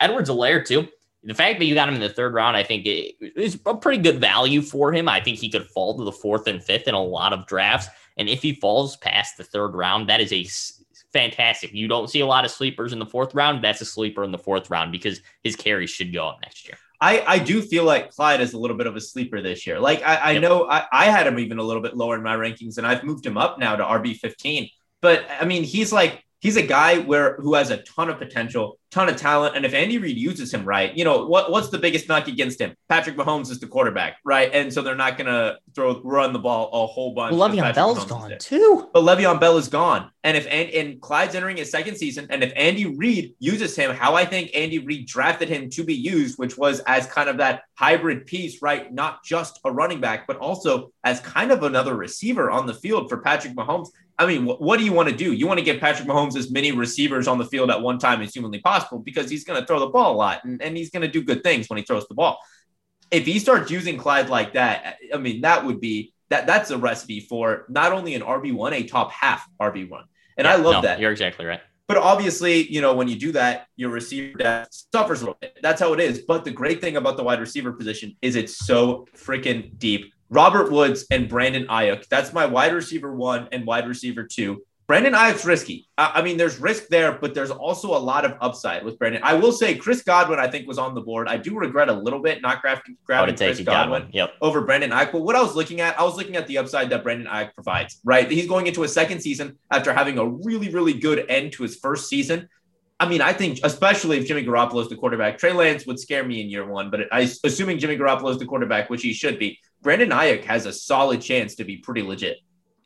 Edwards 0.00 0.30
Helaire 0.30 0.64
too 0.64 0.88
the 1.26 1.34
fact 1.34 1.58
that 1.58 1.64
you 1.64 1.74
got 1.74 1.88
him 1.88 1.96
in 1.96 2.00
the 2.00 2.08
third 2.08 2.34
round, 2.34 2.56
I 2.56 2.62
think 2.62 2.86
it 2.86 3.16
is 3.36 3.58
a 3.66 3.74
pretty 3.74 4.02
good 4.02 4.20
value 4.20 4.62
for 4.62 4.92
him. 4.92 5.08
I 5.08 5.20
think 5.20 5.38
he 5.38 5.50
could 5.50 5.66
fall 5.66 5.96
to 5.98 6.04
the 6.04 6.12
fourth 6.12 6.46
and 6.46 6.62
fifth 6.62 6.86
in 6.88 6.94
a 6.94 7.02
lot 7.02 7.32
of 7.32 7.46
drafts. 7.46 7.88
And 8.16 8.28
if 8.28 8.42
he 8.42 8.54
falls 8.54 8.96
past 8.96 9.36
the 9.36 9.44
third 9.44 9.74
round, 9.74 10.08
that 10.08 10.20
is 10.20 10.32
a 10.32 10.46
fantastic. 11.12 11.72
You 11.72 11.88
don't 11.88 12.08
see 12.08 12.20
a 12.20 12.26
lot 12.26 12.44
of 12.44 12.50
sleepers 12.50 12.92
in 12.92 12.98
the 12.98 13.06
fourth 13.06 13.34
round. 13.34 13.62
That's 13.62 13.80
a 13.80 13.84
sleeper 13.84 14.22
in 14.24 14.30
the 14.30 14.38
fourth 14.38 14.70
round 14.70 14.92
because 14.92 15.20
his 15.42 15.56
carries 15.56 15.90
should 15.90 16.12
go 16.12 16.28
up 16.28 16.38
next 16.42 16.66
year. 16.66 16.78
I, 17.00 17.22
I 17.26 17.38
do 17.38 17.60
feel 17.60 17.84
like 17.84 18.10
Clyde 18.10 18.40
is 18.40 18.54
a 18.54 18.58
little 18.58 18.76
bit 18.76 18.86
of 18.86 18.96
a 18.96 19.00
sleeper 19.00 19.42
this 19.42 19.66
year. 19.66 19.78
Like 19.80 20.02
I, 20.02 20.16
I 20.16 20.30
Yep. 20.32 20.42
know 20.42 20.68
I, 20.68 20.86
I 20.92 21.04
had 21.06 21.26
him 21.26 21.38
even 21.38 21.58
a 21.58 21.62
little 21.62 21.82
bit 21.82 21.96
lower 21.96 22.14
in 22.16 22.22
my 22.22 22.36
rankings 22.36 22.78
and 22.78 22.86
I've 22.86 23.04
moved 23.04 23.26
him 23.26 23.36
up 23.36 23.58
now 23.58 23.76
to 23.76 23.82
RB 23.82 24.16
15. 24.16 24.70
But 25.02 25.26
I 25.40 25.44
mean, 25.44 25.62
he's 25.64 25.92
like 25.92 26.22
he's 26.40 26.56
a 26.56 26.62
guy 26.62 26.98
where 26.98 27.36
who 27.36 27.54
has 27.54 27.70
a 27.70 27.78
ton 27.78 28.08
of 28.08 28.18
potential, 28.18 28.78
ton 28.90 29.08
of 29.08 29.16
talent. 29.16 29.56
And 29.56 29.66
if 29.66 29.74
Andy 29.74 29.98
Reid 29.98 30.16
uses 30.16 30.52
him 30.52 30.64
right, 30.64 30.96
you 30.96 31.04
know, 31.04 31.26
what, 31.26 31.50
what's 31.50 31.68
the 31.68 31.78
biggest 31.78 32.08
knock 32.08 32.28
against 32.28 32.60
him? 32.60 32.74
Patrick 32.88 33.16
Mahomes 33.16 33.50
is 33.50 33.58
the 33.58 33.66
quarterback, 33.66 34.16
right? 34.24 34.50
And 34.52 34.72
so 34.72 34.82
they're 34.82 34.94
not 34.94 35.18
gonna 35.18 35.58
throw 35.74 36.00
run 36.02 36.32
the 36.32 36.38
ball 36.38 36.70
a 36.72 36.86
whole 36.86 37.14
bunch. 37.14 37.34
Well, 37.34 37.48
Le'Veon 37.48 37.74
Bell's 37.74 38.04
Mahomes 38.04 38.08
gone 38.08 38.34
too. 38.38 38.88
But 38.92 39.02
Le'Veon 39.02 39.40
Bell 39.40 39.58
is 39.58 39.68
gone. 39.68 40.10
And 40.24 40.36
if 40.36 40.46
and, 40.46 40.70
and 40.70 41.00
Clyde's 41.00 41.34
entering 41.34 41.56
his 41.56 41.70
second 41.70 41.96
season, 41.96 42.26
and 42.30 42.42
if 42.42 42.52
Andy 42.56 42.86
Reid 42.86 43.34
uses 43.38 43.76
him 43.76 43.94
how 43.94 44.14
I 44.14 44.24
think 44.24 44.50
Andy 44.54 44.78
Reid 44.78 45.06
drafted 45.06 45.48
him 45.48 45.68
to 45.70 45.84
be 45.84 45.94
used, 45.94 46.38
which 46.38 46.56
was 46.56 46.80
as 46.86 47.06
kind 47.06 47.28
of 47.28 47.38
that 47.38 47.62
hybrid 47.74 48.26
piece, 48.26 48.62
right? 48.62 48.92
Not 48.92 49.24
just 49.24 49.60
a 49.64 49.72
running 49.72 50.00
back, 50.00 50.26
but 50.26 50.36
also 50.38 50.92
as 51.04 51.20
kind 51.20 51.52
of 51.52 51.62
another 51.62 51.94
receiver 51.94 52.50
on 52.50 52.66
the 52.66 52.74
field 52.74 53.08
for 53.08 53.18
Patrick 53.18 53.54
Mahomes. 53.54 53.88
I 54.18 54.26
mean, 54.26 54.46
wh- 54.46 54.60
what 54.60 54.78
do 54.78 54.84
you 54.84 54.94
want 54.94 55.10
to 55.10 55.14
do? 55.14 55.32
You 55.32 55.46
want 55.46 55.58
to 55.58 55.64
give 55.64 55.78
Patrick 55.78 56.08
Mahomes 56.08 56.36
as 56.36 56.50
many 56.50 56.72
receivers 56.72 57.28
on 57.28 57.36
the 57.36 57.44
field 57.44 57.70
at 57.70 57.82
one 57.82 57.98
time 57.98 58.22
as 58.22 58.32
humanly 58.32 58.60
possible 58.60 58.75
because 59.04 59.30
he's 59.30 59.44
going 59.44 59.60
to 59.60 59.66
throw 59.66 59.80
the 59.80 59.88
ball 59.88 60.14
a 60.14 60.16
lot 60.16 60.44
and, 60.44 60.60
and 60.62 60.76
he's 60.76 60.90
going 60.90 61.02
to 61.02 61.08
do 61.08 61.22
good 61.22 61.42
things 61.42 61.68
when 61.68 61.78
he 61.78 61.84
throws 61.84 62.06
the 62.08 62.14
ball. 62.14 62.38
If 63.10 63.24
he 63.24 63.38
starts 63.38 63.70
using 63.70 63.98
Clyde 63.98 64.28
like 64.28 64.54
that, 64.54 64.98
I 65.14 65.18
mean, 65.18 65.42
that 65.42 65.64
would 65.64 65.80
be 65.80 66.12
that 66.28 66.46
that's 66.46 66.70
a 66.70 66.78
recipe 66.78 67.20
for 67.20 67.66
not 67.68 67.92
only 67.92 68.14
an 68.14 68.22
RB1, 68.22 68.72
a 68.72 68.82
top 68.84 69.12
half 69.12 69.46
RB1. 69.60 70.02
And 70.36 70.46
I 70.46 70.56
love 70.56 70.74
no, 70.74 70.80
that. 70.82 71.00
You're 71.00 71.12
exactly 71.12 71.46
right. 71.46 71.60
But 71.88 71.98
obviously, 71.98 72.66
you 72.66 72.80
know, 72.80 72.94
when 72.94 73.06
you 73.06 73.16
do 73.16 73.32
that, 73.32 73.68
your 73.76 73.90
receiver 73.90 74.36
depth 74.36 74.86
suffers 74.92 75.20
a 75.22 75.24
little 75.24 75.38
bit. 75.40 75.56
That's 75.62 75.80
how 75.80 75.92
it 75.92 76.00
is. 76.00 76.20
But 76.26 76.44
the 76.44 76.50
great 76.50 76.80
thing 76.80 76.96
about 76.96 77.16
the 77.16 77.22
wide 77.22 77.38
receiver 77.38 77.72
position 77.72 78.16
is 78.22 78.34
it's 78.34 78.66
so 78.66 79.06
freaking 79.16 79.78
deep. 79.78 80.12
Robert 80.28 80.72
Woods 80.72 81.06
and 81.12 81.28
Brandon 81.28 81.66
Aiyuk. 81.68 82.08
That's 82.08 82.32
my 82.32 82.44
wide 82.44 82.72
receiver 82.72 83.14
one 83.14 83.48
and 83.52 83.64
wide 83.64 83.86
receiver 83.86 84.24
two. 84.24 84.64
Brandon 84.86 85.14
Aiyuk's 85.14 85.44
risky. 85.44 85.88
I, 85.98 86.12
I, 86.16 86.22
mean, 86.22 86.36
there's 86.36 86.60
risk 86.60 86.86
there, 86.88 87.18
but 87.18 87.34
there's 87.34 87.50
also 87.50 87.88
a 87.88 87.98
lot 87.98 88.24
of 88.24 88.36
upside 88.40 88.84
with 88.84 88.98
Brandon. 88.98 89.20
I 89.24 89.34
will 89.34 89.50
say 89.50 89.74
Chris 89.74 90.02
Godwin, 90.02 90.38
I 90.38 90.48
think, 90.48 90.68
was 90.68 90.78
on 90.78 90.94
the 90.94 91.00
board. 91.00 91.26
I 91.28 91.36
do 91.36 91.58
regret 91.58 91.88
a 91.88 91.92
little 91.92 92.20
bit 92.20 92.40
not 92.40 92.62
grabbing, 92.62 92.96
grabbing 93.04 93.36
Chris 93.36 93.60
Godwin, 93.60 94.02
Godwin 94.02 94.10
yep. 94.12 94.34
over 94.40 94.60
Brandon 94.60 94.90
Aiyuk. 94.90 95.12
But 95.12 95.22
what 95.22 95.34
I 95.34 95.42
was 95.42 95.56
looking 95.56 95.80
at, 95.80 95.98
I 95.98 96.04
was 96.04 96.16
looking 96.16 96.36
at 96.36 96.46
the 96.46 96.58
upside 96.58 96.90
that 96.90 97.02
Brandon 97.02 97.26
Aiyuk 97.26 97.54
provides, 97.54 98.00
right? 98.04 98.30
He's 98.30 98.46
going 98.46 98.68
into 98.68 98.84
a 98.84 98.88
second 98.88 99.20
season 99.20 99.58
after 99.72 99.92
having 99.92 100.18
a 100.18 100.26
really, 100.26 100.70
really 100.70 100.92
good 100.92 101.26
end 101.28 101.52
to 101.54 101.64
his 101.64 101.76
first 101.76 102.08
season. 102.08 102.48
I 102.98 103.08
mean, 103.08 103.20
I 103.20 103.32
think 103.32 103.58
especially 103.64 104.18
if 104.18 104.26
Jimmy 104.26 104.44
Garoppolo 104.44 104.80
is 104.82 104.88
the 104.88 104.96
quarterback, 104.96 105.36
Trey 105.38 105.52
Lance 105.52 105.84
would 105.86 105.98
scare 105.98 106.24
me 106.24 106.40
in 106.40 106.48
year 106.48 106.66
one. 106.66 106.90
But 106.90 107.12
I, 107.12 107.28
assuming 107.44 107.78
Jimmy 107.78 107.96
Garoppolo 107.96 108.30
is 108.30 108.38
the 108.38 108.46
quarterback, 108.46 108.88
which 108.88 109.02
he 109.02 109.12
should 109.12 109.38
be, 109.38 109.58
Brandon 109.82 110.10
Aiyuk 110.10 110.44
has 110.44 110.64
a 110.64 110.72
solid 110.72 111.20
chance 111.20 111.56
to 111.56 111.64
be 111.64 111.76
pretty 111.76 112.02
legit. 112.02 112.38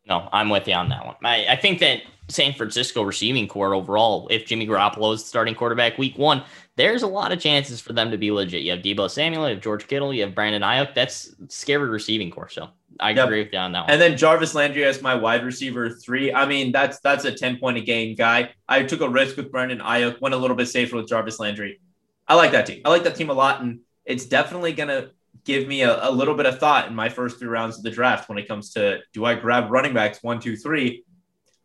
No, 0.07 0.29
I'm 0.33 0.49
with 0.49 0.67
you 0.67 0.75
on 0.75 0.89
that 0.89 1.07
one. 1.07 1.17
I, 1.25 1.47
I 1.51 1.57
think 1.57 1.79
that 1.81 2.03
San 2.29 2.53
Francisco 2.53 3.03
receiving 3.03 3.49
corps 3.49 3.75
overall, 3.75 4.29
if 4.31 4.47
Jimmy 4.47 4.67
Garoppolo 4.67 5.15
is 5.15 5.25
starting 5.25 5.55
quarterback 5.55 5.99
week 5.99 6.17
one, 6.17 6.43
there's 6.77 7.03
a 7.03 7.07
lot 7.07 7.33
of 7.33 7.41
chances 7.41 7.81
for 7.81 7.93
them 7.93 8.11
to 8.11 8.19
be 8.19 8.31
legit. 8.31 8.63
You 8.63 8.73
have 8.73 8.81
Deebo 8.81 9.11
Samuel, 9.11 9.49
you 9.49 9.55
have 9.55 9.63
George 9.63 9.87
Kittle, 9.87 10.15
you 10.15 10.23
have 10.23 10.35
Brandon 10.35 10.63
Aiyuk. 10.63 10.95
That's 10.95 11.35
scary 11.49 11.89
receiving 11.89 12.31
corps. 12.31 12.49
So 12.49 12.69
I 12.99 13.11
yep. 13.11 13.27
agree 13.27 13.43
with 13.43 13.53
you 13.53 13.59
on 13.59 13.73
that 13.73 13.83
one. 13.83 13.91
And 13.91 14.01
then 14.01 14.17
Jarvis 14.17 14.55
Landry 14.55 14.85
as 14.85 15.03
my 15.03 15.15
wide 15.15 15.45
receiver 15.45 15.91
three. 15.91 16.33
I 16.33 16.47
mean, 16.47 16.73
that's 16.73 17.01
that's 17.01 17.25
a 17.25 17.33
10 17.33 17.59
point 17.59 17.79
a 17.79 17.81
game 17.81 18.15
guy. 18.15 18.51
I 18.69 18.83
took 18.85 19.01
a 19.01 19.09
risk 19.09 19.37
with 19.37 19.51
Brandon 19.51 19.79
Aiyuk, 19.79 20.21
went 20.21 20.35
a 20.35 20.39
little 20.39 20.57
bit 20.57 20.69
safer 20.69 20.97
with 20.97 21.09
Jarvis 21.09 21.39
Landry. 21.39 21.81
I 22.27 22.35
like 22.35 22.53
that 22.53 22.67
team. 22.67 22.81
I 22.85 22.91
like 22.91 23.05
that 23.05 23.17
team 23.17 23.31
a 23.31 23.35
lot. 23.35 23.61
And 23.61 23.81
it's 24.05 24.27
definitely 24.27 24.73
gonna 24.73 25.11
give 25.51 25.67
me 25.67 25.83
a, 25.83 26.09
a 26.09 26.11
little 26.11 26.35
bit 26.35 26.47
of 26.47 26.59
thought 26.59 26.87
in 26.89 26.95
my 26.95 27.09
first 27.09 27.39
three 27.39 27.49
rounds 27.49 27.77
of 27.77 27.83
the 27.83 27.91
draft 27.91 28.29
when 28.29 28.39
it 28.39 28.47
comes 28.47 28.73
to 28.75 29.01
do 29.13 29.25
I 29.25 29.35
grab 29.35 29.71
running 29.71 29.93
backs 29.93 30.23
one, 30.23 30.39
two, 30.39 30.57
three? 30.57 31.05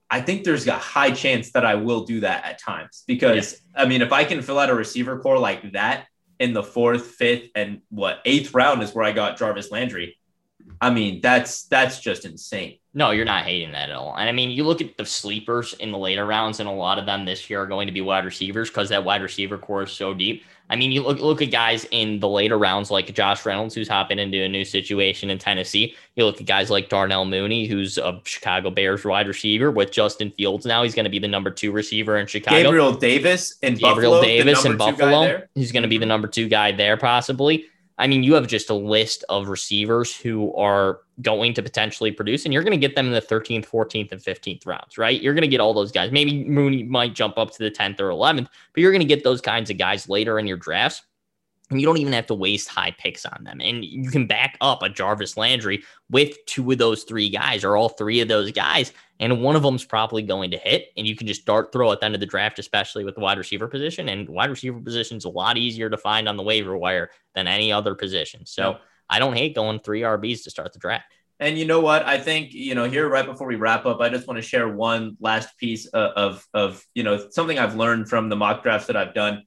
I 0.10 0.22
think 0.22 0.44
there's 0.44 0.66
a 0.66 0.74
high 0.74 1.12
chance 1.12 1.52
that 1.52 1.66
I 1.66 1.76
will 1.76 2.06
do 2.06 2.22
that 2.22 2.46
at 2.46 2.60
times 2.60 3.04
because 3.06 3.54
yeah. 3.54 3.84
I 3.84 3.86
mean, 3.86 4.02
if 4.02 4.12
I 4.12 4.24
can 4.24 4.42
fill 4.42 4.58
out 4.58 4.70
a 4.72 4.76
receiver 4.76 5.20
corps 5.20 5.38
like 5.38 5.74
that 5.74 6.08
in 6.40 6.54
the 6.54 6.64
fourth, 6.64 7.06
fifth, 7.12 7.50
and 7.56 7.82
what 7.90 8.20
eighth 8.26 8.54
round 8.54 8.82
is 8.82 8.94
where 8.94 9.06
I 9.06 9.12
got 9.12 9.38
Jarvis 9.38 9.72
Landry. 9.72 10.18
I 10.82 10.90
mean, 10.90 11.22
that's 11.22 11.66
that's 11.66 12.00
just 12.00 12.26
insane. 12.26 12.80
No, 12.98 13.12
you're 13.12 13.26
not 13.26 13.44
hating 13.44 13.74
that 13.74 13.90
at 13.90 13.96
all. 13.96 14.16
And 14.16 14.30
I 14.30 14.32
mean, 14.32 14.50
you 14.50 14.64
look 14.64 14.80
at 14.80 14.96
the 14.96 15.06
sleepers 15.06 15.74
in 15.74 15.92
the 15.92 15.98
later 15.98 16.26
rounds, 16.26 16.62
and 16.62 16.70
a 16.70 16.72
lot 16.72 16.98
of 16.98 17.06
them 17.06 17.26
this 17.26 17.50
year 17.50 17.62
are 17.62 17.68
going 17.68 17.88
to 17.88 17.94
be 17.94 18.00
wide 18.00 18.24
receivers 18.24 18.70
because 18.70 18.88
that 18.88 19.04
wide 19.04 19.22
receiver 19.22 19.58
corps 19.58 19.84
is 19.84 19.92
so 19.92 20.14
deep. 20.14 20.46
I 20.70 20.78
mean, 20.78 20.94
you 20.94 21.04
look 21.04 21.20
look 21.20 21.42
at 21.42 21.52
guys 21.52 21.86
in 21.92 22.22
the 22.22 22.30
later 22.30 22.58
rounds 22.58 22.90
like 22.90 23.14
Josh 23.14 23.46
Reynolds, 23.46 23.76
who's 23.76 23.90
hopping 23.90 24.18
into 24.18 24.42
a 24.42 24.48
new 24.48 24.64
situation 24.64 25.30
in 25.30 25.38
Tennessee. 25.38 25.94
You 26.16 26.24
look 26.24 26.40
at 26.40 26.48
guys 26.48 26.72
like 26.72 26.88
Darnell 26.88 27.26
Mooney, 27.26 27.68
who's 27.68 27.98
a 27.98 28.22
Chicago 28.24 28.72
Bears 28.72 29.04
wide 29.04 29.28
receiver 29.28 29.72
with 29.72 29.92
Justin 29.92 30.32
Fields 30.32 30.66
now. 30.66 30.82
He's 30.82 30.96
going 30.96 31.04
to 31.04 31.12
be 31.12 31.20
the 31.20 31.28
number 31.28 31.52
two 31.52 31.74
receiver 31.74 32.18
in 32.18 32.28
Chicago. 32.28 32.64
Gabriel 32.64 32.94
Davis 32.94 33.58
and 33.62 33.78
Gabriel 33.78 34.14
Buffalo, 34.14 34.22
Davis 34.22 34.64
in 34.64 34.78
Buffalo. 34.78 35.42
He's 35.54 35.74
going 35.74 35.84
to 35.84 35.90
be 35.90 35.98
the 35.98 36.06
number 36.06 36.30
two 36.30 36.48
guy 36.48 36.72
there, 36.72 36.96
possibly. 36.96 37.66
I 37.98 38.08
mean, 38.08 38.24
you 38.24 38.34
have 38.34 38.48
just 38.48 38.70
a 38.70 38.74
list 38.74 39.24
of 39.30 39.48
receivers 39.48 40.16
who 40.16 40.54
are 40.56 41.00
going 41.22 41.54
to 41.54 41.64
potentially 41.64 42.12
produce, 42.12 42.44
and 42.44 42.54
you're 42.54 42.64
going 42.64 42.72
to 42.72 42.88
get 42.88 42.96
them 42.96 43.08
in 43.08 43.14
the 43.14 43.22
13th, 43.22 43.66
14th, 43.66 44.12
and 44.12 44.22
15th 44.22 44.66
rounds, 44.66 44.98
right? 44.98 45.22
You're 45.22 45.34
going 45.34 45.44
to 45.44 45.48
get 45.48 45.62
all 45.62 45.74
those 45.74 45.92
guys. 45.92 46.12
Maybe 46.12 46.44
Mooney 46.44 46.84
might 46.84 47.16
jump 47.16 47.38
up 47.38 47.52
to 47.52 47.60
the 47.60 47.72
10th 47.72 48.00
or 48.02 48.10
11th, 48.10 48.48
but 48.74 48.82
you're 48.82 48.92
going 48.92 49.00
to 49.00 49.08
get 49.08 49.24
those 49.24 49.40
kinds 49.40 49.70
of 49.70 49.78
guys 49.78 50.10
later 50.10 50.40
in 50.40 50.46
your 50.48 50.58
drafts 50.58 51.04
and 51.72 51.82
you 51.82 51.88
don't 51.88 51.98
even 51.98 52.14
have 52.14 52.28
to 52.28 52.34
waste 52.34 52.68
high 52.68 52.92
picks 52.92 53.26
on 53.26 53.44
them. 53.44 53.60
And 53.60 53.84
you 53.84 54.10
can 54.12 54.28
back 54.28 54.58
up 54.62 54.84
a 54.84 54.90
Jarvis 54.90 55.36
Landry 55.36 55.84
with 56.12 56.38
two 56.46 56.72
of 56.72 56.78
those 56.78 57.04
three 57.04 57.30
guys 57.30 57.64
or 57.64 57.76
all 57.76 57.90
three 57.90 58.20
of 58.20 58.28
those 58.28 58.52
guys. 58.52 58.94
And 59.20 59.42
one 59.42 59.56
of 59.56 59.64
them's 59.64 59.86
probably 59.86 60.22
going 60.22 60.52
to 60.52 60.58
hit. 60.58 60.88
And 60.98 61.08
you 61.08 61.16
can 61.16 61.28
just 61.28 61.46
dart 61.46 61.72
throw 61.72 61.92
at 61.92 62.00
the 62.00 62.06
end 62.06 62.16
of 62.16 62.20
the 62.20 62.26
draft, 62.26 62.60
especially 62.60 63.06
with 63.06 63.16
the 63.16 63.22
wide 63.22 63.38
receiver 63.38 63.68
position. 63.68 64.10
And 64.10 64.28
wide 64.28 64.50
receiver 64.50 64.80
position 64.80 65.18
is 65.18 65.26
a 65.26 65.30
lot 65.30 65.58
easier 65.58 65.90
to 65.90 65.98
find 65.98 66.28
on 66.28 66.38
the 66.38 66.44
waiver 66.44 66.78
wire 66.78 67.10
than 67.34 67.48
any 67.48 67.72
other 67.72 67.96
position. 67.96 68.46
So 68.46 68.72
yep. 68.72 68.82
I 69.10 69.20
don't 69.20 69.36
hate 69.36 69.56
going 69.56 69.80
three 69.80 70.02
RBs 70.02 70.44
to 70.44 70.50
start 70.50 70.74
the 70.74 70.80
draft. 70.80 71.06
And 71.40 71.58
you 71.58 71.66
know 71.66 71.82
what? 71.82 72.06
I 72.06 72.18
think 72.18 72.54
you 72.54 72.76
know 72.76 72.86
here 72.86 73.10
right 73.10 73.26
before 73.26 73.46
we 73.46 73.56
wrap 73.56 73.86
up, 73.86 74.00
I 74.00 74.08
just 74.08 74.26
want 74.26 74.38
to 74.38 74.42
share 74.42 74.70
one 74.70 75.18
last 75.20 75.58
piece 75.58 75.86
of, 75.88 76.12
of, 76.12 76.48
of 76.54 76.86
you 76.94 77.04
know 77.04 77.30
something 77.30 77.60
I've 77.60 77.76
learned 77.76 78.08
from 78.10 78.30
the 78.30 78.38
mock 78.38 78.64
drafts 78.64 78.88
that 78.88 78.96
I've 78.96 79.14
done 79.14 79.44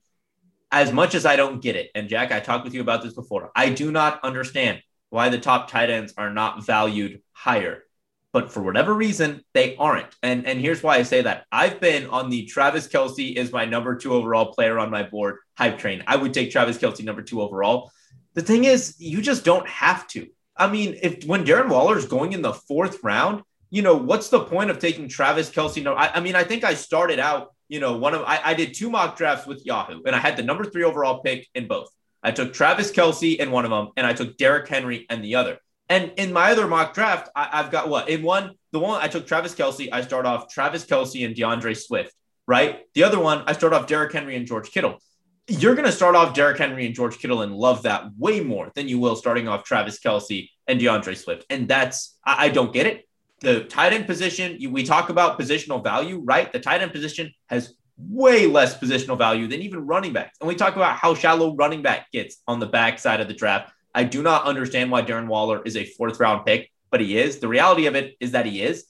as 0.71 0.93
much 0.93 1.15
as 1.15 1.25
I 1.25 1.37
don't 1.37 1.63
get 1.63 1.77
it, 1.77 1.91
and 1.95 2.09
Jack, 2.09 2.31
I 2.31 2.41
talked 2.41 2.65
with 2.65 2.75
you 2.75 2.81
about 2.81 3.03
this 3.03 3.15
before, 3.15 3.51
I 3.57 3.71
do 3.71 3.91
not 3.91 4.23
understand 4.23 4.83
why 5.11 5.31
the 5.31 5.39
top 5.39 5.71
tight 5.71 5.89
ends 5.89 6.13
are 6.19 6.33
not 6.33 6.65
valued 6.65 7.23
higher. 7.33 7.85
But 8.33 8.53
for 8.53 8.63
whatever 8.63 8.93
reason, 8.93 9.43
they 9.55 9.75
aren't. 9.77 10.15
And, 10.23 10.47
and 10.47 10.61
here's 10.61 10.83
why 10.83 10.97
I 10.97 11.03
say 11.03 11.23
that. 11.23 11.47
I've 11.51 11.81
been 11.81 12.07
on 12.09 12.29
the 12.29 12.45
Travis 12.45 12.87
Kelce 12.87 13.35
is 13.35 13.53
my 13.53 13.65
number 13.65 13.97
two 13.97 14.13
overall 14.13 14.53
player 14.53 14.79
on 14.79 14.91
my 14.91 15.03
board 15.03 15.39
hype 15.57 15.79
train. 15.79 16.05
I 16.07 16.17
would 16.17 16.35
take 16.35 16.51
Travis 16.51 16.79
Kelce 16.79 17.05
number 17.05 17.23
two 17.23 17.41
overall. 17.41 17.91
The 18.35 18.43
thing 18.43 18.65
is, 18.65 18.97
you 18.99 19.23
just 19.23 19.45
don't 19.45 19.67
have 19.67 20.07
to. 20.09 20.29
I 20.57 20.69
mean, 20.69 20.99
if 21.03 21.25
when 21.25 21.45
Darren 21.45 21.71
Waller 21.71 21.97
is 21.97 22.05
going 22.05 22.33
in 22.33 22.43
the 22.43 22.53
fourth 22.53 22.99
round, 23.03 23.43
you 23.71 23.83
know, 23.83 23.97
what's 23.97 24.29
the 24.29 24.41
point 24.41 24.71
of 24.71 24.79
taking 24.79 25.09
Travis 25.09 25.51
Kelce? 25.51 25.83
No, 25.83 25.95
I, 25.95 26.17
I 26.17 26.21
mean, 26.21 26.35
I 26.35 26.45
think 26.45 26.65
I 26.65 26.75
started 26.75 27.19
out 27.19 27.53
you 27.69 27.81
know, 27.81 27.97
one 27.97 28.15
of 28.15 28.23
I, 28.23 28.41
I 28.43 28.55
did 28.55 28.75
two 28.75 28.91
mock 28.91 29.17
drafts 29.17 29.47
with 29.47 29.65
Yahoo, 29.65 30.03
and 30.05 30.17
I 30.17 30.19
had 30.19 30.37
the 30.37 30.43
number 30.43 30.65
three 30.65 30.85
overall 30.85 31.21
pick 31.21 31.47
in 31.55 31.69
both. 31.69 31.91
I 32.23 32.31
took 32.33 32.53
Travis 32.53 32.91
Kelce 32.91 33.37
in 33.37 33.51
one 33.51 33.65
of 33.65 33.71
them, 33.71 33.91
and 33.97 34.07
I 34.07 34.13
took 34.13 34.37
Derrick 34.37 34.69
Henry 34.69 35.07
in 35.09 35.23
the 35.23 35.37
other. 35.37 35.59
And 35.89 36.13
in 36.17 36.33
my 36.33 36.53
other 36.53 36.67
mock 36.67 36.95
draft, 36.95 37.31
I, 37.35 37.63
have 37.63 37.71
got 37.71 37.89
what 37.89 38.09
in 38.09 38.23
one, 38.23 38.53
the 38.73 38.79
one 38.79 39.01
I 39.03 39.09
took 39.09 39.27
Travis 39.27 39.55
Kelce. 39.55 39.89
I 39.91 40.03
start 40.03 40.27
off 40.27 40.53
Travis 40.53 40.85
Kelce 40.85 41.25
and 41.25 41.35
D'Andre 41.35 41.75
Swift, 41.75 42.13
right? 42.47 42.81
The 42.95 43.05
other 43.05 43.19
one, 43.19 43.43
I 43.47 43.53
start 43.53 43.73
off 43.73 43.87
Derrick 43.87 44.13
Henry 44.13 44.37
and 44.37 44.47
George 44.47 44.71
Kittle. 44.71 44.99
You're 45.47 45.75
going 45.75 45.87
to 45.87 45.93
start 45.93 46.15
off 46.15 46.35
Derrick 46.35 46.59
Henry 46.59 46.85
and 46.85 46.95
George 46.95 47.19
Kittle 47.19 47.41
and 47.41 47.55
love 47.55 47.85
that 47.85 48.11
way 48.19 48.41
more 48.41 48.71
than 48.75 48.87
you 48.87 48.99
will 48.99 49.17
starting 49.17 49.49
off 49.49 49.65
Travis 49.65 49.99
Kelce 49.99 50.51
and 50.67 50.79
D'Andre 50.79 51.15
Swift. 51.15 51.47
And 51.49 51.67
that's, 51.67 52.19
I, 52.25 52.47
I 52.47 52.49
don't 52.51 52.73
get 52.73 52.87
it 52.87 53.09
the 53.41 53.65
tight 53.65 53.93
end 53.93 54.07
position, 54.07 54.59
we 54.71 54.83
talk 54.83 55.11
about 55.11 55.39
positional 55.39 55.83
value, 55.83 56.21
right? 56.25 56.53
The 56.53 56.61
tight 56.61 56.83
end 56.83 56.93
position 56.93 57.33
has 57.47 57.75
way 57.97 58.47
less 58.47 58.79
positional 58.79 59.19
value 59.19 59.47
than 59.47 59.61
even 59.61 59.87
running 59.87 60.13
backs. 60.13 60.37
And 60.41 60.49
we 60.49 60.55
talk 60.55 60.77
about 60.77 60.97
how 60.97 61.15
shallow 61.15 61.55
running 61.55 61.83
back 61.83 62.11
gets 62.13 62.39
on 62.47 62.61
the 62.61 62.67
backside 62.67 63.21
of 63.21 63.29
the 63.29 63.35
draft. 63.35 63.73
I 63.99 64.05
do 64.05 64.23
not 64.23 64.45
understand 64.45 64.93
why 64.93 65.03
Darren 65.03 65.27
Waller 65.27 65.61
is 65.65 65.77
a 65.77 65.85
fourth 65.85 66.21
round 66.21 66.47
pick, 66.47 66.71
but 66.89 67.01
he 67.01 67.19
is. 67.19 67.41
The 67.41 67.49
reality 67.49 67.87
of 67.87 67.97
it 67.97 68.15
is 68.21 68.31
that 68.31 68.47
he 68.47 68.63
is. 68.63 68.85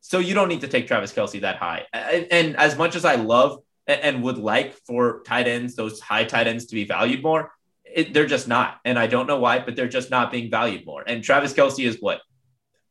So 0.00 0.20
you 0.20 0.32
don't 0.32 0.48
need 0.48 0.62
to 0.62 0.68
take 0.68 0.86
Travis 0.86 1.12
Kelce 1.12 1.42
that 1.42 1.56
high. 1.56 1.84
And, 1.92 2.26
and 2.30 2.56
as 2.56 2.74
much 2.78 2.96
as 2.96 3.04
I 3.04 3.16
love 3.16 3.58
and 3.86 4.22
would 4.22 4.38
like 4.38 4.72
for 4.86 5.20
tight 5.26 5.48
ends, 5.48 5.74
those 5.74 6.00
high 6.00 6.24
tight 6.24 6.46
ends 6.46 6.64
to 6.68 6.74
be 6.74 6.84
valued 6.84 7.22
more, 7.22 7.52
it, 7.84 8.14
they're 8.14 8.24
just 8.24 8.48
not. 8.48 8.80
And 8.86 8.98
I 8.98 9.06
don't 9.06 9.26
know 9.26 9.38
why, 9.38 9.58
but 9.58 9.76
they're 9.76 9.86
just 9.86 10.10
not 10.10 10.32
being 10.32 10.50
valued 10.50 10.86
more. 10.86 11.04
And 11.06 11.22
Travis 11.22 11.52
Kelce 11.52 11.86
is 11.86 11.98
what 12.00 12.22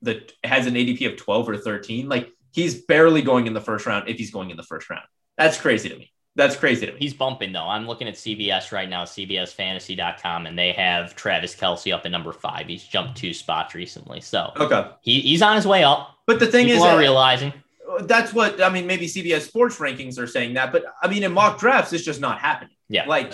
that 0.03 0.31
has 0.43 0.67
an 0.67 0.75
ADP 0.75 1.11
of 1.11 1.17
12 1.17 1.49
or 1.49 1.57
13. 1.57 2.07
Like 2.07 2.29
he's 2.51 2.83
barely 2.83 3.23
going 3.23 3.47
in 3.47 3.53
the 3.53 3.61
first 3.61 3.87
round 3.87 4.07
if 4.09 4.17
he's 4.19 4.29
going 4.29 4.51
in 4.51 4.57
the 4.57 4.61
first 4.61 4.91
round. 4.91 5.05
That's 5.39 5.59
crazy 5.59 5.89
to 5.89 5.97
me. 5.97 6.12
That's 6.35 6.55
crazy. 6.55 6.91
He's 6.97 7.13
bumping 7.13 7.51
though. 7.51 7.67
I'm 7.67 7.85
looking 7.85 8.07
at 8.07 8.15
CBS 8.15 8.71
right 8.71 8.89
now, 8.89 9.03
CBSFantasy.com, 9.03 10.47
and 10.47 10.57
they 10.57 10.71
have 10.71 11.15
Travis 11.15 11.55
Kelce 11.55 11.93
up 11.93 12.05
at 12.05 12.11
number 12.11 12.31
five. 12.31 12.67
He's 12.67 12.83
jumped 12.83 13.17
two 13.17 13.33
spots 13.33 13.75
recently, 13.75 14.19
so 14.19 14.51
okay, 14.57 14.89
he, 15.01 15.21
he's 15.21 15.41
on 15.41 15.55
his 15.55 15.67
way 15.67 15.83
up. 15.83 16.17
But 16.25 16.39
the 16.39 16.47
thing 16.47 16.67
People 16.67 16.85
is, 16.85 16.89
are 16.89 16.97
realizing 16.97 17.53
that's 18.01 18.33
what 18.33 18.61
I 18.61 18.69
mean. 18.69 18.87
Maybe 18.87 19.07
CBS 19.07 19.41
Sports 19.41 19.77
rankings 19.77 20.17
are 20.17 20.27
saying 20.27 20.53
that, 20.55 20.71
but 20.71 20.85
I 21.01 21.07
mean, 21.07 21.23
in 21.23 21.31
mock 21.31 21.59
drafts, 21.59 21.93
it's 21.93 22.03
just 22.03 22.21
not 22.21 22.39
happening. 22.39 22.75
Yeah, 22.89 23.05
like 23.05 23.33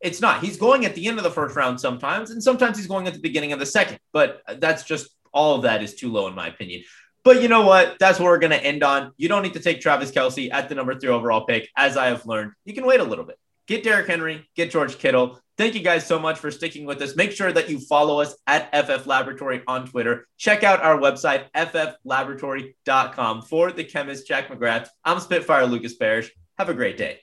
it's 0.00 0.20
not. 0.20 0.42
He's 0.42 0.56
going 0.56 0.84
at 0.84 0.94
the 0.94 1.06
end 1.06 1.18
of 1.18 1.24
the 1.24 1.30
first 1.30 1.54
round 1.54 1.80
sometimes, 1.80 2.30
and 2.30 2.42
sometimes 2.42 2.76
he's 2.76 2.86
going 2.86 3.06
at 3.06 3.14
the 3.14 3.20
beginning 3.20 3.52
of 3.52 3.58
the 3.58 3.66
second. 3.66 3.98
But 4.12 4.42
that's 4.58 4.84
just 4.84 5.10
all 5.32 5.54
of 5.56 5.62
that 5.62 5.82
is 5.82 5.94
too 5.94 6.10
low, 6.10 6.26
in 6.26 6.34
my 6.34 6.48
opinion. 6.48 6.82
But 7.24 7.40
you 7.40 7.48
know 7.48 7.62
what? 7.62 7.96
That's 8.00 8.18
what 8.18 8.26
we're 8.26 8.38
going 8.38 8.50
to 8.50 8.62
end 8.62 8.82
on. 8.82 9.12
You 9.16 9.28
don't 9.28 9.42
need 9.42 9.52
to 9.54 9.60
take 9.60 9.80
Travis 9.80 10.10
Kelce 10.10 10.52
at 10.52 10.68
the 10.68 10.74
number 10.74 10.98
three 10.98 11.10
overall 11.10 11.44
pick, 11.44 11.68
as 11.76 11.96
I 11.96 12.06
have 12.06 12.26
learned. 12.26 12.52
You 12.64 12.74
can 12.74 12.84
wait 12.84 13.00
a 13.00 13.04
little 13.04 13.24
bit. 13.24 13.38
Get 13.68 13.84
Derrick 13.84 14.08
Henry, 14.08 14.48
get 14.56 14.72
George 14.72 14.98
Kittle. 14.98 15.40
Thank 15.56 15.74
you 15.74 15.82
guys 15.82 16.04
so 16.04 16.18
much 16.18 16.38
for 16.38 16.50
sticking 16.50 16.84
with 16.84 17.00
us. 17.00 17.14
Make 17.14 17.30
sure 17.30 17.52
that 17.52 17.70
you 17.70 17.78
follow 17.78 18.20
us 18.20 18.34
at 18.46 18.74
FF 18.74 19.06
Laboratory 19.06 19.62
on 19.68 19.86
Twitter. 19.86 20.26
Check 20.36 20.64
out 20.64 20.82
our 20.82 20.98
website, 20.98 21.44
fflaboratory.com. 21.54 23.42
For 23.42 23.70
the 23.70 23.84
chemist, 23.84 24.26
Jack 24.26 24.48
McGrath, 24.48 24.88
I'm 25.04 25.20
Spitfire 25.20 25.66
Lucas 25.66 25.94
Parrish. 25.94 26.32
Have 26.58 26.70
a 26.70 26.74
great 26.74 26.96
day. 26.96 27.20